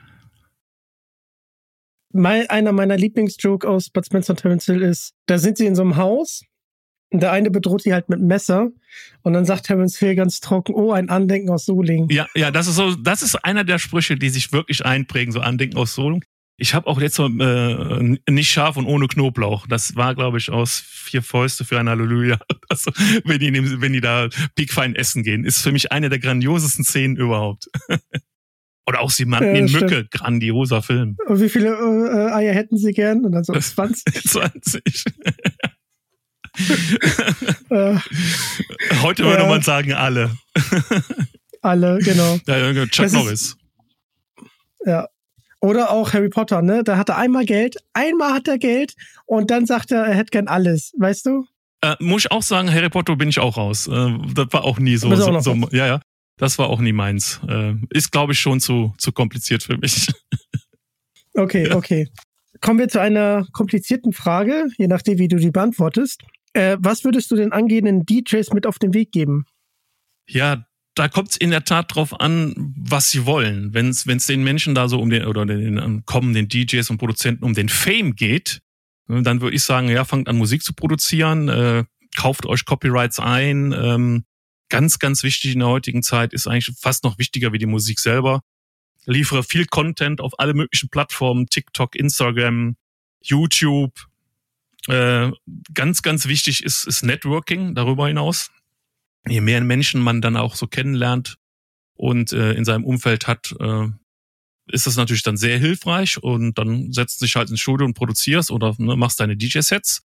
Mein, 2.16 2.50
einer 2.50 2.72
meiner 2.72 2.98
Lieblingsjoke 2.98 3.68
aus 3.68 3.90
Bud 3.90 4.06
Spencer 4.06 4.32
und 4.32 4.40
Terence 4.40 4.66
Hill 4.66 4.82
ist, 4.82 5.14
da 5.28 5.38
sind 5.38 5.58
sie 5.58 5.66
in 5.66 5.76
so 5.76 5.82
einem 5.82 5.98
Haus 5.98 6.44
und 7.12 7.22
der 7.22 7.32
eine 7.32 7.52
bedroht 7.52 7.84
sie 7.84 7.94
halt 7.94 8.10
mit 8.10 8.22
Messer 8.22 8.72
und 9.22 9.34
dann 9.34 9.46
sagt 9.46 9.66
Terence 9.66 9.98
Hill 9.98 10.16
ganz 10.16 10.40
trocken, 10.40 10.74
oh, 10.74 10.92
ein 10.92 11.10
Andenken 11.10 11.50
aus 11.50 11.66
Soling. 11.66 12.10
Ja, 12.10 12.26
ja, 12.36 12.52
das 12.52 12.68
ist 12.68 12.76
so, 12.76 12.96
das 12.96 13.22
ist 13.22 13.36
einer 13.44 13.64
der 13.64 13.80
Sprüche, 13.80 14.16
die 14.16 14.30
sich 14.30 14.52
wirklich 14.52 14.86
einprägen, 14.86 15.32
so 15.32 15.42
Andenken 15.42 15.78
aus 15.78 15.94
Soling. 15.94 16.24
Ich 16.58 16.74
habe 16.74 16.88
auch 16.88 17.02
jetzt 17.02 17.16
so 17.16 17.28
äh, 17.28 18.18
nicht 18.30 18.50
scharf 18.50 18.78
und 18.78 18.86
ohne 18.86 19.08
Knoblauch. 19.08 19.68
Das 19.68 19.98
war, 19.98 20.16
glaube 20.16 20.38
ich, 20.38 20.50
aus 20.50 20.80
vier 20.80 21.22
Fäuste 21.22 21.66
für 21.66 21.80
ein 21.80 21.90
Halleluja. 21.90 22.40
Also, 22.68 22.92
wenn 23.24 23.40
die, 23.40 23.82
wenn 23.82 23.94
die 23.94 24.02
da 24.02 24.28
piekfein 24.56 24.96
essen 24.96 25.22
gehen, 25.22 25.46
ist 25.46 25.62
für 25.62 25.72
mich 25.72 25.92
eine 25.92 26.10
der 26.10 26.18
grandiosesten 26.18 26.84
Szenen 26.84 27.16
überhaupt. 27.16 27.70
Oder 28.88 29.02
auch 29.02 29.10
sie 29.10 29.26
nannten 29.26 29.56
Ja, 29.56 29.62
ihn 29.62 29.68
stimmt. 29.68 29.92
Mücke, 29.92 30.06
grandioser 30.12 30.82
Film. 30.84 31.18
Und 31.28 31.42
wie 31.42 31.50
viele 31.50 31.70
äh, 31.70 32.32
Eier 32.34 32.54
hätten 32.54 32.78
sie 32.78 32.92
gern? 32.94 33.26
Und 33.26 33.32
dann 33.32 33.44
so 33.44 33.54
20. 33.60 34.04
20. 34.30 34.84
äh, 37.70 37.96
Heute 39.02 39.24
würde 39.26 39.46
man 39.46 39.62
sagen 39.62 39.94
alle. 39.94 40.32
alle, 41.62 42.00
genau. 42.00 42.38
Ja, 42.48 42.58
ja, 42.72 42.86
Chuck 42.86 42.92
Das 43.06 43.06
ist- 43.08 43.14
Norris. 43.14 43.58
Ja. 44.86 45.08
Oder 45.62 45.90
auch 45.90 46.14
Harry 46.14 46.30
Potter, 46.30 46.62
ne? 46.62 46.84
Da 46.84 46.98
hat 46.98 47.10
er 47.10 47.18
einmal 47.18 47.46
Geld, 47.46 47.78
einmal 47.94 48.34
hat 48.34 48.48
er 48.48 48.60
Geld 48.60 48.94
und 49.26 49.50
dann 49.50 49.66
sagt 49.66 49.92
er, 49.92 50.04
er 50.06 50.14
hätte 50.14 50.30
gern 50.30 50.48
alles, 50.48 50.94
weißt 51.00 51.26
du? 51.26 51.46
Äh, 51.82 51.96
muss 52.00 52.26
ich 52.26 52.32
auch 52.32 52.44
sagen, 52.44 52.72
Harry 52.72 52.90
Potter 52.90 53.16
bin 53.16 53.30
ich 53.30 53.40
auch 53.40 53.58
raus. 53.58 53.88
Äh, 53.88 54.14
das 54.36 54.48
war 54.52 54.64
auch 54.64 54.78
nie 54.78 54.98
so. 54.98 55.14
So, 55.16 55.40
so 55.40 55.54
ja, 55.72 55.88
ja. 55.88 56.00
Das 56.38 56.58
war 56.58 56.70
auch 56.70 56.82
nie 56.82 56.94
meins. 56.94 57.40
Äh, 57.48 57.76
ist, 57.92 58.12
glaube 58.12 58.34
ich, 58.34 58.40
schon 58.40 58.60
zu, 58.60 58.94
zu 58.98 59.12
kompliziert 59.12 59.64
für 59.64 59.78
mich. 59.78 60.08
Okay, 61.38 61.72
okay. 61.74 62.08
Kommen 62.62 62.80
wir 62.80 62.88
zu 62.88 63.02
einer 63.02 63.46
komplizierten 63.52 64.14
Frage, 64.14 64.68
je 64.78 64.88
nachdem, 64.88 65.18
wie 65.20 65.28
du 65.28 65.36
die 65.36 65.52
beantwortest. 65.52 66.24
Äh, 66.54 66.78
was 66.80 67.04
würdest 67.04 67.30
du 67.32 67.36
den 67.36 67.52
angehenden 67.52 68.06
DJs 68.06 68.54
mit 68.54 68.66
auf 68.66 68.80
den 68.80 68.94
Weg 68.94 69.12
geben? 69.12 69.46
Ja, 70.28 70.66
da 70.96 71.10
kommt 71.10 71.32
es 71.32 71.38
in 71.38 71.52
der 71.52 71.66
Tat 71.66 71.94
drauf 71.94 72.20
an, 72.20 72.74
was 72.78 73.12
sie 73.12 73.26
wollen. 73.26 73.74
Wenn 73.74 73.90
es 73.90 74.26
den 74.28 74.44
Menschen 74.44 74.74
da 74.74 74.88
so 74.88 75.02
um 75.02 75.10
den 75.10 75.26
oder 75.26 75.46
den 75.46 76.06
kommenden 76.06 76.48
DJs 76.48 76.90
und 76.90 76.98
Produzenten 76.98 77.44
um 77.44 77.54
den 77.54 77.68
Fame 77.68 78.16
geht, 78.16 78.62
äh, 79.10 79.22
dann 79.22 79.42
würde 79.42 79.56
ich 79.56 79.64
sagen, 79.64 79.90
ja, 79.90 80.06
fangt 80.06 80.30
an 80.30 80.38
Musik 80.38 80.64
zu 80.64 80.74
produzieren, 80.74 81.50
äh, 81.50 81.84
kauft 82.16 82.46
euch 82.46 82.64
Copyrights 82.64 83.20
ein. 83.20 83.74
Ähm, 83.78 84.24
ganz, 84.70 85.00
ganz 85.00 85.24
wichtig 85.24 85.54
in 85.54 85.60
der 85.60 85.70
heutigen 85.70 86.04
Zeit 86.04 86.34
ist 86.34 86.48
eigentlich 86.48 86.76
fast 86.80 87.04
noch 87.04 87.18
wichtiger 87.18 87.54
wie 87.54 87.60
die 87.60 87.66
Musik 87.66 88.00
selber. 88.00 88.42
Liefere 89.06 89.44
viel 89.44 89.66
Content 89.66 90.22
auf 90.22 90.40
alle 90.40 90.54
möglichen 90.54 90.90
Plattformen, 90.90 91.48
TikTok, 91.48 91.96
Instagram, 91.96 92.76
YouTube. 93.22 93.94
Äh, 94.88 95.32
ganz, 95.74 96.02
ganz 96.02 96.28
wichtig 96.28 96.64
ist, 96.64 96.86
ist 96.86 97.04
Networking 97.04 97.76
darüber 97.76 98.08
hinaus 98.08 98.52
je 99.28 99.42
mehr 99.42 99.62
Menschen 99.62 100.02
man 100.02 100.22
dann 100.22 100.38
auch 100.38 100.56
so 100.56 100.68
kennenlernt 100.68 101.38
und 101.96 102.34
äh, 102.34 102.54
in 102.54 102.66
seinem 102.66 102.84
Umfeld 102.84 103.28
hat, 103.28 103.54
äh, 103.60 103.88
ist 104.68 104.88
das 104.88 104.96
natürlich 104.96 105.24
dann 105.24 105.38
sehr 105.38 105.58
hilfreich 105.60 106.22
und 106.22 106.58
dann 106.58 106.92
setzt 106.92 107.22
dich 107.22 107.36
halt 107.36 107.50
ins 107.50 107.62
Studio 107.62 107.86
und 107.86 107.94
produzierst 107.94 108.52
oder 108.52 108.76
ne, 108.78 108.96
machst 108.96 109.20
deine 109.20 109.38
DJ-Sets. 109.38 110.04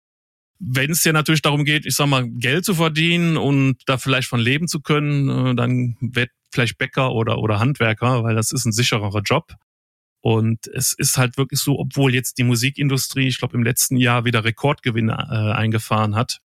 Wenn 0.59 0.91
es 0.91 1.01
dir 1.01 1.13
natürlich 1.13 1.41
darum 1.41 1.65
geht, 1.65 1.85
ich 1.85 1.95
sag 1.95 2.07
mal, 2.07 2.29
Geld 2.29 2.65
zu 2.65 2.75
verdienen 2.75 3.37
und 3.37 3.77
da 3.85 3.97
vielleicht 3.97 4.27
von 4.27 4.39
leben 4.39 4.67
zu 4.67 4.81
können, 4.81 5.29
äh, 5.29 5.55
dann 5.55 5.97
werd 5.99 6.31
vielleicht 6.51 6.77
Bäcker 6.77 7.11
oder, 7.11 7.39
oder 7.39 7.59
Handwerker, 7.59 8.23
weil 8.23 8.35
das 8.35 8.51
ist 8.51 8.65
ein 8.65 8.71
sichererer 8.71 9.21
Job. 9.21 9.53
Und 10.21 10.67
es 10.67 10.93
ist 10.93 11.17
halt 11.17 11.37
wirklich 11.37 11.59
so, 11.59 11.77
obwohl 11.77 12.13
jetzt 12.13 12.37
die 12.37 12.45
Musikindustrie, 12.45 13.27
ich 13.27 13.39
glaube, 13.39 13.57
im 13.57 13.63
letzten 13.63 13.97
Jahr 13.97 14.23
wieder 14.23 14.45
Rekordgewinne 14.45 15.11
äh, 15.11 15.53
eingefahren 15.53 16.15
hat, 16.15 16.39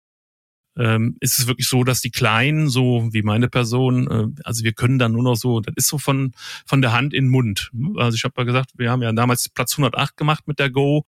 ähm, 0.77 1.17
ist 1.19 1.39
es 1.39 1.47
wirklich 1.47 1.67
so, 1.67 1.83
dass 1.83 2.01
die 2.01 2.11
Kleinen, 2.11 2.69
so 2.69 3.09
wie 3.11 3.21
meine 3.21 3.49
Person, 3.49 4.07
äh, 4.09 4.41
also 4.43 4.63
wir 4.63 4.73
können 4.73 4.99
dann 4.99 5.11
nur 5.11 5.23
noch 5.23 5.35
so, 5.35 5.59
das 5.59 5.73
ist 5.75 5.87
so 5.87 5.97
von, 5.97 6.33
von 6.65 6.81
der 6.81 6.91
Hand 6.91 7.13
in 7.13 7.25
den 7.25 7.31
Mund. 7.31 7.71
Also 7.97 8.15
ich 8.15 8.23
habe 8.23 8.33
ja 8.37 8.43
gesagt, 8.45 8.71
wir 8.77 8.91
haben 8.91 9.01
ja 9.01 9.11
damals 9.11 9.49
Platz 9.49 9.73
108 9.73 10.17
gemacht 10.17 10.47
mit 10.47 10.59
der 10.59 10.69
Go. 10.69 11.05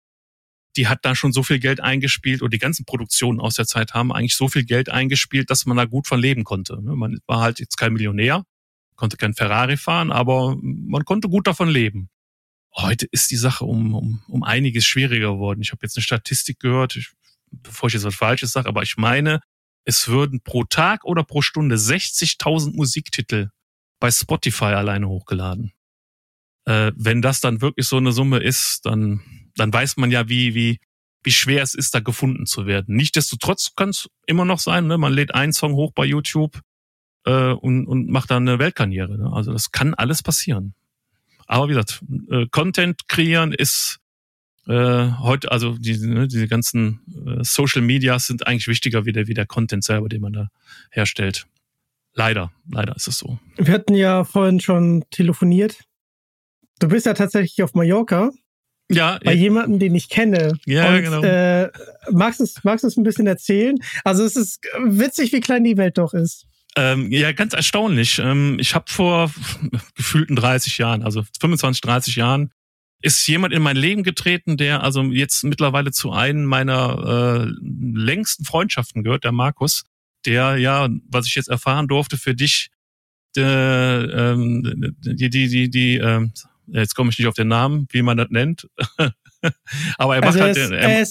Die 0.77 0.87
hat 0.87 0.99
da 1.03 1.15
schon 1.15 1.31
so 1.31 1.43
viel 1.43 1.59
Geld 1.59 1.79
eingespielt 1.79 2.41
und 2.41 2.53
die 2.53 2.57
ganzen 2.59 2.85
Produktionen 2.85 3.39
aus 3.39 3.55
der 3.55 3.65
Zeit 3.65 3.93
haben 3.93 4.11
eigentlich 4.11 4.35
so 4.35 4.47
viel 4.47 4.65
Geld 4.65 4.89
eingespielt, 4.89 5.49
dass 5.49 5.65
man 5.65 5.77
da 5.77 5.85
gut 5.85 6.07
von 6.07 6.19
leben 6.19 6.43
konnte. 6.43 6.81
ne? 6.83 6.95
Man 6.95 7.19
war 7.27 7.41
halt 7.41 7.59
jetzt 7.59 7.77
kein 7.77 7.93
Millionär, 7.93 8.43
konnte 8.95 9.17
kein 9.17 9.33
Ferrari 9.33 9.77
fahren, 9.77 10.11
aber 10.11 10.57
man 10.61 11.05
konnte 11.05 11.29
gut 11.29 11.47
davon 11.47 11.69
leben. 11.69 12.09
Heute 12.75 13.05
ist 13.11 13.31
die 13.31 13.37
Sache 13.37 13.65
um, 13.65 13.95
um, 13.95 14.21
um 14.27 14.43
einiges 14.43 14.85
schwieriger 14.85 15.33
geworden. 15.33 15.61
Ich 15.61 15.71
habe 15.71 15.79
jetzt 15.83 15.95
eine 15.95 16.03
Statistik 16.03 16.59
gehört, 16.59 16.95
ich, 16.97 17.11
bevor 17.51 17.87
ich 17.87 17.93
jetzt 17.93 18.03
was 18.03 18.15
Falsches 18.15 18.51
sage, 18.51 18.67
aber 18.67 18.83
ich 18.83 18.97
meine, 18.97 19.39
es 19.85 20.07
würden 20.07 20.41
pro 20.41 20.63
Tag 20.63 21.05
oder 21.05 21.23
pro 21.23 21.41
Stunde 21.41 21.75
60.000 21.75 22.75
Musiktitel 22.75 23.49
bei 23.99 24.11
Spotify 24.11 24.65
alleine 24.65 25.07
hochgeladen. 25.07 25.71
Äh, 26.65 26.91
wenn 26.95 27.21
das 27.21 27.39
dann 27.39 27.61
wirklich 27.61 27.87
so 27.87 27.97
eine 27.97 28.11
Summe 28.11 28.39
ist, 28.39 28.85
dann, 28.85 29.21
dann 29.55 29.73
weiß 29.73 29.97
man 29.97 30.11
ja, 30.11 30.29
wie, 30.29 30.55
wie, 30.55 30.79
wie 31.23 31.31
schwer 31.31 31.63
es 31.63 31.73
ist, 31.73 31.95
da 31.95 31.99
gefunden 31.99 32.45
zu 32.45 32.65
werden. 32.65 32.95
Nichtsdestotrotz 32.95 33.73
kann 33.75 33.89
es 33.89 34.09
immer 34.27 34.45
noch 34.45 34.59
sein, 34.59 34.87
ne? 34.87 34.97
man 34.97 35.13
lädt 35.13 35.33
einen 35.33 35.53
Song 35.53 35.73
hoch 35.73 35.91
bei 35.93 36.05
YouTube 36.05 36.61
äh, 37.25 37.51
und, 37.51 37.87
und 37.87 38.09
macht 38.09 38.31
dann 38.31 38.47
eine 38.47 38.59
Weltkarriere. 38.59 39.17
Ne? 39.17 39.31
Also 39.33 39.51
das 39.51 39.71
kann 39.71 39.93
alles 39.93 40.23
passieren. 40.23 40.73
Aber 41.47 41.65
wie 41.69 41.73
gesagt, 41.73 42.03
äh, 42.29 42.47
Content 42.51 43.07
kreieren 43.07 43.53
ist 43.53 43.99
äh, 44.67 45.11
heute, 45.19 45.51
also 45.51 45.77
diese, 45.77 46.09
ne, 46.09 46.27
diese 46.27 46.47
ganzen 46.47 47.01
äh, 47.27 47.43
Social 47.43 47.81
Medias 47.81 48.27
sind 48.27 48.47
eigentlich 48.47 48.67
wichtiger 48.67 49.05
wie 49.05 49.11
der, 49.11 49.27
wie 49.27 49.33
der 49.33 49.45
Content 49.45 49.83
selber, 49.83 50.09
den 50.09 50.21
man 50.21 50.33
da 50.33 50.49
herstellt. 50.91 51.45
Leider, 52.13 52.51
leider 52.71 52.95
ist 52.95 53.07
es 53.07 53.17
so. 53.17 53.39
Wir 53.57 53.73
hatten 53.73 53.93
ja 53.93 54.23
vorhin 54.23 54.59
schon 54.59 55.03
telefoniert. 55.11 55.83
Du 56.79 56.87
bist 56.87 57.05
ja 57.05 57.13
tatsächlich 57.13 57.61
auf 57.61 57.73
Mallorca 57.73 58.31
Ja, 58.91 59.19
bei 59.23 59.33
jemandem, 59.33 59.79
den 59.79 59.95
ich 59.95 60.09
kenne. 60.09 60.53
Ja, 60.65 60.93
Und, 60.93 61.01
genau. 61.01 61.23
Äh, 61.23 61.71
magst 62.11 62.39
du 62.39 62.43
es 62.43 62.63
magst 62.63 62.83
du 62.83 62.87
es 62.87 62.97
ein 62.97 63.03
bisschen 63.03 63.25
erzählen? 63.25 63.77
Also 64.03 64.23
es 64.23 64.35
ist 64.35 64.59
witzig, 64.85 65.31
wie 65.33 65.39
klein 65.39 65.63
die 65.63 65.77
Welt 65.77 65.97
doch 65.97 66.13
ist. 66.13 66.45
Ähm, 66.77 67.11
ja, 67.11 67.31
ganz 67.31 67.53
erstaunlich. 67.53 68.19
Ähm, 68.19 68.57
ich 68.59 68.75
habe 68.75 68.85
vor 68.91 69.31
gefühlten 69.95 70.35
30 70.35 70.77
Jahren, 70.77 71.03
also 71.03 71.23
25, 71.39 71.81
30 71.81 72.15
Jahren, 72.15 72.51
ist 73.01 73.27
jemand 73.27 73.53
in 73.53 73.61
mein 73.61 73.75
Leben 73.75 74.03
getreten, 74.03 74.57
der 74.57 74.83
also 74.83 75.03
jetzt 75.03 75.43
mittlerweile 75.43 75.91
zu 75.91 76.11
einem 76.11 76.45
meiner 76.45 77.45
äh, 77.47 77.51
längsten 77.61 78.45
Freundschaften 78.45 79.03
gehört, 79.03 79.23
der 79.23 79.31
Markus, 79.31 79.83
der 80.25 80.57
ja, 80.57 80.89
was 81.09 81.27
ich 81.27 81.35
jetzt 81.35 81.49
erfahren 81.49 81.87
durfte 81.87 82.17
für 82.17 82.35
dich, 82.35 82.69
der, 83.35 84.09
ähm, 84.13 84.95
die, 84.99 85.29
die, 85.29 85.47
die, 85.47 85.69
die, 85.69 85.97
ähm, 85.97 86.33
jetzt 86.67 86.95
komme 86.95 87.09
ich 87.11 87.19
nicht 87.19 87.27
auf 87.27 87.35
den 87.35 87.47
Namen, 87.47 87.87
wie 87.91 88.01
man 88.01 88.17
das 88.17 88.27
nennt, 88.29 88.67
aber 89.97 90.15
er 90.15 90.21
macht 90.21 90.39
Also 90.39 90.41
halt, 90.41 90.57
ist, 90.57 90.71
er, 90.71 90.79
er 90.79 91.05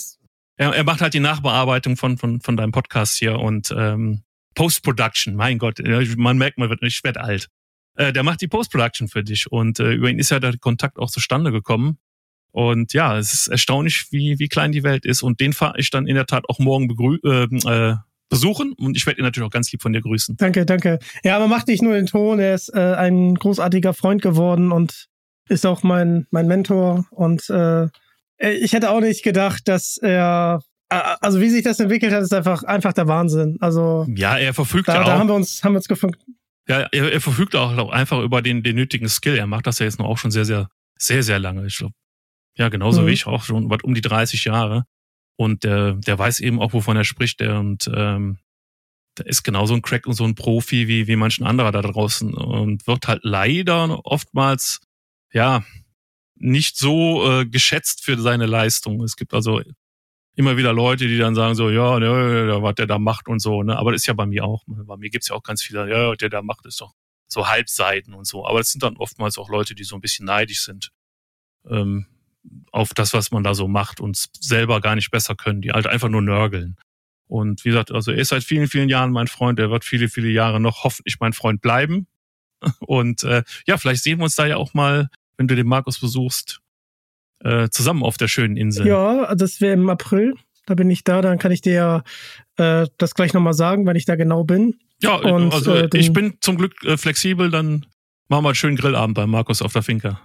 er, 0.56 0.72
er 0.72 0.84
macht 0.84 1.00
halt 1.00 1.14
die 1.14 1.20
Nachbearbeitung 1.20 1.96
von, 1.96 2.16
von, 2.16 2.40
von 2.40 2.56
deinem 2.56 2.72
Podcast 2.72 3.18
hier 3.18 3.38
und 3.38 3.74
ähm, 3.76 4.22
Post-Production. 4.54 5.34
Mein 5.34 5.58
Gott, 5.58 5.80
man 6.16 6.38
merkt, 6.38 6.58
man 6.58 6.70
wird, 6.70 6.82
ich 6.82 7.02
werde 7.02 7.20
alt. 7.20 7.48
Äh, 7.96 8.12
der 8.12 8.22
macht 8.22 8.40
die 8.40 8.48
Post-Production 8.48 9.08
für 9.08 9.24
dich 9.24 9.50
und 9.50 9.80
äh, 9.80 9.92
über 9.92 10.10
ihn 10.10 10.18
ist 10.18 10.30
ja 10.30 10.40
der 10.40 10.56
Kontakt 10.58 10.98
auch 10.98 11.10
zustande 11.10 11.50
gekommen. 11.50 11.98
Und 12.52 12.92
ja, 12.92 13.18
es 13.18 13.34
ist 13.34 13.48
erstaunlich, 13.48 14.06
wie, 14.12 14.38
wie 14.38 14.46
klein 14.46 14.70
die 14.70 14.84
Welt 14.84 15.04
ist. 15.04 15.22
Und 15.22 15.40
den 15.40 15.52
fahre 15.52 15.76
ich 15.78 15.90
dann 15.90 16.06
in 16.06 16.14
der 16.14 16.26
Tat 16.26 16.44
auch 16.48 16.60
morgen 16.60 16.86
begrü 16.86 17.18
äh, 17.24 17.46
äh, 17.46 17.96
besuchen. 18.28 18.72
Und 18.74 18.96
ich 18.96 19.06
werde 19.06 19.20
ihn 19.20 19.24
natürlich 19.24 19.46
auch 19.48 19.52
ganz 19.52 19.72
lieb 19.72 19.82
von 19.82 19.92
dir 19.92 20.00
grüßen. 20.00 20.36
Danke, 20.36 20.64
danke. 20.64 21.00
Ja, 21.24 21.34
aber 21.34 21.48
macht 21.48 21.66
nicht 21.66 21.82
nur 21.82 21.94
den 21.94 22.06
Ton, 22.06 22.38
er 22.38 22.54
ist 22.54 22.72
äh, 22.72 22.78
ein 22.78 23.34
großartiger 23.34 23.92
Freund 23.92 24.22
geworden 24.22 24.70
und 24.70 25.08
ist 25.48 25.66
auch 25.66 25.82
mein, 25.82 26.26
mein 26.30 26.46
Mentor. 26.46 27.06
Und 27.10 27.48
äh, 27.50 27.88
ich 28.38 28.72
hätte 28.72 28.90
auch 28.90 29.00
nicht 29.00 29.22
gedacht, 29.22 29.68
dass 29.68 29.96
er, 29.98 30.60
äh, 30.90 31.00
also 31.20 31.40
wie 31.40 31.48
sich 31.50 31.62
das 31.64 31.80
entwickelt 31.80 32.12
hat, 32.12 32.22
ist 32.22 32.34
einfach, 32.34 32.62
einfach 32.64 32.92
der 32.92 33.06
Wahnsinn. 33.08 33.58
Also 33.60 34.06
Ja, 34.14 34.36
er 34.38 34.54
verfügt 34.54 34.88
da, 34.88 34.94
ja 34.94 35.04
da 35.04 35.14
auch. 35.14 35.18
haben 35.18 35.28
wir 35.28 35.34
uns, 35.34 35.62
haben 35.62 35.72
wir 35.72 35.78
uns 35.78 35.88
gefunden. 35.88 36.18
Ja, 36.68 36.80
er, 36.92 37.12
er 37.12 37.20
verfügt 37.20 37.54
auch 37.56 37.90
einfach 37.90 38.20
über 38.22 38.40
den, 38.40 38.62
den 38.62 38.76
nötigen 38.76 39.08
Skill. 39.08 39.36
Er 39.36 39.46
macht 39.46 39.66
das 39.66 39.78
ja 39.80 39.84
jetzt 39.86 39.98
noch 39.98 40.06
auch 40.06 40.18
schon 40.18 40.30
sehr, 40.30 40.46
sehr, 40.46 40.68
sehr, 40.98 41.22
sehr 41.22 41.38
lange. 41.38 41.66
Ich 41.66 41.76
glaube, 41.78 41.94
ja, 42.56 42.68
genauso 42.70 43.02
Mhm. 43.02 43.06
wie 43.08 43.12
ich 43.12 43.26
auch 43.26 43.42
schon 43.44 43.68
was 43.68 43.82
um 43.82 43.94
die 43.94 44.00
30 44.00 44.44
Jahre. 44.44 44.84
Und 45.36 45.64
der, 45.64 45.94
der 45.94 46.18
weiß 46.18 46.40
eben 46.40 46.60
auch, 46.60 46.72
wovon 46.72 46.96
er 46.96 47.04
spricht. 47.04 47.40
Der, 47.40 47.58
und 47.58 47.90
ähm, 47.94 48.38
der 49.18 49.26
ist 49.26 49.42
genauso 49.42 49.74
ein 49.74 49.82
Crack 49.82 50.06
und 50.06 50.14
so 50.14 50.24
ein 50.24 50.34
Profi 50.36 50.88
wie, 50.88 51.06
wie 51.06 51.16
manchen 51.16 51.44
anderer 51.44 51.70
da 51.72 51.82
draußen. 51.82 52.32
Und 52.32 52.86
wird 52.86 53.08
halt 53.08 53.20
leider 53.24 54.04
oftmals, 54.06 54.80
ja, 55.34 55.64
nicht 56.36 56.78
so 56.78 57.40
äh, 57.40 57.46
geschätzt 57.46 58.04
für 58.04 58.18
seine 58.18 58.46
Leistung. 58.46 59.02
Es 59.02 59.16
gibt 59.16 59.34
also 59.34 59.60
immer 60.36 60.56
wieder 60.56 60.72
Leute, 60.72 61.06
die 61.06 61.18
dann 61.18 61.34
sagen 61.34 61.54
so, 61.54 61.70
ja, 61.70 61.98
ne, 61.98 62.58
was 62.60 62.74
der 62.74 62.86
da 62.86 62.98
macht 62.98 63.28
und 63.28 63.40
so, 63.40 63.62
ne? 63.62 63.76
Aber 63.76 63.92
das 63.92 64.02
ist 64.02 64.06
ja 64.06 64.14
bei 64.14 64.26
mir 64.26 64.44
auch. 64.44 64.64
Bei 64.66 64.96
mir 64.96 65.10
gibt's 65.10 65.28
ja 65.28 65.36
auch 65.36 65.42
ganz 65.42 65.62
viele, 65.62 65.88
ja, 65.88 66.14
der 66.14 66.28
da 66.28 66.42
macht, 66.42 66.66
ist 66.66 66.80
doch 66.80 66.94
so 67.28 67.48
Halbseiten 67.48 68.14
und 68.14 68.26
so. 68.26 68.46
Aber 68.46 68.58
das 68.58 68.70
sind 68.70 68.82
dann 68.82 68.96
oftmals 68.96 69.38
auch 69.38 69.48
Leute, 69.48 69.74
die 69.74 69.84
so 69.84 69.96
ein 69.96 70.00
bisschen 70.00 70.26
neidisch 70.26 70.64
sind. 70.64 70.90
Ähm, 71.68 72.06
auf 72.72 72.90
das, 72.94 73.14
was 73.14 73.30
man 73.30 73.42
da 73.42 73.54
so 73.54 73.68
macht 73.68 74.00
und 74.00 74.28
selber 74.38 74.80
gar 74.80 74.96
nicht 74.96 75.10
besser 75.10 75.34
können, 75.34 75.62
die 75.62 75.72
halt 75.72 75.86
einfach 75.86 76.08
nur 76.08 76.22
nörgeln. 76.22 76.76
Und 77.26 77.64
wie 77.64 77.70
gesagt, 77.70 77.90
also 77.90 78.12
er 78.12 78.18
ist 78.18 78.28
seit 78.28 78.44
vielen, 78.44 78.68
vielen 78.68 78.88
Jahren 78.88 79.12
mein 79.12 79.28
Freund, 79.28 79.58
er 79.58 79.70
wird 79.70 79.84
viele, 79.84 80.08
viele 80.08 80.28
Jahre 80.28 80.60
noch 80.60 80.84
hoffentlich 80.84 81.18
mein 81.20 81.32
Freund 81.32 81.62
bleiben. 81.62 82.06
Und 82.80 83.22
äh, 83.24 83.44
ja, 83.66 83.78
vielleicht 83.78 84.02
sehen 84.02 84.18
wir 84.18 84.24
uns 84.24 84.36
da 84.36 84.46
ja 84.46 84.56
auch 84.56 84.74
mal, 84.74 85.08
wenn 85.36 85.48
du 85.48 85.54
den 85.56 85.66
Markus 85.66 85.98
besuchst, 86.00 86.60
äh, 87.40 87.68
zusammen 87.68 88.02
auf 88.02 88.16
der 88.16 88.28
schönen 88.28 88.56
Insel. 88.56 88.86
Ja, 88.86 89.34
das 89.34 89.60
wäre 89.60 89.74
im 89.74 89.88
April. 89.90 90.34
Da 90.66 90.74
bin 90.74 90.90
ich 90.90 91.04
da, 91.04 91.20
dann 91.20 91.38
kann 91.38 91.52
ich 91.52 91.60
dir 91.60 91.72
ja 91.74 92.02
äh, 92.56 92.86
das 92.96 93.14
gleich 93.14 93.34
nochmal 93.34 93.52
sagen, 93.54 93.86
wenn 93.86 93.96
ich 93.96 94.06
da 94.06 94.16
genau 94.16 94.44
bin. 94.44 94.78
Ja, 95.02 95.16
Und, 95.16 95.52
also 95.52 95.74
äh, 95.74 95.88
ich 95.94 96.12
bin 96.12 96.38
zum 96.40 96.56
Glück 96.56 96.82
äh, 96.84 96.96
flexibel, 96.96 97.50
dann 97.50 97.84
machen 98.28 98.44
wir 98.44 98.48
einen 98.48 98.54
schönen 98.54 98.76
Grillabend 98.76 99.14
bei 99.14 99.26
Markus 99.26 99.60
auf 99.60 99.72
der 99.74 99.82
Finca. 99.82 100.20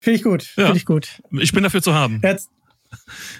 Finde 0.00 0.18
ich 0.18 0.22
gut, 0.22 0.52
Ja. 0.56 0.66
finde 0.66 0.78
ich 0.78 0.84
gut. 0.86 1.20
Ich 1.40 1.52
bin 1.52 1.64
dafür 1.64 1.82
zu 1.82 1.92
haben. 1.94 2.20
Jetzt, 2.22 2.50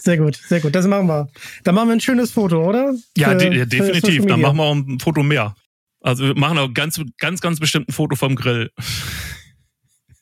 sehr 0.00 0.16
gut, 0.16 0.36
sehr 0.48 0.60
gut. 0.60 0.74
Das 0.74 0.86
machen 0.88 1.06
wir. 1.06 1.28
Dann 1.62 1.74
machen 1.76 1.88
wir 1.88 1.92
ein 1.92 2.00
schönes 2.00 2.32
Foto, 2.32 2.66
oder? 2.68 2.94
Ja, 3.16 3.30
Für- 3.30 3.36
de 3.36 3.66
definitiv. 3.66 4.26
Dann 4.26 4.40
machen 4.40 4.56
wir 4.56 4.64
auch 4.64 4.74
ein 4.74 4.98
Foto 4.98 5.22
mehr. 5.22 5.54
Also 6.00 6.24
wir 6.26 6.34
machen 6.36 6.58
auch 6.58 6.72
ganz, 6.72 7.00
ganz, 7.18 7.40
ganz 7.40 7.60
bestimmt 7.60 7.88
ein 7.88 7.92
Foto 7.92 8.16
vom 8.16 8.34
Grill. 8.34 8.70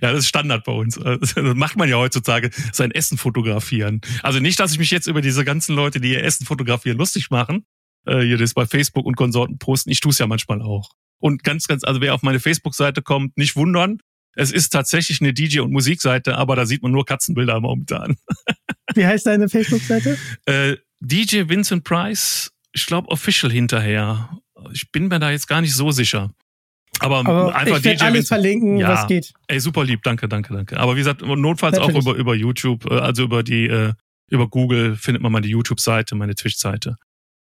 ja, 0.00 0.12
das 0.12 0.20
ist 0.20 0.28
Standard 0.28 0.64
bei 0.64 0.72
uns. 0.72 0.96
Das 0.96 1.34
macht 1.36 1.76
man 1.76 1.88
ja 1.88 1.96
heutzutage, 1.96 2.50
sein 2.72 2.90
Essen 2.90 3.18
fotografieren. 3.18 4.00
Also 4.22 4.40
nicht, 4.40 4.58
dass 4.60 4.72
ich 4.72 4.78
mich 4.78 4.90
jetzt 4.90 5.06
über 5.06 5.20
diese 5.20 5.44
ganzen 5.44 5.74
Leute, 5.74 6.00
die 6.00 6.12
ihr 6.12 6.24
Essen 6.24 6.46
fotografieren, 6.46 6.98
lustig 6.98 7.30
machen. 7.30 7.64
Äh, 8.06 8.22
hier 8.22 8.38
das 8.38 8.54
bei 8.54 8.66
Facebook 8.66 9.06
und 9.06 9.16
Konsorten 9.16 9.58
posten. 9.58 9.90
Ich 9.90 10.00
tue 10.00 10.10
es 10.10 10.18
ja 10.18 10.26
manchmal 10.26 10.60
auch. 10.60 10.90
Und 11.18 11.44
ganz, 11.44 11.68
ganz, 11.68 11.84
also 11.84 12.00
wer 12.00 12.14
auf 12.14 12.22
meine 12.22 12.40
Facebook-Seite 12.40 13.02
kommt, 13.02 13.36
nicht 13.36 13.54
wundern. 13.54 13.98
Es 14.34 14.50
ist 14.50 14.70
tatsächlich 14.70 15.20
eine 15.20 15.32
DJ- 15.32 15.60
und 15.60 15.72
Musikseite, 15.72 16.36
aber 16.36 16.56
da 16.56 16.66
sieht 16.66 16.82
man 16.82 16.90
nur 16.90 17.04
Katzenbilder 17.04 17.60
momentan. 17.60 18.16
Wie 18.94 19.06
heißt 19.06 19.26
deine 19.26 19.48
Facebook-Seite? 19.48 20.18
Äh, 20.46 20.76
DJ 21.00 21.48
Vincent 21.48 21.84
Price, 21.84 22.52
ich 22.72 22.86
glaube 22.86 23.08
official 23.08 23.52
hinterher. 23.52 24.38
Ich 24.72 24.90
bin 24.90 25.08
mir 25.08 25.18
da 25.18 25.30
jetzt 25.30 25.48
gar 25.48 25.60
nicht 25.60 25.74
so 25.74 25.90
sicher. 25.90 26.32
Aber, 27.02 27.18
Aber 27.18 27.54
einfach 27.54 27.76
ich 27.78 27.82
DJ 27.82 28.04
alles 28.04 28.28
verlinken, 28.28 28.76
Ja. 28.76 28.88
was 28.88 29.06
geht. 29.06 29.32
Ey, 29.48 29.60
super 29.60 29.84
lieb, 29.84 30.02
danke, 30.02 30.28
danke, 30.28 30.54
danke. 30.54 30.78
Aber 30.78 30.94
wie 30.94 30.98
gesagt, 31.00 31.22
notfalls 31.22 31.78
auch 31.78 31.88
Natürlich. 31.88 32.06
über, 32.06 32.14
über 32.16 32.34
YouTube, 32.34 32.90
äh, 32.90 32.94
also 32.98 33.24
über 33.24 33.42
die, 33.42 33.66
äh, 33.66 33.92
über 34.30 34.48
Google 34.48 34.96
findet 34.96 35.22
man 35.22 35.32
meine 35.32 35.46
YouTube-Seite, 35.46 36.14
meine 36.14 36.34
Twitch-Seite. 36.34 36.96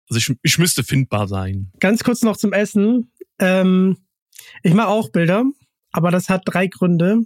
Also 0.10 0.20
ich, 0.20 0.38
ich 0.44 0.58
müsste 0.58 0.84
findbar 0.84 1.28
sein. 1.28 1.72
Ganz 1.80 2.04
kurz 2.04 2.24
noch 2.24 2.36
zum 2.38 2.52
Essen. 2.52 3.12
Ähm, 3.40 3.98
ich 4.64 4.74
mache 4.74 4.90
auch 4.90 5.10
Bilder, 5.12 5.46
aber 5.92 6.12
das 6.12 6.30
hat 6.30 6.42
drei 6.46 6.68
Gründe. 6.68 7.22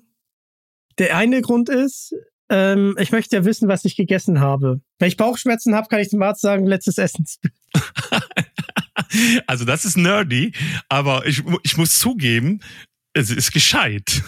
Der 0.99 1.17
eine 1.17 1.41
Grund 1.41 1.69
ist, 1.69 2.13
ähm, 2.49 2.95
ich 2.99 3.11
möchte 3.11 3.35
ja 3.35 3.45
wissen, 3.45 3.67
was 3.67 3.83
ich 3.85 3.95
gegessen 3.95 4.39
habe. 4.39 4.81
Wenn 4.99 5.07
ich 5.07 5.17
Bauchschmerzen 5.17 5.75
habe, 5.75 5.87
kann 5.89 5.99
ich 5.99 6.09
dem 6.09 6.21
Arzt 6.21 6.41
sagen, 6.41 6.65
letztes 6.65 6.97
Essensbild. 6.97 7.53
Also 9.47 9.65
das 9.65 9.85
ist 9.85 9.97
nerdy, 9.97 10.53
aber 10.89 11.25
ich, 11.25 11.43
ich 11.63 11.77
muss 11.77 11.99
zugeben, 11.99 12.61
es 13.13 13.29
ist 13.29 13.51
gescheit. 13.51 14.23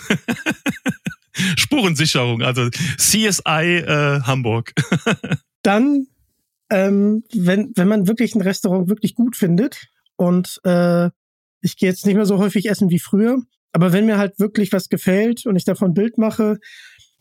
Spurensicherung, 1.58 2.42
also 2.42 2.70
CSI 2.70 3.78
äh, 3.78 4.22
Hamburg. 4.22 4.74
Dann, 5.64 6.08
ähm, 6.70 7.24
wenn, 7.34 7.72
wenn 7.76 7.88
man 7.88 8.08
wirklich 8.08 8.36
ein 8.36 8.42
Restaurant 8.42 8.90
wirklich 8.90 9.16
gut 9.16 9.36
findet 9.36 9.88
und 10.16 10.60
äh, 10.64 11.10
ich 11.62 11.78
gehe 11.78 11.90
jetzt 11.90 12.06
nicht 12.06 12.16
mehr 12.16 12.26
so 12.26 12.38
häufig 12.38 12.70
essen 12.70 12.90
wie 12.90 13.00
früher, 13.00 13.42
aber 13.72 13.94
wenn 13.94 14.06
mir 14.06 14.18
halt 14.18 14.40
wirklich 14.40 14.72
was 14.74 14.90
gefällt 14.90 15.46
und 15.46 15.56
ich 15.56 15.66
davon 15.66 15.92
ein 15.92 15.94
Bild 15.94 16.18
mache, 16.18 16.60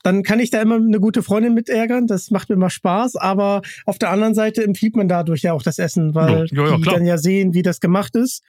dann 0.02 0.22
kann 0.22 0.40
ich 0.40 0.50
da 0.50 0.62
immer 0.62 0.76
eine 0.76 1.00
gute 1.00 1.22
Freundin 1.22 1.54
mit 1.54 1.68
ärgern. 1.68 2.06
Das 2.06 2.30
macht 2.30 2.48
mir 2.48 2.54
immer 2.54 2.70
Spaß, 2.70 3.16
aber 3.16 3.62
auf 3.84 3.98
der 3.98 4.10
anderen 4.10 4.34
Seite 4.34 4.62
empfiehlt 4.64 4.96
man 4.96 5.08
dadurch 5.08 5.42
ja 5.42 5.52
auch 5.52 5.62
das 5.62 5.78
Essen, 5.78 6.14
weil 6.14 6.46
Ja, 6.50 6.62
ja, 6.62 6.70
ja, 6.70 6.76
die 6.76 6.82
klar. 6.82 6.94
dann 6.96 7.06
ja 7.06 7.18
sehen, 7.18 7.54
wie 7.54 7.62
das 7.62 7.80
gemacht 7.80 8.16
ist. 8.16 8.42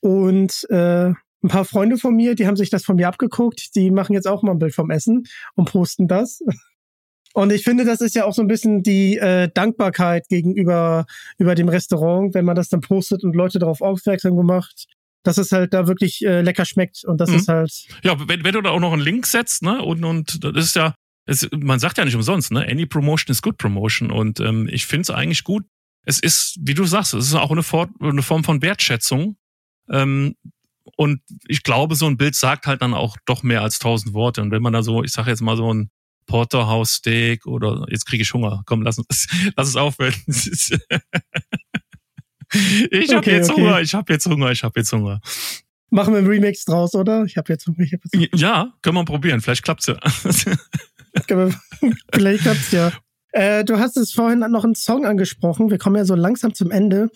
Und 0.00 0.66
äh, 0.70 1.12
ein 1.42 1.48
paar 1.48 1.64
Freunde 1.64 1.98
von 1.98 2.14
mir, 2.14 2.34
die 2.34 2.46
haben 2.46 2.56
sich 2.56 2.70
das 2.70 2.84
von 2.84 2.96
mir 2.96 3.08
abgeguckt, 3.08 3.74
die 3.74 3.90
machen 3.90 4.12
jetzt 4.14 4.28
auch 4.28 4.42
mal 4.42 4.52
ein 4.52 4.58
Bild 4.58 4.74
vom 4.74 4.90
Essen 4.90 5.24
und 5.54 5.70
posten 5.70 6.08
das. 6.08 6.40
Und 7.32 7.52
ich 7.52 7.62
finde, 7.62 7.84
das 7.84 8.00
ist 8.00 8.16
ja 8.16 8.24
auch 8.24 8.34
so 8.34 8.42
ein 8.42 8.48
bisschen 8.48 8.82
die 8.82 9.16
äh, 9.16 9.48
Dankbarkeit 9.54 10.28
gegenüber 10.28 11.06
über 11.38 11.54
dem 11.54 11.68
Restaurant, 11.68 12.34
wenn 12.34 12.44
man 12.44 12.56
das 12.56 12.70
dann 12.70 12.80
postet 12.80 13.22
und 13.22 13.36
Leute 13.36 13.60
darauf 13.60 13.82
aufmerksam 13.82 14.36
gemacht, 14.36 14.88
dass 15.22 15.38
es 15.38 15.52
halt 15.52 15.72
da 15.74 15.86
wirklich 15.86 16.24
äh, 16.24 16.40
lecker 16.42 16.64
schmeckt 16.64 17.04
und 17.04 17.18
das 17.20 17.30
Mhm. 17.30 17.36
ist 17.36 17.48
halt 17.48 17.72
Ja, 18.02 18.28
wenn, 18.28 18.44
wenn 18.44 18.52
du 18.54 18.62
da 18.62 18.70
auch 18.70 18.80
noch 18.80 18.92
einen 18.92 19.02
Link 19.02 19.26
setzt, 19.26 19.62
ne, 19.62 19.82
und, 19.82 20.04
und 20.04 20.42
das 20.44 20.64
ist 20.64 20.76
ja, 20.76 20.94
es, 21.26 21.48
man 21.56 21.78
sagt 21.78 21.98
ja 21.98 22.04
nicht 22.04 22.14
umsonst, 22.16 22.50
ne, 22.52 22.66
any 22.68 22.86
promotion 22.86 23.30
is 23.32 23.42
good 23.42 23.58
promotion 23.58 24.10
und 24.10 24.40
ähm, 24.40 24.68
ich 24.70 24.86
finde 24.86 25.02
es 25.02 25.10
eigentlich 25.10 25.44
gut. 25.44 25.64
Es 26.04 26.18
ist, 26.18 26.56
wie 26.62 26.74
du 26.74 26.84
sagst, 26.86 27.12
es 27.14 27.26
ist 27.26 27.34
auch 27.34 27.50
eine, 27.50 27.62
For 27.62 27.88
eine 28.00 28.22
Form 28.22 28.42
von 28.44 28.62
Wertschätzung 28.62 29.36
ähm, 29.90 30.34
und 30.96 31.20
ich 31.46 31.62
glaube, 31.62 31.94
so 31.94 32.06
ein 32.06 32.16
Bild 32.16 32.34
sagt 32.34 32.66
halt 32.66 32.80
dann 32.82 32.94
auch 32.94 33.16
doch 33.26 33.42
mehr 33.42 33.60
als 33.62 33.78
tausend 33.78 34.14
Worte 34.14 34.40
und 34.42 34.50
wenn 34.50 34.62
man 34.62 34.72
da 34.72 34.82
so, 34.82 35.04
ich 35.04 35.12
sage 35.12 35.30
jetzt 35.30 35.42
mal 35.42 35.56
so 35.56 35.72
ein 35.72 35.90
Porterhouse 36.26 36.92
Steak 36.94 37.46
oder 37.46 37.84
jetzt 37.90 38.06
kriege 38.06 38.22
ich 38.22 38.32
Hunger. 38.32 38.62
Komm, 38.64 38.82
lass 38.82 38.98
uns 38.98 39.26
lass 39.56 39.68
es 39.68 39.76
aufhören. 39.76 40.14
ich 42.52 43.08
habe 43.10 43.18
Okay, 43.18 43.36
jetzt 43.36 43.50
okay. 43.50 43.60
Hunger, 43.60 43.80
ich 43.80 43.94
habe 43.94 44.12
jetzt 44.12 44.26
Hunger, 44.26 44.50
ich 44.50 44.62
habe 44.64 44.78
jetzt 44.80 44.92
Hunger. 44.92 45.20
machen 45.90 46.12
wir 46.12 46.18
einen 46.18 46.26
Remix 46.26 46.64
draus, 46.64 46.94
oder? 46.94 47.24
Ich 47.24 47.36
habe 47.36 47.52
jetzt 47.52 47.68
ich 47.78 47.92
hab 47.92 48.00
jetzt 48.04 48.40
Ja, 48.40 48.72
können 48.82 48.96
wir 48.96 49.04
probieren, 49.04 49.40
vielleicht 49.40 49.62
klappt's 49.64 49.86
ja. 49.86 49.96
vielleicht 52.12 52.42
klappt's 52.42 52.72
ja. 52.72 52.92
Äh, 53.32 53.64
du 53.64 53.78
hast 53.78 53.96
es 53.96 54.12
vorhin 54.12 54.40
noch 54.40 54.64
einen 54.64 54.74
Song 54.74 55.06
angesprochen. 55.06 55.70
Wir 55.70 55.78
kommen 55.78 55.96
ja 55.96 56.04
so 56.04 56.16
langsam 56.16 56.52
zum 56.52 56.70
Ende. 56.72 57.10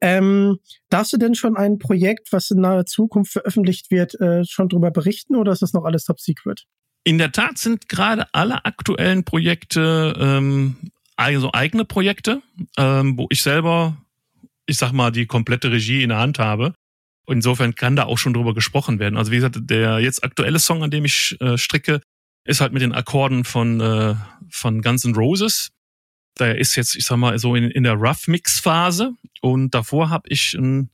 Ähm, 0.00 0.58
darfst 0.90 1.12
du 1.14 1.16
denn 1.16 1.34
schon 1.34 1.56
ein 1.56 1.78
Projekt, 1.78 2.32
was 2.32 2.50
in 2.50 2.60
naher 2.60 2.84
Zukunft 2.84 3.32
veröffentlicht 3.32 3.90
wird, 3.90 4.14
äh, 4.20 4.44
schon 4.44 4.68
drüber 4.68 4.90
berichten 4.90 5.36
oder 5.36 5.52
ist 5.52 5.62
das 5.62 5.72
noch 5.72 5.84
alles 5.84 6.04
top 6.04 6.20
secret? 6.20 6.64
In 7.04 7.16
der 7.16 7.32
Tat 7.32 7.56
sind 7.56 7.88
gerade 7.88 8.26
alle 8.32 8.64
aktuellen 8.66 9.24
Projekte 9.24 10.14
ähm, 10.20 10.76
also 11.18 11.50
eigene 11.52 11.84
Projekte, 11.84 12.42
ähm, 12.76 13.18
wo 13.18 13.26
ich 13.30 13.42
selber, 13.42 13.96
ich 14.68 14.76
sag 14.78 14.92
mal, 14.92 15.10
die 15.10 15.26
komplette 15.26 15.72
Regie 15.72 16.02
in 16.02 16.10
der 16.10 16.18
Hand 16.18 16.38
habe. 16.38 16.74
Insofern 17.26 17.74
kann 17.74 17.96
da 17.96 18.04
auch 18.04 18.16
schon 18.18 18.32
drüber 18.34 18.54
gesprochen 18.54 18.98
werden. 18.98 19.16
Also 19.16 19.32
wie 19.32 19.36
gesagt, 19.36 19.58
der 19.60 19.98
jetzt 19.98 20.24
aktuelle 20.24 20.58
Song, 20.58 20.82
an 20.82 20.90
dem 20.90 21.04
ich 21.04 21.36
äh, 21.40 21.58
stricke, 21.58 22.00
ist 22.44 22.60
halt 22.60 22.72
mit 22.72 22.80
den 22.82 22.92
Akkorden 22.94 23.44
von 23.44 23.80
äh, 23.80 24.14
von 24.50 24.80
Guns 24.80 25.04
N' 25.04 25.14
Roses. 25.14 25.68
Der 26.38 26.56
ist 26.58 26.76
jetzt, 26.76 26.94
ich 26.96 27.04
sag 27.04 27.16
mal, 27.18 27.38
so 27.38 27.54
in, 27.54 27.64
in 27.64 27.82
der 27.82 27.94
Rough 27.94 28.28
Mix 28.28 28.60
Phase 28.60 29.12
und 29.42 29.74
davor 29.74 30.08
habe 30.08 30.28
ich 30.30 30.54
ein, 30.54 30.90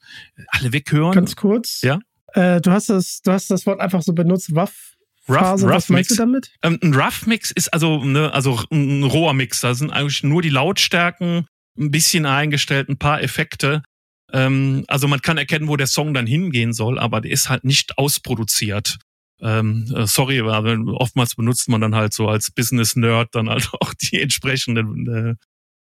alle 0.49 0.72
weghören. 0.72 1.12
Ganz 1.14 1.37
kurz. 1.37 1.83
Ja. 1.83 1.99
Äh, 2.33 2.61
du 2.61 2.70
hast 2.72 2.89
das, 2.89 3.20
du 3.22 3.31
hast 3.31 3.51
das 3.51 3.66
Wort 3.66 3.79
einfach 3.81 4.03
so 4.03 4.12
benutzt, 4.12 4.55
Waff. 4.55 4.95
Rough- 5.29 5.39
Phase. 5.39 5.66
Rough 5.66 5.75
Was 5.77 5.89
meinst 5.91 6.11
Mix. 6.11 6.16
du 6.16 6.22
damit? 6.22 6.51
Ähm, 6.62 6.79
ein 6.83 6.95
Rough 6.95 7.27
Mix 7.27 7.51
ist 7.53 7.72
also 7.72 8.03
ne, 8.05 8.33
also 8.33 8.61
ein 8.72 9.05
roher 9.05 9.35
Mix. 9.35 9.61
Da 9.61 9.75
sind 9.75 9.91
eigentlich 9.91 10.22
nur 10.25 10.43
die 10.43 10.51
Lautstärken 10.51 11.47
ein 11.79 11.91
bisschen 11.91 12.27
eingestellt, 12.27 12.89
ein 12.89 12.99
paar 12.99 13.22
Effekte. 13.22 13.83
Ähm, 14.33 14.85
also 14.89 15.09
man 15.09 15.22
kann 15.22 15.39
erkennen, 15.39 15.68
wo 15.68 15.77
der 15.77 15.87
Song 15.87 16.14
dann 16.14 16.27
hingehen 16.27 16.72
soll, 16.72 16.99
aber 16.99 17.20
der 17.20 17.31
ist 17.31 17.49
halt 17.49 17.64
nicht 17.64 17.99
ausproduziert. 17.99 18.99
Ähm, 19.41 19.93
äh, 19.95 20.07
sorry, 20.07 20.41
aber 20.41 20.77
oftmals 20.95 21.35
benutzt 21.35 21.68
man 21.68 21.81
dann 21.81 21.95
halt 21.95 22.14
so 22.14 22.29
als 22.29 22.51
Business-Nerd 22.51 23.35
dann 23.35 23.51
halt 23.51 23.68
auch 23.81 23.95
die 23.95 24.20
entsprechenden, 24.20 25.07
äh, 25.09 25.35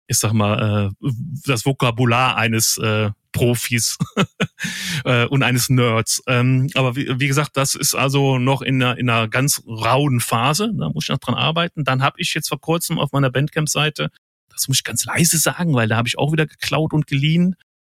ich 0.07 0.17
sag 0.17 0.33
mal, 0.33 0.91
äh, 1.01 1.09
das 1.45 1.65
Vokabular 1.65 2.37
eines 2.37 2.77
äh, 2.77 3.09
Profis 3.31 3.97
äh, 5.05 5.25
und 5.25 5.43
eines 5.43 5.69
Nerds. 5.69 6.23
Ähm, 6.27 6.69
aber 6.73 6.95
wie, 6.95 7.19
wie 7.19 7.27
gesagt, 7.27 7.55
das 7.55 7.75
ist 7.75 7.95
also 7.95 8.39
noch 8.39 8.61
in 8.61 8.81
einer, 8.81 8.97
in 8.97 9.09
einer 9.09 9.27
ganz 9.27 9.63
rauen 9.67 10.19
Phase. 10.19 10.71
Da 10.77 10.89
muss 10.89 11.05
ich 11.05 11.09
noch 11.09 11.19
dran 11.19 11.35
arbeiten. 11.35 11.83
Dann 11.83 12.01
habe 12.01 12.19
ich 12.19 12.33
jetzt 12.33 12.49
vor 12.49 12.59
kurzem 12.59 12.99
auf 12.99 13.11
meiner 13.11 13.29
Bandcamp-Seite, 13.29 14.09
das 14.57 14.67
muss 14.67 14.77
ich 14.77 14.83
ganz 14.83 15.05
leise 15.05 15.37
sagen, 15.37 15.73
weil 15.73 15.87
da 15.87 15.97
habe 15.97 16.07
ich 16.07 16.17
auch 16.17 16.31
wieder 16.31 16.45
geklaut 16.45 16.93
und 16.93 17.07
geliehen. 17.07 17.55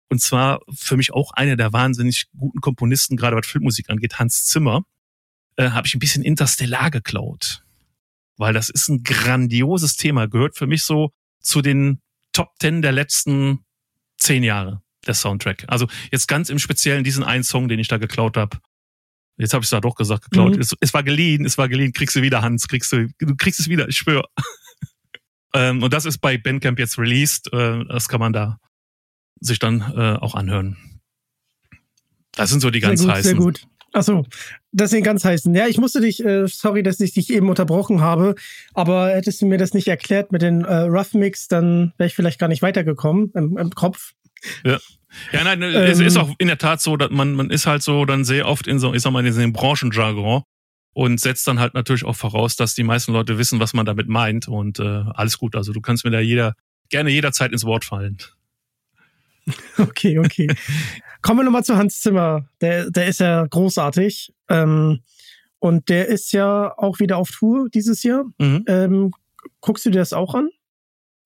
Und 0.10 0.22
zwar 0.22 0.60
für 0.74 0.98
mich 0.98 1.14
auch 1.14 1.32
einer 1.32 1.56
der 1.56 1.72
wahnsinnig 1.72 2.28
guten 2.38 2.62
Komponisten, 2.62 3.16
gerade 3.16 3.38
was 3.38 3.48
Filmmusik 3.48 3.90
angeht, 3.90 4.20
Hans 4.20 4.46
Zimmer, 4.46 4.84
äh, 5.56 5.70
habe 5.70 5.88
ich 5.88 5.96
ein 5.96 6.00
bisschen 6.00 6.24
Interstellar 6.24 6.92
geklaut. 6.92 7.64
Weil 8.38 8.54
das 8.54 8.70
ist 8.70 8.90
ein 8.90 9.04
grandioses 9.04 9.96
Thema, 9.96 10.28
gehört 10.28 10.58
für 10.58 10.68
mich 10.68 10.84
so 10.84 11.12
zu 11.42 11.62
den 11.62 12.02
Top 12.34 12.58
Ten 12.60 12.82
der 12.82 12.92
letzten 12.92 13.66
zehn 14.18 14.44
Jahre, 14.44 14.82
der 15.06 15.14
Soundtrack. 15.14 15.66
Also 15.68 15.88
jetzt 16.12 16.28
ganz 16.28 16.50
im 16.50 16.60
Speziellen 16.60 17.04
diesen 17.04 17.24
einen 17.24 17.44
Song, 17.44 17.68
den 17.68 17.80
ich 17.80 17.88
da 17.88 17.98
geklaut 17.98 18.36
habe. 18.36 18.60
Jetzt 19.38 19.54
habe 19.54 19.62
ich 19.62 19.68
es 19.68 19.72
da 19.72 19.80
doch 19.80 19.96
gesagt, 19.96 20.26
geklaut. 20.26 20.56
Mhm. 20.56 20.62
Es, 20.62 20.76
es 20.80 20.94
war 20.94 21.04
geliehen, 21.04 21.46
es 21.46 21.58
war 21.58 21.70
geliehen, 21.70 21.94
kriegst 21.94 22.16
du 22.16 22.22
wieder, 22.22 22.42
Hans, 22.42 22.68
kriegst 22.68 22.92
du, 22.92 23.08
du 23.20 23.36
kriegst 23.36 23.60
es 23.60 23.70
wieder, 23.70 23.88
ich 23.88 23.98
schwöre. 23.98 24.28
Ähm, 25.54 25.84
und 25.84 25.94
das 25.94 26.06
ist 26.06 26.20
bei 26.20 26.38
Bandcamp 26.38 26.80
jetzt 26.80 26.98
released. 26.98 27.52
Äh, 27.54 27.86
das 27.86 28.08
kann 28.08 28.20
man 28.20 28.34
da 28.34 28.60
sich 29.40 29.60
dann 29.60 29.82
äh, 29.96 30.18
auch 30.20 30.36
anhören. 30.36 30.78
Das 32.34 32.50
sind 32.50 32.60
so 32.60 32.70
die 32.70 32.80
ganz 32.80 33.00
sehr 33.00 33.08
gut, 33.08 33.16
heißen. 33.16 33.32
Sehr 33.32 33.40
gut. 33.40 33.68
Achso, 33.92 34.26
deswegen 34.72 35.04
ganz 35.04 35.26
heißen. 35.26 35.54
Ja, 35.56 35.68
ich 35.68 35.80
musste 35.80 36.00
dich, 36.00 36.24
äh, 36.24 36.48
sorry, 36.48 36.84
dass 36.84 37.00
ich 37.00 37.14
dich 37.14 37.32
eben 37.32 37.50
unterbrochen 37.50 38.02
habe, 38.02 38.36
aber 38.74 39.10
hättest 39.10 39.42
du 39.42 39.48
mir 39.48 39.58
das 39.58 39.74
nicht 39.74 39.88
erklärt 39.88 40.32
mit 40.32 40.44
den 40.44 40.64
äh, 40.64 40.82
Rough 40.82 41.14
Mix, 41.14 41.48
dann 41.48 41.94
wäre 41.98 42.08
ich 42.08 42.16
vielleicht 42.16 42.40
gar 42.40 42.48
nicht 42.48 42.62
weitergekommen 42.62 43.32
im, 43.34 43.58
im 43.58 43.72
Kopf. 43.72 44.14
Ja. 44.64 44.78
Ja, 45.32 45.44
nein, 45.44 45.60
ähm, 45.64 45.74
es 45.74 46.00
ist 46.00 46.18
auch 46.18 46.36
in 46.38 46.48
der 46.48 46.60
Tat 46.60 46.82
so, 46.82 46.96
dass 46.96 47.10
man, 47.10 47.34
man 47.34 47.50
ist 47.50 47.66
halt 47.66 47.82
so 47.82 48.06
dann 48.06 48.24
sehr 48.24 48.48
oft 48.48 48.68
in 48.68 48.78
so, 48.78 48.94
ich 48.94 49.02
sag 49.02 49.12
mal, 49.12 49.22
in 49.22 49.26
diesem 49.26 49.54
Branchenjargon 49.54 50.44
und 51.00 51.18
setzt 51.18 51.48
dann 51.48 51.62
halt 51.62 51.76
natürlich 51.76 52.04
auch 52.04 52.18
voraus, 52.18 52.58
dass 52.58 52.76
die 52.76 52.84
meisten 52.84 53.14
Leute 53.14 53.38
wissen, 53.38 53.62
was 53.62 53.74
man 53.74 53.86
damit 53.86 54.10
meint 54.10 54.50
und 54.50 54.80
äh, 54.80 55.06
alles 55.14 55.38
gut. 55.38 55.56
Also 55.56 55.72
du 55.72 55.80
kannst 55.80 56.04
mir 56.04 56.12
da 56.12 56.20
jeder 56.20 56.56
gerne 56.90 57.10
jederzeit 57.10 57.54
ins 57.54 57.64
Wort 57.64 57.86
fallen. 57.86 58.18
Okay, 59.78 60.20
okay. 60.20 60.48
Kommen 61.24 61.40
wir 61.40 61.44
nochmal 61.44 61.64
zu 61.64 61.76
Hans 61.76 62.02
Zimmer. 62.02 62.48
Der, 62.62 62.92
der 62.92 63.08
ist 63.08 63.20
ja 63.20 63.48
großartig. 63.48 64.32
Ähm, 64.48 65.00
und 65.58 65.90
der 65.90 66.08
ist 66.08 66.34
ja 66.34 66.72
auch 66.78 67.00
wieder 67.00 67.18
auf 67.18 67.32
Tour 67.32 67.68
dieses 67.74 68.04
Jahr. 68.04 68.26
Mhm. 68.38 68.66
Ähm, 68.68 69.12
guckst 69.60 69.88
du 69.88 69.90
dir 69.90 70.00
das 70.00 70.14
auch 70.14 70.36
an? 70.36 70.50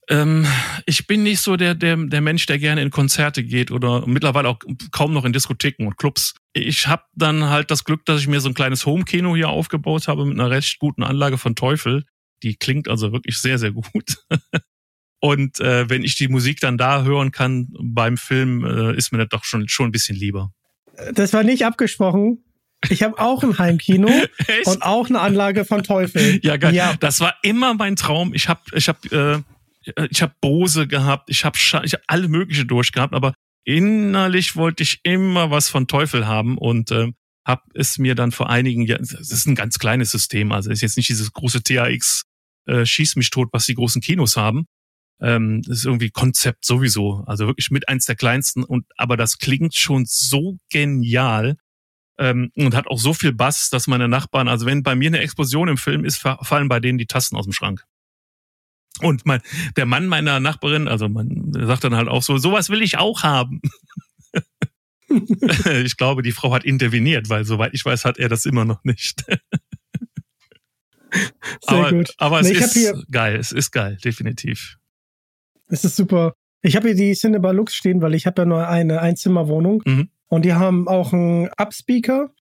Ähm, 0.08 0.48
ich 0.86 1.06
bin 1.06 1.24
nicht 1.24 1.42
so 1.42 1.58
der, 1.58 1.76
der, 1.76 1.98
der 1.98 2.22
Mensch, 2.22 2.46
der 2.46 2.60
gerne 2.60 2.82
in 2.82 2.92
Konzerte 2.92 3.44
geht 3.44 3.72
oder 3.72 4.08
mittlerweile 4.08 4.48
auch 4.48 4.60
kaum 4.92 5.12
noch 5.12 5.26
in 5.26 5.34
Diskotheken 5.34 5.88
und 5.88 5.98
Clubs. 5.98 6.36
Ich 6.54 6.88
habe 6.88 7.04
dann 7.14 7.46
halt 7.50 7.72
das 7.72 7.84
Glück, 7.84 8.06
dass 8.06 8.22
ich 8.22 8.28
mir 8.28 8.40
so 8.40 8.50
ein 8.50 8.54
kleines 8.54 8.86
Home-Kino 8.86 9.36
hier 9.36 9.50
aufgebaut 9.50 10.08
habe 10.08 10.26
mit 10.26 10.40
einer 10.40 10.52
recht 10.52 10.80
guten 10.80 11.04
Anlage 11.04 11.38
von 11.38 11.56
Teufel. 11.56 12.06
Die 12.44 12.56
klingt 12.56 12.88
also 12.88 13.12
wirklich 13.12 13.38
sehr, 13.40 13.58
sehr 13.58 13.72
gut. 13.72 14.18
und 15.20 15.60
äh, 15.60 15.90
wenn 15.90 16.04
ich 16.04 16.16
die 16.16 16.28
Musik 16.28 16.60
dann 16.60 16.78
da 16.78 17.04
hören 17.04 17.32
kann 17.32 17.70
beim 17.80 18.18
Film, 18.18 18.64
äh, 18.66 18.96
ist 18.96 19.12
mir 19.12 19.18
das 19.18 19.30
doch 19.30 19.44
schon, 19.44 19.68
schon 19.68 19.88
ein 19.88 19.92
bisschen 19.92 20.16
lieber. 20.16 20.52
Das 21.14 21.34
war 21.34 21.44
nicht 21.44 21.66
abgesprochen. 21.66 22.44
Ich 22.90 23.02
habe 23.02 23.18
auch 23.18 23.44
ein 23.44 23.58
Heimkino 23.58 24.10
und 24.66 24.84
auch 24.84 25.10
eine 25.10 25.22
Anlage 25.22 25.66
von 25.66 25.84
Teufel. 25.84 26.40
Ja, 26.44 26.58
geil. 26.58 26.76
Ja. 26.76 26.96
Das 27.00 27.20
war 27.22 27.36
immer 27.42 27.74
mein 27.74 27.96
Traum. 27.96 28.34
Ich 28.34 28.50
habe 28.50 28.62
ich 28.74 28.90
hab, 28.90 29.12
äh, 29.12 29.40
ich 30.10 30.22
habe 30.22 30.34
Bose 30.42 30.88
gehabt, 30.88 31.30
ich 31.30 31.46
habe 31.46 31.58
ich 31.58 31.74
hab 31.74 32.02
alle 32.08 32.28
mögliche 32.28 32.66
durchgehabt, 32.66 33.14
aber 33.14 33.34
innerlich 33.64 34.56
wollte 34.56 34.84
ich 34.84 35.00
immer 35.04 35.52
was 35.52 35.70
von 35.70 35.88
Teufel 35.88 36.28
haben 36.28 36.58
und 36.58 36.92
äh, 36.92 37.12
habe 37.46 37.64
es 37.74 37.98
mir 37.98 38.16
dann 38.16 38.32
vor 38.32 38.50
einigen 38.50 38.84
Jahren, 38.84 39.02
das 39.02 39.32
ist 39.32 39.46
ein 39.48 39.56
ganz 39.56 39.80
kleines 39.80 40.12
System, 40.12 40.52
also 40.52 40.72
ist 40.72 40.82
jetzt 40.82 40.98
nicht 40.98 41.10
dieses 41.10 41.34
große 41.34 41.62
THX 41.64 42.24
äh, 42.66 42.86
Schieß 42.86 43.18
mich 43.18 43.30
tot, 43.30 43.50
was 43.52 43.66
die 43.66 43.76
großen 43.76 44.02
Kinos 44.02 44.38
haben. 44.38 44.66
Ähm, 45.22 45.62
das 45.64 45.80
ist 45.80 45.86
irgendwie 45.86 46.10
Konzept 46.10 46.66
sowieso, 46.66 47.24
also 47.28 47.48
wirklich 47.48 47.72
mit 47.72 47.90
eins 47.90 48.06
der 48.06 48.16
kleinsten 48.16 48.64
und 48.64 48.86
aber 48.98 49.18
das 49.18 49.38
klingt 49.38 49.76
schon 49.76 50.06
so 50.06 50.58
genial 50.70 51.58
ähm, 52.18 52.52
und 52.56 52.76
hat 52.76 52.88
auch 52.88 53.00
so 53.00 53.14
viel 53.14 53.34
Bass, 53.34 53.70
dass 53.70 53.88
meine 53.88 54.08
Nachbarn, 54.08 54.48
also 54.48 54.66
wenn 54.66 54.84
bei 54.84 54.96
mir 54.96 55.08
eine 55.08 55.20
Explosion 55.20 55.68
im 55.68 55.78
Film 55.78 56.06
ist, 56.06 56.18
fallen 56.18 56.70
bei 56.70 56.80
denen 56.80 56.98
die 56.98 57.06
Tassen 57.06 57.36
aus 57.36 57.46
dem 57.46 57.54
Schrank. 57.54 57.86
Und 59.02 59.26
mein, 59.26 59.42
der 59.76 59.86
Mann 59.86 60.08
meiner 60.08 60.40
Nachbarin, 60.40 60.88
also 60.88 61.10
man 61.10 61.52
sagt 61.52 61.84
dann 61.84 61.96
halt 61.96 62.08
auch 62.08 62.22
so, 62.22 62.38
sowas 62.38 62.70
will 62.70 62.82
ich 62.82 62.98
auch 62.98 63.24
haben. 63.24 63.62
ich 65.84 65.98
glaube, 65.98 66.22
die 66.22 66.32
Frau 66.32 66.54
hat 66.54 66.64
interveniert, 66.64 67.30
weil 67.30 67.44
soweit 67.46 67.74
ich 67.74 67.84
weiß, 67.84 68.06
hat 68.06 68.18
er 68.20 68.30
das 68.30 68.46
immer 68.46 68.66
noch 68.66 68.84
nicht. 68.84 69.26
Sehr 71.62 71.78
aber, 71.78 71.92
gut. 71.92 72.14
Aber 72.18 72.40
es 72.40 72.48
nee, 72.48 72.54
ist 72.54 72.74
hier, 72.74 73.04
geil, 73.12 73.36
es 73.36 73.52
ist 73.52 73.72
geil, 73.72 73.98
definitiv. 74.04 74.78
Es 75.68 75.84
ist 75.84 75.96
super. 75.96 76.34
Ich 76.62 76.76
habe 76.76 76.90
hier 76.90 76.96
die 76.96 77.14
Cinema 77.14 77.52
Lux 77.52 77.76
stehen, 77.76 78.02
weil 78.02 78.14
ich 78.14 78.26
habe 78.26 78.42
ja 78.42 78.46
nur 78.46 78.68
eine 78.68 79.02
Einzimmerwohnung 79.02 79.84
mhm. 79.86 80.10
und 80.28 80.46
die 80.46 80.54
haben 80.54 80.88
auch 80.88 81.14
einen 81.14 81.50
Upspeaker. 81.58 82.32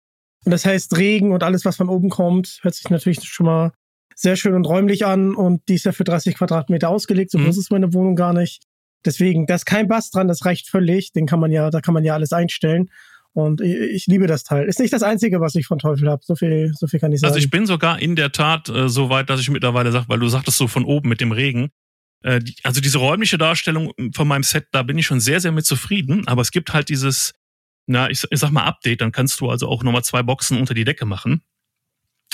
Und 0.44 0.50
das 0.50 0.64
heißt, 0.64 0.96
Regen 0.96 1.32
und 1.32 1.42
alles, 1.42 1.64
was 1.64 1.76
von 1.76 1.88
oben 1.88 2.08
kommt, 2.08 2.58
hört 2.62 2.74
sich 2.74 2.88
natürlich 2.90 3.22
schon 3.24 3.46
mal 3.46 3.72
sehr 4.14 4.36
schön 4.36 4.54
und 4.54 4.66
räumlich 4.66 5.06
an 5.06 5.34
und 5.34 5.62
die 5.68 5.74
ist 5.74 5.84
ja 5.84 5.92
für 5.92 6.04
30 6.04 6.36
Quadratmeter 6.36 6.88
ausgelegt. 6.88 7.30
So 7.30 7.38
mhm. 7.38 7.44
groß 7.44 7.58
ist 7.58 7.70
meine 7.70 7.92
Wohnung 7.92 8.16
gar 8.16 8.32
nicht. 8.32 8.62
Deswegen, 9.04 9.46
da 9.46 9.56
ist 9.56 9.66
kein 9.66 9.88
Bass 9.88 10.10
dran, 10.10 10.28
das 10.28 10.44
reicht 10.44 10.68
völlig. 10.68 11.12
Den 11.12 11.26
kann 11.26 11.40
man 11.40 11.50
ja, 11.50 11.70
da 11.70 11.80
kann 11.80 11.94
man 11.94 12.04
ja 12.04 12.14
alles 12.14 12.32
einstellen. 12.32 12.90
Und 13.34 13.60
ich, 13.60 13.74
ich 13.74 14.06
liebe 14.06 14.26
das 14.26 14.44
Teil. 14.44 14.66
Ist 14.66 14.78
nicht 14.78 14.92
das 14.92 15.02
Einzige, 15.02 15.40
was 15.40 15.54
ich 15.54 15.66
von 15.66 15.78
Teufel 15.78 16.08
habe. 16.08 16.22
So 16.24 16.36
viel, 16.36 16.72
so 16.74 16.86
viel 16.86 17.00
kann 17.00 17.12
ich 17.12 17.20
sagen. 17.20 17.32
Also 17.32 17.38
ich 17.38 17.50
bin 17.50 17.66
sogar 17.66 17.98
in 18.00 18.14
der 18.14 18.32
Tat 18.32 18.68
äh, 18.68 18.88
so 18.88 19.08
weit, 19.08 19.30
dass 19.30 19.40
ich 19.40 19.50
mittlerweile 19.50 19.90
sage, 19.90 20.06
weil 20.08 20.18
du 20.18 20.28
sagtest 20.28 20.58
so 20.58 20.68
von 20.68 20.84
oben 20.84 21.08
mit 21.08 21.20
dem 21.20 21.32
Regen. 21.32 21.70
Äh, 22.22 22.40
die, 22.40 22.54
also 22.62 22.80
diese 22.80 22.98
räumliche 22.98 23.38
Darstellung 23.38 23.92
von 24.14 24.28
meinem 24.28 24.42
Set, 24.42 24.66
da 24.72 24.82
bin 24.82 24.98
ich 24.98 25.06
schon 25.06 25.20
sehr, 25.20 25.40
sehr 25.40 25.52
mit 25.52 25.64
zufrieden. 25.64 26.28
Aber 26.28 26.42
es 26.42 26.50
gibt 26.50 26.72
halt 26.74 26.90
dieses, 26.90 27.32
na, 27.86 28.10
ich, 28.10 28.22
ich 28.30 28.38
sag 28.38 28.50
mal 28.50 28.64
Update, 28.64 29.00
dann 29.00 29.12
kannst 29.12 29.40
du 29.40 29.48
also 29.48 29.66
auch 29.66 29.82
nochmal 29.82 30.04
zwei 30.04 30.22
Boxen 30.22 30.58
unter 30.58 30.74
die 30.74 30.84
Decke 30.84 31.06
machen. 31.06 31.42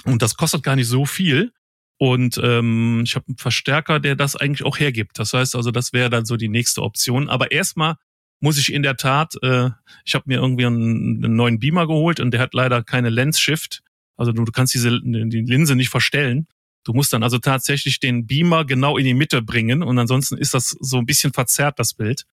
Und 0.04 0.22
das 0.22 0.36
kostet 0.36 0.62
gar 0.62 0.76
nicht 0.76 0.88
so 0.88 1.06
viel. 1.06 1.52
Und 1.98 2.40
ähm, 2.42 3.02
ich 3.04 3.16
habe 3.16 3.26
einen 3.26 3.36
Verstärker, 3.36 3.98
der 3.98 4.14
das 4.14 4.36
eigentlich 4.36 4.64
auch 4.64 4.78
hergibt. 4.78 5.18
Das 5.18 5.32
heißt 5.32 5.56
also, 5.56 5.72
das 5.72 5.92
wäre 5.92 6.10
dann 6.10 6.24
so 6.24 6.36
die 6.36 6.48
nächste 6.48 6.82
Option. 6.82 7.28
Aber 7.28 7.50
erstmal 7.50 7.96
muss 8.40 8.56
ich 8.56 8.72
in 8.72 8.84
der 8.84 8.96
Tat, 8.96 9.34
äh, 9.42 9.70
ich 10.04 10.14
habe 10.14 10.24
mir 10.26 10.38
irgendwie 10.38 10.66
einen, 10.66 11.24
einen, 11.24 11.34
neuen 11.34 11.58
Beamer 11.58 11.88
geholt 11.88 12.20
und 12.20 12.30
der 12.30 12.40
hat 12.40 12.54
leider 12.54 12.84
keine 12.84 13.10
Lens 13.10 13.40
Shift. 13.40 13.82
Also 14.16 14.30
du, 14.32 14.44
du 14.44 14.52
kannst 14.52 14.74
diese 14.74 15.00
die 15.02 15.42
Linse 15.42 15.74
nicht 15.74 15.88
verstellen. 15.88 16.46
Du 16.84 16.92
musst 16.92 17.12
dann 17.12 17.24
also 17.24 17.38
tatsächlich 17.38 17.98
den 17.98 18.26
Beamer 18.26 18.64
genau 18.64 18.96
in 18.96 19.04
die 19.04 19.14
Mitte 19.14 19.42
bringen 19.42 19.82
und 19.82 19.98
ansonsten 19.98 20.38
ist 20.38 20.54
das 20.54 20.76
so 20.80 20.98
ein 20.98 21.06
bisschen 21.06 21.32
verzerrt, 21.32 21.80
das 21.80 21.94
Bild. 21.94 22.24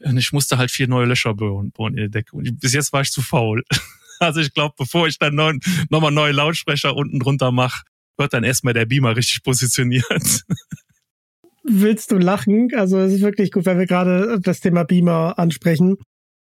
Und 0.00 0.16
ich 0.16 0.32
musste 0.32 0.56
halt 0.56 0.70
vier 0.70 0.88
neue 0.88 1.06
Löcher 1.06 1.34
bohren, 1.34 1.72
bohren 1.72 1.94
in 1.94 2.00
der 2.00 2.08
Decke. 2.08 2.36
Und 2.36 2.60
bis 2.60 2.72
jetzt 2.72 2.92
war 2.92 3.02
ich 3.02 3.10
zu 3.10 3.22
faul. 3.22 3.64
Also 4.20 4.40
ich 4.40 4.54
glaube, 4.54 4.76
bevor 4.78 5.08
ich 5.08 5.18
dann 5.18 5.34
nochmal 5.90 6.12
neue 6.12 6.30
Lautsprecher 6.30 6.94
unten 6.94 7.18
drunter 7.18 7.50
mache, 7.50 7.82
wird 8.16 8.32
dann 8.32 8.44
erstmal 8.44 8.74
der 8.74 8.86
Beamer 8.86 9.16
richtig 9.16 9.42
positioniert. 9.42 10.04
Willst 11.64 12.10
du 12.10 12.18
lachen? 12.18 12.68
Also 12.74 12.98
es 12.98 13.14
ist 13.14 13.20
wirklich 13.22 13.50
gut, 13.50 13.64
wenn 13.64 13.78
wir 13.78 13.86
gerade 13.86 14.38
das 14.40 14.60
Thema 14.60 14.84
Beamer 14.84 15.38
ansprechen. 15.38 15.96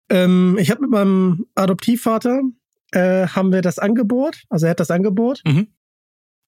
Ähm, 0.10 0.58
ich 0.60 0.70
habe 0.70 0.82
mit 0.82 0.92
meinem 0.92 1.46
Adoptivvater 1.56 2.42
äh, 2.92 3.28
haben 3.28 3.52
wir 3.52 3.62
das 3.62 3.80
angebohrt, 3.80 4.44
also 4.50 4.66
er 4.66 4.72
hat 4.72 4.80
das 4.80 4.92
angebohrt. 4.92 5.42
Mhm. 5.46 5.68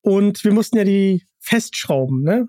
Und 0.02 0.44
wir 0.44 0.52
mussten 0.52 0.76
ja 0.76 0.84
die 0.84 1.24
festschrauben, 1.40 2.22
ne? 2.22 2.48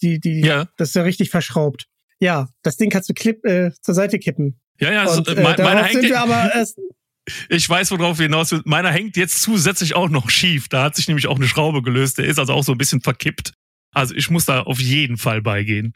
Die, 0.00 0.18
die, 0.18 0.40
ja. 0.40 0.66
Das 0.78 0.90
ist 0.90 0.94
ja 0.94 1.02
richtig 1.02 1.28
verschraubt. 1.30 1.86
Ja, 2.20 2.48
das 2.62 2.76
Ding 2.76 2.88
kannst 2.90 3.08
du 3.10 3.14
klipp, 3.14 3.44
äh, 3.44 3.72
zur 3.82 3.94
Seite 3.94 4.18
kippen. 4.18 4.60
Ja, 4.78 4.92
ja, 4.92 5.12
und, 5.12 5.28
äh, 5.28 5.34
darauf 5.34 5.90
sind 5.90 6.04
wir 6.04 6.20
aber 6.20 6.54
erst, 6.54 6.78
ich 7.48 7.68
weiß, 7.68 7.90
worauf 7.92 8.18
wir 8.18 8.24
hinaus 8.24 8.52
will. 8.52 8.62
Meiner 8.64 8.90
hängt 8.90 9.16
jetzt 9.16 9.42
zusätzlich 9.42 9.94
auch 9.94 10.08
noch 10.08 10.30
schief. 10.30 10.68
Da 10.68 10.84
hat 10.84 10.96
sich 10.96 11.08
nämlich 11.08 11.26
auch 11.26 11.36
eine 11.36 11.46
Schraube 11.46 11.82
gelöst. 11.82 12.18
Der 12.18 12.26
ist 12.26 12.38
also 12.38 12.52
auch 12.52 12.64
so 12.64 12.72
ein 12.72 12.78
bisschen 12.78 13.00
verkippt. 13.00 13.52
Also 13.92 14.14
ich 14.14 14.30
muss 14.30 14.46
da 14.46 14.62
auf 14.62 14.80
jeden 14.80 15.16
Fall 15.16 15.42
beigehen. 15.42 15.94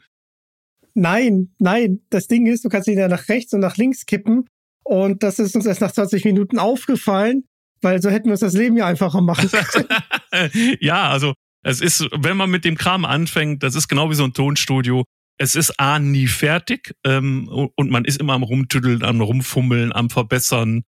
Nein, 0.93 1.53
nein. 1.59 2.01
Das 2.09 2.27
Ding 2.27 2.45
ist, 2.45 2.63
du 2.63 2.69
kannst 2.69 2.87
ihn 2.87 2.97
ja 2.97 3.07
nach 3.07 3.27
rechts 3.27 3.53
und 3.53 3.59
nach 3.59 3.77
links 3.77 4.05
kippen. 4.05 4.47
Und 4.83 5.23
das 5.23 5.39
ist 5.39 5.55
uns 5.55 5.65
erst 5.65 5.81
nach 5.81 5.91
20 5.91 6.23
Minuten 6.25 6.59
aufgefallen, 6.59 7.45
weil 7.81 8.01
so 8.01 8.09
hätten 8.09 8.25
wir 8.25 8.33
uns 8.33 8.41
das 8.41 8.53
Leben 8.53 8.77
ja 8.77 8.85
einfacher 8.85 9.21
machen 9.21 9.49
können. 9.49 9.87
ja, 10.79 11.09
also 11.09 11.33
es 11.63 11.81
ist, 11.81 12.07
wenn 12.15 12.37
man 12.37 12.51
mit 12.51 12.63
dem 12.63 12.77
Kram 12.77 13.03
anfängt, 13.05 13.63
das 13.63 13.75
ist 13.75 13.87
genau 13.87 14.09
wie 14.11 14.15
so 14.15 14.23
ein 14.23 14.33
Tonstudio. 14.33 15.03
Es 15.37 15.55
ist 15.55 15.79
A 15.79 15.99
nie 15.99 16.27
fertig 16.27 16.93
ähm, 17.03 17.47
und 17.47 17.89
man 17.89 18.05
ist 18.05 18.19
immer 18.21 18.33
am 18.33 18.43
Rumtüddeln, 18.43 19.03
am 19.03 19.19
Rumfummeln, 19.19 19.91
am 19.91 20.09
Verbessern. 20.09 20.83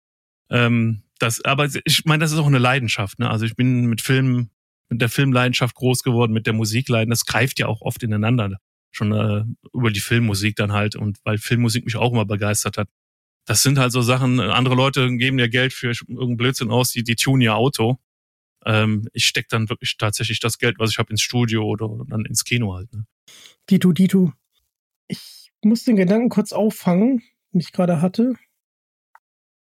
Ähm, 0.50 1.04
das, 1.20 1.44
aber 1.44 1.68
ich 1.86 2.06
meine, 2.06 2.22
das 2.22 2.32
ist 2.32 2.38
auch 2.38 2.48
eine 2.48 2.60
Leidenschaft. 2.60 3.20
Ne? 3.20 3.30
Also 3.30 3.46
ich 3.46 3.56
bin 3.56 3.86
mit 3.88 4.02
Filmen, 4.02 4.52
mit 4.90 5.02
der 5.02 5.10
Filmleidenschaft 5.10 5.76
groß 5.76 6.04
geworden, 6.04 6.34
mit 6.34 6.46
der 6.46 6.54
Musikleidenschaft. 6.54 7.28
Das 7.28 7.34
greift 7.34 7.60
ja 7.60 7.68
auch 7.68 7.82
oft 7.82 8.04
ineinander. 8.04 8.58
Schon 8.92 9.12
äh, 9.12 9.44
über 9.74 9.92
die 9.92 10.00
Filmmusik 10.00 10.56
dann 10.56 10.72
halt 10.72 10.96
und 10.96 11.18
weil 11.24 11.38
Filmmusik 11.38 11.86
mich 11.86 11.96
auch 11.96 12.12
immer 12.12 12.26
begeistert 12.26 12.78
hat. 12.78 12.90
Das 13.46 13.64
sind 13.64 13.80
halt 13.80 13.92
so 13.92 14.02
Sachen, 14.02 14.40
andere 14.40 14.76
Leute 14.76 15.10
geben 15.16 15.40
ja 15.40 15.48
Geld 15.48 15.74
für 15.74 15.88
irgendeinen 15.88 16.38
Blödsinn 16.38 16.70
aus, 16.70 16.92
die, 16.92 17.04
die 17.04 17.16
tun 17.16 17.42
ihr 17.42 17.56
Auto. 17.56 17.98
Ähm, 18.66 19.08
ich 19.14 19.26
stecke 19.26 19.48
dann 19.50 19.70
wirklich 19.70 19.98
tatsächlich 19.98 20.40
das 20.40 20.58
Geld, 20.58 20.80
was 20.80 20.92
ich 20.92 20.98
habe, 20.98 21.12
ins 21.12 21.22
Studio 21.22 21.64
oder 21.64 22.04
dann 22.08 22.26
ins 22.26 22.44
Kino 22.44 22.76
halt. 22.76 22.92
Ne? 22.94 23.06
Dito, 23.70 23.92
Dito. 23.92 24.34
Ich 25.08 25.52
muss 25.64 25.84
den 25.84 25.96
Gedanken 25.96 26.30
kurz 26.30 26.52
auffangen, 26.52 27.24
den 27.54 27.62
ich 27.62 27.72
gerade 27.72 28.02
hatte. 28.02 28.34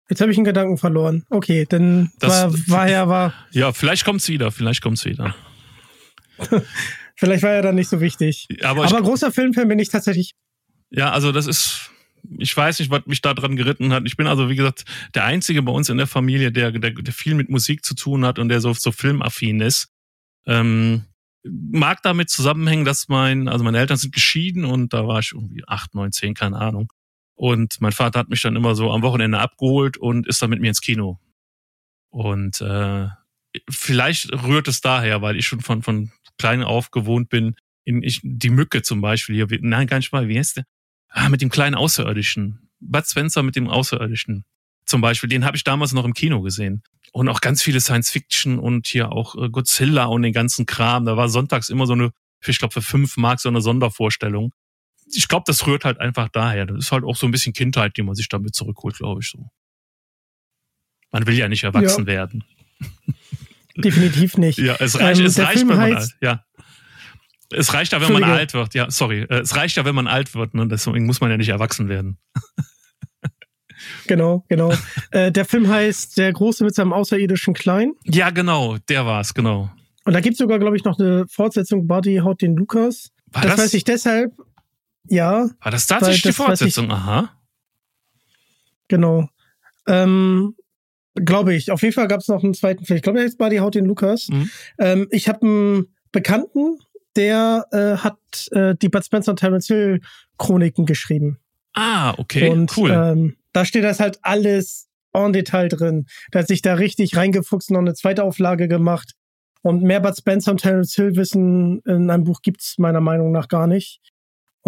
Jetzt 0.08 0.20
habe 0.20 0.30
ich 0.32 0.38
einen 0.38 0.44
Gedanken 0.44 0.78
verloren. 0.78 1.24
Okay, 1.28 1.66
dann 1.68 2.10
das, 2.18 2.30
war, 2.30 2.52
war 2.68 2.88
ja 2.88 3.08
war. 3.08 3.34
Ja, 3.50 3.72
vielleicht 3.72 4.04
kommt's 4.04 4.28
wieder. 4.28 4.50
Vielleicht 4.50 4.80
kommt's 4.80 5.04
wieder. 5.04 5.34
vielleicht 7.16 7.42
war 7.42 7.50
er 7.50 7.62
dann 7.62 7.74
nicht 7.74 7.90
so 7.90 8.00
wichtig. 8.00 8.48
Aber, 8.62 8.84
Aber 8.84 8.98
ich, 8.98 9.04
großer 9.04 9.32
Filmfan 9.32 9.68
bin 9.68 9.78
ich 9.78 9.90
tatsächlich. 9.90 10.34
Ja, 10.90 11.12
also 11.12 11.32
das 11.32 11.46
ist. 11.46 11.90
Ich 12.38 12.54
weiß 12.54 12.80
nicht, 12.80 12.90
was 12.90 13.06
mich 13.06 13.22
da 13.22 13.32
dran 13.32 13.56
geritten 13.56 13.92
hat. 13.92 14.02
Ich 14.04 14.16
bin 14.16 14.26
also, 14.26 14.50
wie 14.50 14.56
gesagt, 14.56 14.84
der 15.14 15.24
Einzige 15.24 15.62
bei 15.62 15.72
uns 15.72 15.88
in 15.88 15.98
der 15.98 16.08
Familie, 16.08 16.50
der, 16.50 16.72
der, 16.72 16.90
der 16.90 17.14
viel 17.14 17.34
mit 17.34 17.48
Musik 17.48 17.84
zu 17.84 17.94
tun 17.94 18.24
hat 18.24 18.38
und 18.38 18.48
der 18.48 18.60
so, 18.60 18.72
so 18.72 18.90
filmaffin 18.90 19.60
ist. 19.60 19.88
Ähm, 20.44 21.04
mag 21.44 22.02
damit 22.02 22.28
zusammenhängen, 22.28 22.84
dass 22.84 23.08
mein, 23.08 23.48
also 23.48 23.64
meine 23.64 23.78
Eltern 23.78 23.96
sind 23.96 24.12
geschieden 24.12 24.64
und 24.64 24.92
da 24.92 25.06
war 25.06 25.20
ich 25.20 25.32
irgendwie 25.32 25.62
acht, 25.66 25.94
neun, 25.94 26.12
zehn, 26.12 26.34
keine 26.34 26.56
Ahnung. 26.56 26.92
Und 27.38 27.80
mein 27.80 27.92
Vater 27.92 28.18
hat 28.18 28.30
mich 28.30 28.42
dann 28.42 28.56
immer 28.56 28.74
so 28.74 28.90
am 28.90 29.02
Wochenende 29.02 29.38
abgeholt 29.38 29.96
und 29.96 30.26
ist 30.26 30.42
dann 30.42 30.50
mit 30.50 30.60
mir 30.60 30.70
ins 30.70 30.80
Kino. 30.80 31.20
Und 32.10 32.60
äh, 32.60 33.06
vielleicht 33.70 34.32
rührt 34.32 34.66
es 34.66 34.80
daher, 34.80 35.22
weil 35.22 35.36
ich 35.36 35.46
schon 35.46 35.60
von, 35.60 35.82
von 35.82 36.10
klein 36.36 36.64
auf 36.64 36.90
gewohnt 36.90 37.28
bin, 37.28 37.54
in 37.84 38.02
ich, 38.02 38.20
die 38.24 38.50
Mücke 38.50 38.82
zum 38.82 39.00
Beispiel 39.00 39.36
hier, 39.36 39.46
nein, 39.60 39.86
gar 39.86 39.98
nicht 39.98 40.12
mal, 40.12 40.26
wie 40.26 40.36
heißt 40.36 40.56
der? 40.56 40.64
Ah, 41.10 41.28
mit 41.28 41.40
dem 41.40 41.48
kleinen 41.48 41.76
Außerirdischen. 41.76 42.70
Bud 42.80 43.06
Spencer 43.06 43.44
mit 43.44 43.54
dem 43.54 43.68
Außerirdischen. 43.68 44.44
Zum 44.84 45.00
Beispiel, 45.00 45.28
den 45.28 45.44
habe 45.44 45.56
ich 45.56 45.62
damals 45.62 45.92
noch 45.92 46.04
im 46.04 46.14
Kino 46.14 46.42
gesehen. 46.42 46.82
Und 47.12 47.28
auch 47.28 47.40
ganz 47.40 47.62
viele 47.62 47.80
Science 47.80 48.10
Fiction 48.10 48.58
und 48.58 48.88
hier 48.88 49.12
auch 49.12 49.36
äh, 49.36 49.48
Godzilla 49.48 50.06
und 50.06 50.22
den 50.22 50.32
ganzen 50.32 50.66
Kram. 50.66 51.04
Da 51.04 51.16
war 51.16 51.28
sonntags 51.28 51.68
immer 51.68 51.86
so 51.86 51.92
eine, 51.92 52.10
ich 52.44 52.58
glaube 52.58 52.74
für 52.74 52.82
fünf 52.82 53.16
Mark 53.16 53.38
so 53.38 53.48
eine 53.48 53.60
Sondervorstellung. 53.60 54.52
Ich 55.12 55.28
glaube, 55.28 55.44
das 55.46 55.66
rührt 55.66 55.84
halt 55.84 56.00
einfach 56.00 56.28
daher. 56.28 56.66
Das 56.66 56.78
ist 56.78 56.92
halt 56.92 57.04
auch 57.04 57.16
so 57.16 57.26
ein 57.26 57.30
bisschen 57.30 57.52
Kindheit, 57.52 57.96
die 57.96 58.02
man 58.02 58.14
sich 58.14 58.28
damit 58.28 58.54
zurückholt, 58.54 58.96
glaube 58.96 59.20
ich 59.22 59.30
so. 59.30 59.50
Man 61.10 61.26
will 61.26 61.36
ja 61.36 61.48
nicht 61.48 61.64
erwachsen 61.64 62.02
ja. 62.02 62.06
werden. 62.06 62.44
Definitiv 63.76 64.36
nicht. 64.36 64.58
Ja, 64.58 64.76
es 64.78 64.98
reicht, 64.98 65.20
ähm, 65.20 65.26
es 65.26 65.38
reicht 65.38 65.60
wenn 65.60 65.66
man 65.68 65.80
alt, 65.80 66.16
ja. 66.20 66.44
Es 67.50 67.72
reicht 67.72 67.92
ja, 67.92 68.00
wenn 68.00 68.12
man 68.12 68.24
alt 68.24 68.52
wird. 68.52 68.74
Ja, 68.74 68.90
sorry. 68.90 69.22
Äh, 69.22 69.38
es 69.38 69.56
reicht 69.56 69.76
ja, 69.76 69.84
wenn 69.84 69.94
man 69.94 70.06
alt 70.06 70.34
wird. 70.34 70.54
Ne? 70.54 70.68
Deswegen 70.68 71.06
muss 71.06 71.20
man 71.20 71.30
ja 71.30 71.36
nicht 71.36 71.48
erwachsen 71.48 71.88
werden. 71.88 72.18
Genau, 74.06 74.44
genau. 74.48 74.72
äh, 75.12 75.30
der 75.30 75.44
Film 75.44 75.68
heißt 75.68 76.18
Der 76.18 76.32
Große 76.32 76.64
mit 76.64 76.74
seinem 76.74 76.92
außerirdischen 76.92 77.54
Klein. 77.54 77.92
Ja, 78.04 78.30
genau, 78.30 78.76
der 78.88 79.06
war's, 79.06 79.34
genau. 79.34 79.70
Und 80.04 80.14
da 80.14 80.20
gibt's 80.20 80.38
sogar, 80.38 80.58
glaube 80.58 80.76
ich, 80.76 80.84
noch 80.84 80.98
eine 80.98 81.26
Fortsetzung, 81.28 81.86
Buddy 81.86 82.16
haut 82.16 82.42
den 82.42 82.56
Lukas. 82.56 83.10
War 83.26 83.42
das, 83.42 83.52
das 83.52 83.64
weiß 83.64 83.74
ich 83.74 83.84
deshalb, 83.84 84.32
ja. 85.08 85.48
War 85.60 85.72
das 85.72 85.86
tatsächlich 85.86 86.22
die 86.22 86.32
Fortsetzung? 86.32 86.86
Ich, 86.86 86.92
Aha. 86.92 87.30
Genau. 88.88 89.28
Ähm, 89.86 90.54
Glaube 91.14 91.54
ich. 91.54 91.70
Auf 91.70 91.82
jeden 91.82 91.94
Fall 91.94 92.08
gab's 92.08 92.28
noch 92.28 92.42
einen 92.42 92.54
zweiten 92.54 92.84
Film. 92.84 92.96
Ich 92.96 93.02
glaube, 93.02 93.18
der 93.18 93.26
heißt 93.26 93.38
Buddy 93.38 93.56
haut 93.56 93.74
den 93.74 93.86
Lukas. 93.86 94.28
Mhm. 94.28 94.50
Ähm, 94.78 95.08
ich 95.10 95.28
habe 95.28 95.42
einen 95.42 95.94
Bekannten, 96.12 96.78
der 97.16 97.66
äh, 97.72 97.96
hat 97.98 98.18
äh, 98.52 98.74
die 98.76 98.88
Bud 98.88 99.04
Spencer 99.04 99.32
und 99.32 99.38
Terence 99.38 99.66
Hill 99.66 100.00
Chroniken 100.38 100.86
geschrieben. 100.86 101.38
Ah, 101.74 102.14
okay, 102.18 102.48
und, 102.48 102.76
cool. 102.76 102.90
Ähm, 102.90 103.36
da 103.52 103.64
steht 103.64 103.84
das 103.84 104.00
halt 104.00 104.18
alles 104.22 104.88
en 105.12 105.32
Detail 105.32 105.68
drin. 105.68 106.06
Da 106.30 106.40
hat 106.40 106.48
sich 106.48 106.62
da 106.62 106.74
richtig 106.74 107.16
reingefuchst, 107.16 107.70
noch 107.70 107.80
eine 107.80 107.94
zweite 107.94 108.22
Auflage 108.24 108.68
gemacht. 108.68 109.14
Und 109.62 109.82
mehr 109.82 110.00
Bud 110.00 110.16
Spencer 110.16 110.52
und 110.52 110.60
Terence 110.60 110.94
Hill 110.94 111.16
Wissen 111.16 111.80
in 111.80 112.10
einem 112.10 112.24
Buch 112.24 112.42
gibt's 112.42 112.78
meiner 112.78 113.00
Meinung 113.00 113.32
nach 113.32 113.48
gar 113.48 113.66
nicht. 113.66 114.00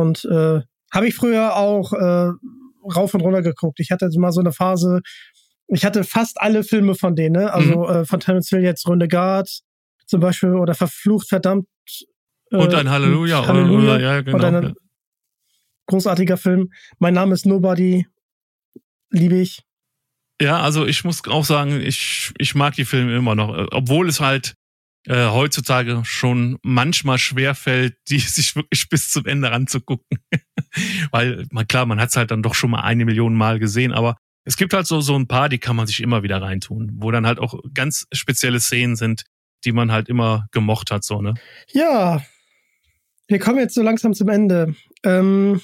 Und 0.00 0.24
äh, 0.24 0.60
habe 0.92 1.06
ich 1.06 1.14
früher 1.14 1.56
auch 1.56 1.92
äh, 1.92 2.30
rauf 2.94 3.14
und 3.14 3.20
runter 3.20 3.42
geguckt. 3.42 3.80
Ich 3.80 3.90
hatte 3.90 4.08
mal 4.16 4.32
so 4.32 4.40
eine 4.40 4.52
Phase, 4.52 5.00
ich 5.68 5.84
hatte 5.84 6.04
fast 6.04 6.40
alle 6.40 6.64
Filme 6.64 6.94
von 6.94 7.14
denen, 7.14 7.36
ne? 7.36 7.52
also 7.52 7.86
mhm. 7.86 7.94
äh, 7.94 8.04
von 8.04 8.20
Terence 8.20 8.48
Hill 8.48 8.62
jetzt 8.62 8.88
Renegade 8.88 9.48
zum 10.06 10.20
Beispiel 10.20 10.54
oder 10.54 10.74
Verflucht, 10.74 11.28
verdammt. 11.28 11.66
Äh, 12.50 12.56
und 12.56 12.74
ein 12.74 12.90
Halleluja, 12.90 13.46
Halleluja. 13.46 13.94
Oder, 13.94 14.00
ja, 14.00 14.20
genau. 14.22 14.36
Und 14.38 14.44
ein 14.44 14.74
großartiger 15.86 16.36
Film. 16.36 16.70
Mein 16.98 17.14
Name 17.14 17.34
ist 17.34 17.46
Nobody 17.46 18.06
liebe 19.10 19.36
ich. 19.36 19.62
Ja, 20.40 20.62
also 20.62 20.86
ich 20.86 21.04
muss 21.04 21.26
auch 21.28 21.44
sagen, 21.44 21.80
ich, 21.80 22.32
ich 22.38 22.54
mag 22.54 22.74
die 22.74 22.84
Filme 22.86 23.14
immer 23.14 23.34
noch, 23.34 23.68
obwohl 23.72 24.08
es 24.08 24.20
halt 24.20 24.54
äh, 25.06 25.28
heutzutage 25.28 26.02
schon 26.04 26.58
manchmal 26.62 27.18
schwerfällt, 27.18 27.96
die 28.08 28.18
sich 28.18 28.56
wirklich 28.56 28.88
bis 28.88 29.10
zum 29.10 29.26
Ende 29.26 29.50
ranzugucken. 29.50 30.18
Weil, 31.10 31.46
man, 31.50 31.66
klar, 31.66 31.86
man 31.86 32.00
hat 32.00 32.10
es 32.10 32.16
halt 32.16 32.30
dann 32.30 32.42
doch 32.42 32.54
schon 32.54 32.70
mal 32.70 32.82
eine 32.82 33.04
Million 33.04 33.34
Mal 33.34 33.58
gesehen, 33.58 33.92
aber 33.92 34.16
es 34.44 34.56
gibt 34.56 34.72
halt 34.72 34.86
so, 34.86 35.00
so 35.00 35.16
ein 35.16 35.26
paar, 35.26 35.48
die 35.48 35.58
kann 35.58 35.76
man 35.76 35.86
sich 35.86 36.00
immer 36.00 36.22
wieder 36.22 36.40
reintun, 36.40 36.90
wo 36.94 37.10
dann 37.10 37.26
halt 37.26 37.38
auch 37.38 37.60
ganz 37.74 38.06
spezielle 38.12 38.60
Szenen 38.60 38.96
sind, 38.96 39.24
die 39.64 39.72
man 39.72 39.92
halt 39.92 40.08
immer 40.08 40.46
gemocht 40.52 40.90
hat, 40.90 41.04
so, 41.04 41.20
ne? 41.20 41.34
Ja, 41.72 42.22
wir 43.28 43.38
kommen 43.38 43.58
jetzt 43.58 43.74
so 43.74 43.82
langsam 43.82 44.14
zum 44.14 44.28
Ende. 44.28 44.74
Ähm, 45.04 45.60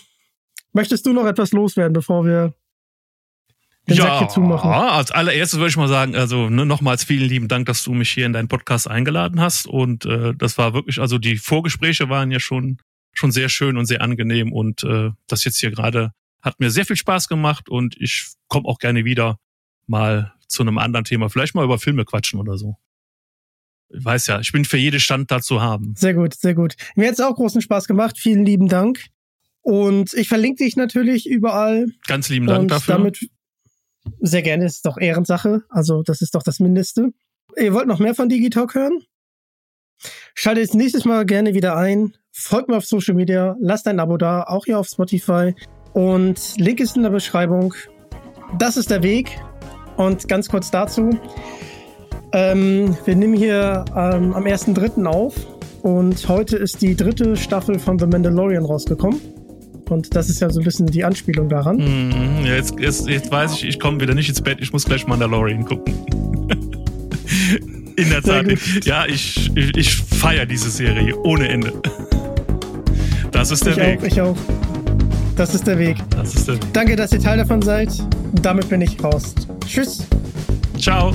möchtest 0.73 1.07
du 1.07 1.13
noch 1.13 1.27
etwas 1.27 1.53
loswerden, 1.53 1.93
bevor 1.93 2.25
wir 2.25 2.55
den 3.89 3.97
ja, 3.97 4.05
Sack 4.05 4.19
hier 4.19 4.29
zumachen. 4.29 4.71
Als 4.71 5.11
allererstes 5.11 5.59
würde 5.59 5.71
ich 5.71 5.77
mal 5.77 5.89
sagen, 5.89 6.17
also 6.17 6.51
ne, 6.51 6.67
nochmals 6.67 7.05
vielen 7.05 7.29
lieben 7.29 7.49
Dank, 7.49 7.67
dass 7.67 7.83
du 7.85 7.93
mich 7.93 8.11
hier 8.11 8.27
in 8.27 8.33
deinen 8.33 8.49
Podcast 8.49 8.89
eingeladen 8.89 9.41
hast. 9.41 9.67
Und 9.67 10.05
äh, 10.07 10.35
das 10.37 10.59
war 10.59 10.75
wirklich, 10.75 11.01
also 11.01 11.19
die 11.19 11.37
Vorgespräche 11.37 12.09
waren 12.09 12.31
ja 12.31 12.41
schon, 12.41 12.79
schon 13.13 13.31
sehr 13.31 13.49
schön 13.49 13.77
und 13.77 13.87
sehr 13.87 14.03
angenehm. 14.03 14.53
Und 14.53 14.83
äh, 14.85 15.11
das 15.29 15.45
jetzt 15.45 15.59
hier 15.59 15.71
gerade 15.71 16.13
hat 16.43 16.61
mir 16.61 16.71
sehr 16.71 16.87
viel 16.87 16.97
Spaß 16.97 17.29
gemacht 17.29 17.69
und 17.69 17.97
ich 17.99 18.29
komme 18.49 18.69
auch 18.69 18.79
gerne 18.79 19.05
wieder 19.05 19.39
mal 19.87 20.33
zu 20.49 20.63
einem 20.63 20.79
anderen 20.79 21.05
Thema. 21.05 21.29
Vielleicht 21.29 21.55
mal 21.55 21.65
über 21.65 21.79
Filme 21.79 22.05
quatschen 22.05 22.39
oder 22.39 22.57
so. 22.57 22.77
Ich 23.89 24.05
weiß 24.05 24.27
ja, 24.29 24.41
ich 24.41 24.53
bin 24.53 24.65
für 24.65 24.77
jede 24.77 25.01
Stand 25.01 25.31
da 25.31 25.41
zu 25.41 25.61
haben. 25.61 25.95
Sehr 25.97 26.15
gut, 26.15 26.35
sehr 26.35 26.55
gut. 26.55 26.77
Mir 26.97 27.09
hat 27.09 27.15
es 27.15 27.21
auch 27.21 27.35
großen 27.35 27.61
Spaß 27.61 27.87
gemacht. 27.87 28.19
Vielen 28.19 28.45
lieben 28.45 28.69
Dank. 28.69 29.07
Und 29.61 30.15
ich 30.15 30.29
verlinke 30.29 30.65
dich 30.65 30.77
natürlich 30.77 31.29
überall. 31.29 31.89
Ganz 32.07 32.29
lieben 32.29 32.47
Dank 32.47 32.63
und 32.63 32.71
dafür. 32.71 32.95
Damit 32.95 33.29
sehr 34.21 34.43
gerne, 34.43 34.65
das 34.65 34.77
ist 34.77 34.87
doch 34.87 34.99
Ehrensache. 34.99 35.63
Also, 35.69 36.03
das 36.03 36.21
ist 36.21 36.35
doch 36.35 36.43
das 36.43 36.61
Mindeste. 36.61 37.13
Ihr 37.57 37.73
wollt 37.73 37.87
noch 37.87 37.99
mehr 37.99 38.15
von 38.15 38.29
Digitalk 38.29 38.75
hören? 38.75 39.03
Schaltet 40.35 40.65
jetzt 40.65 40.75
nächstes 40.75 41.05
Mal 41.05 41.25
gerne 41.25 41.55
wieder 41.55 41.77
ein. 41.77 42.15
Folgt 42.33 42.69
mir 42.69 42.77
auf 42.77 42.85
Social 42.85 43.15
Media, 43.15 43.57
lasst 43.61 43.89
ein 43.89 43.99
Abo 43.99 44.19
da, 44.19 44.43
auch 44.43 44.67
hier 44.67 44.79
auf 44.79 44.89
Spotify. 44.89 45.55
Und 45.93 46.59
Link 46.59 46.81
ist 46.81 46.97
in 46.97 47.03
der 47.03 47.11
Beschreibung. 47.11 47.75
Das 48.59 48.77
ist 48.77 48.91
der 48.91 49.03
Weg. 49.03 49.41
Und 49.97 50.29
ganz 50.29 50.49
kurz 50.49 50.71
dazu. 50.71 51.19
Ähm, 52.33 52.97
wir 53.07 53.17
nehmen 53.17 53.35
hier 53.35 53.87
ähm, 53.97 54.35
am 54.35 54.45
1.3. 54.45 55.07
auf. 55.07 55.35
Und 55.83 56.29
heute 56.29 56.57
ist 56.57 56.83
die 56.83 56.97
dritte 56.97 57.37
Staffel 57.37 57.79
von 57.79 57.99
The 57.99 58.07
Mandalorian 58.07 58.65
rausgekommen. 58.65 59.36
Und 59.91 60.15
das 60.15 60.29
ist 60.29 60.41
ja 60.41 60.51
so 60.51 60.61
ein 60.61 60.65
bisschen 60.65 60.87
die 60.87 61.05
Anspielung 61.05 61.49
daran. 61.49 61.79
Ja, 62.45 62.55
jetzt, 62.55 62.79
jetzt, 62.79 63.09
jetzt 63.09 63.31
weiß 63.31 63.55
ich, 63.55 63.65
ich 63.65 63.81
komme 63.81 64.01
wieder 64.01 64.15
nicht 64.15 64.29
ins 64.29 64.41
Bett, 64.41 64.59
ich 64.61 64.73
muss 64.73 64.85
gleich 64.85 65.07
Mandalorian 65.07 65.65
gucken. 65.65 65.95
In 67.97 68.11
der 68.11 68.23
Tat. 68.23 68.47
Ja, 68.85 69.07
ich, 69.07 69.51
ich, 69.57 69.77
ich 69.77 69.97
feiere 69.97 70.45
diese 70.45 70.71
Serie 70.71 71.17
ohne 71.17 71.49
Ende. 71.49 71.73
Das 73.33 73.51
ist 73.51 73.65
der 73.65 73.73
ich 73.73 73.79
Weg. 73.79 73.99
Auch, 74.01 74.05
ich 74.05 74.21
auch. 74.21 74.37
Das 75.37 75.55
ist 75.55 75.67
der 75.67 75.79
Weg. 75.79 75.97
Das 76.11 76.35
ist 76.35 76.49
der 76.49 76.55
Weg. 76.57 76.73
Danke, 76.73 76.97
dass 76.97 77.13
ihr 77.13 77.21
Teil 77.21 77.39
davon 77.39 77.63
seid. 77.63 77.89
Damit 78.43 78.69
bin 78.69 78.81
ich 78.81 79.03
raus. 79.03 79.35
Tschüss. 79.67 80.07
Ciao. 80.79 81.15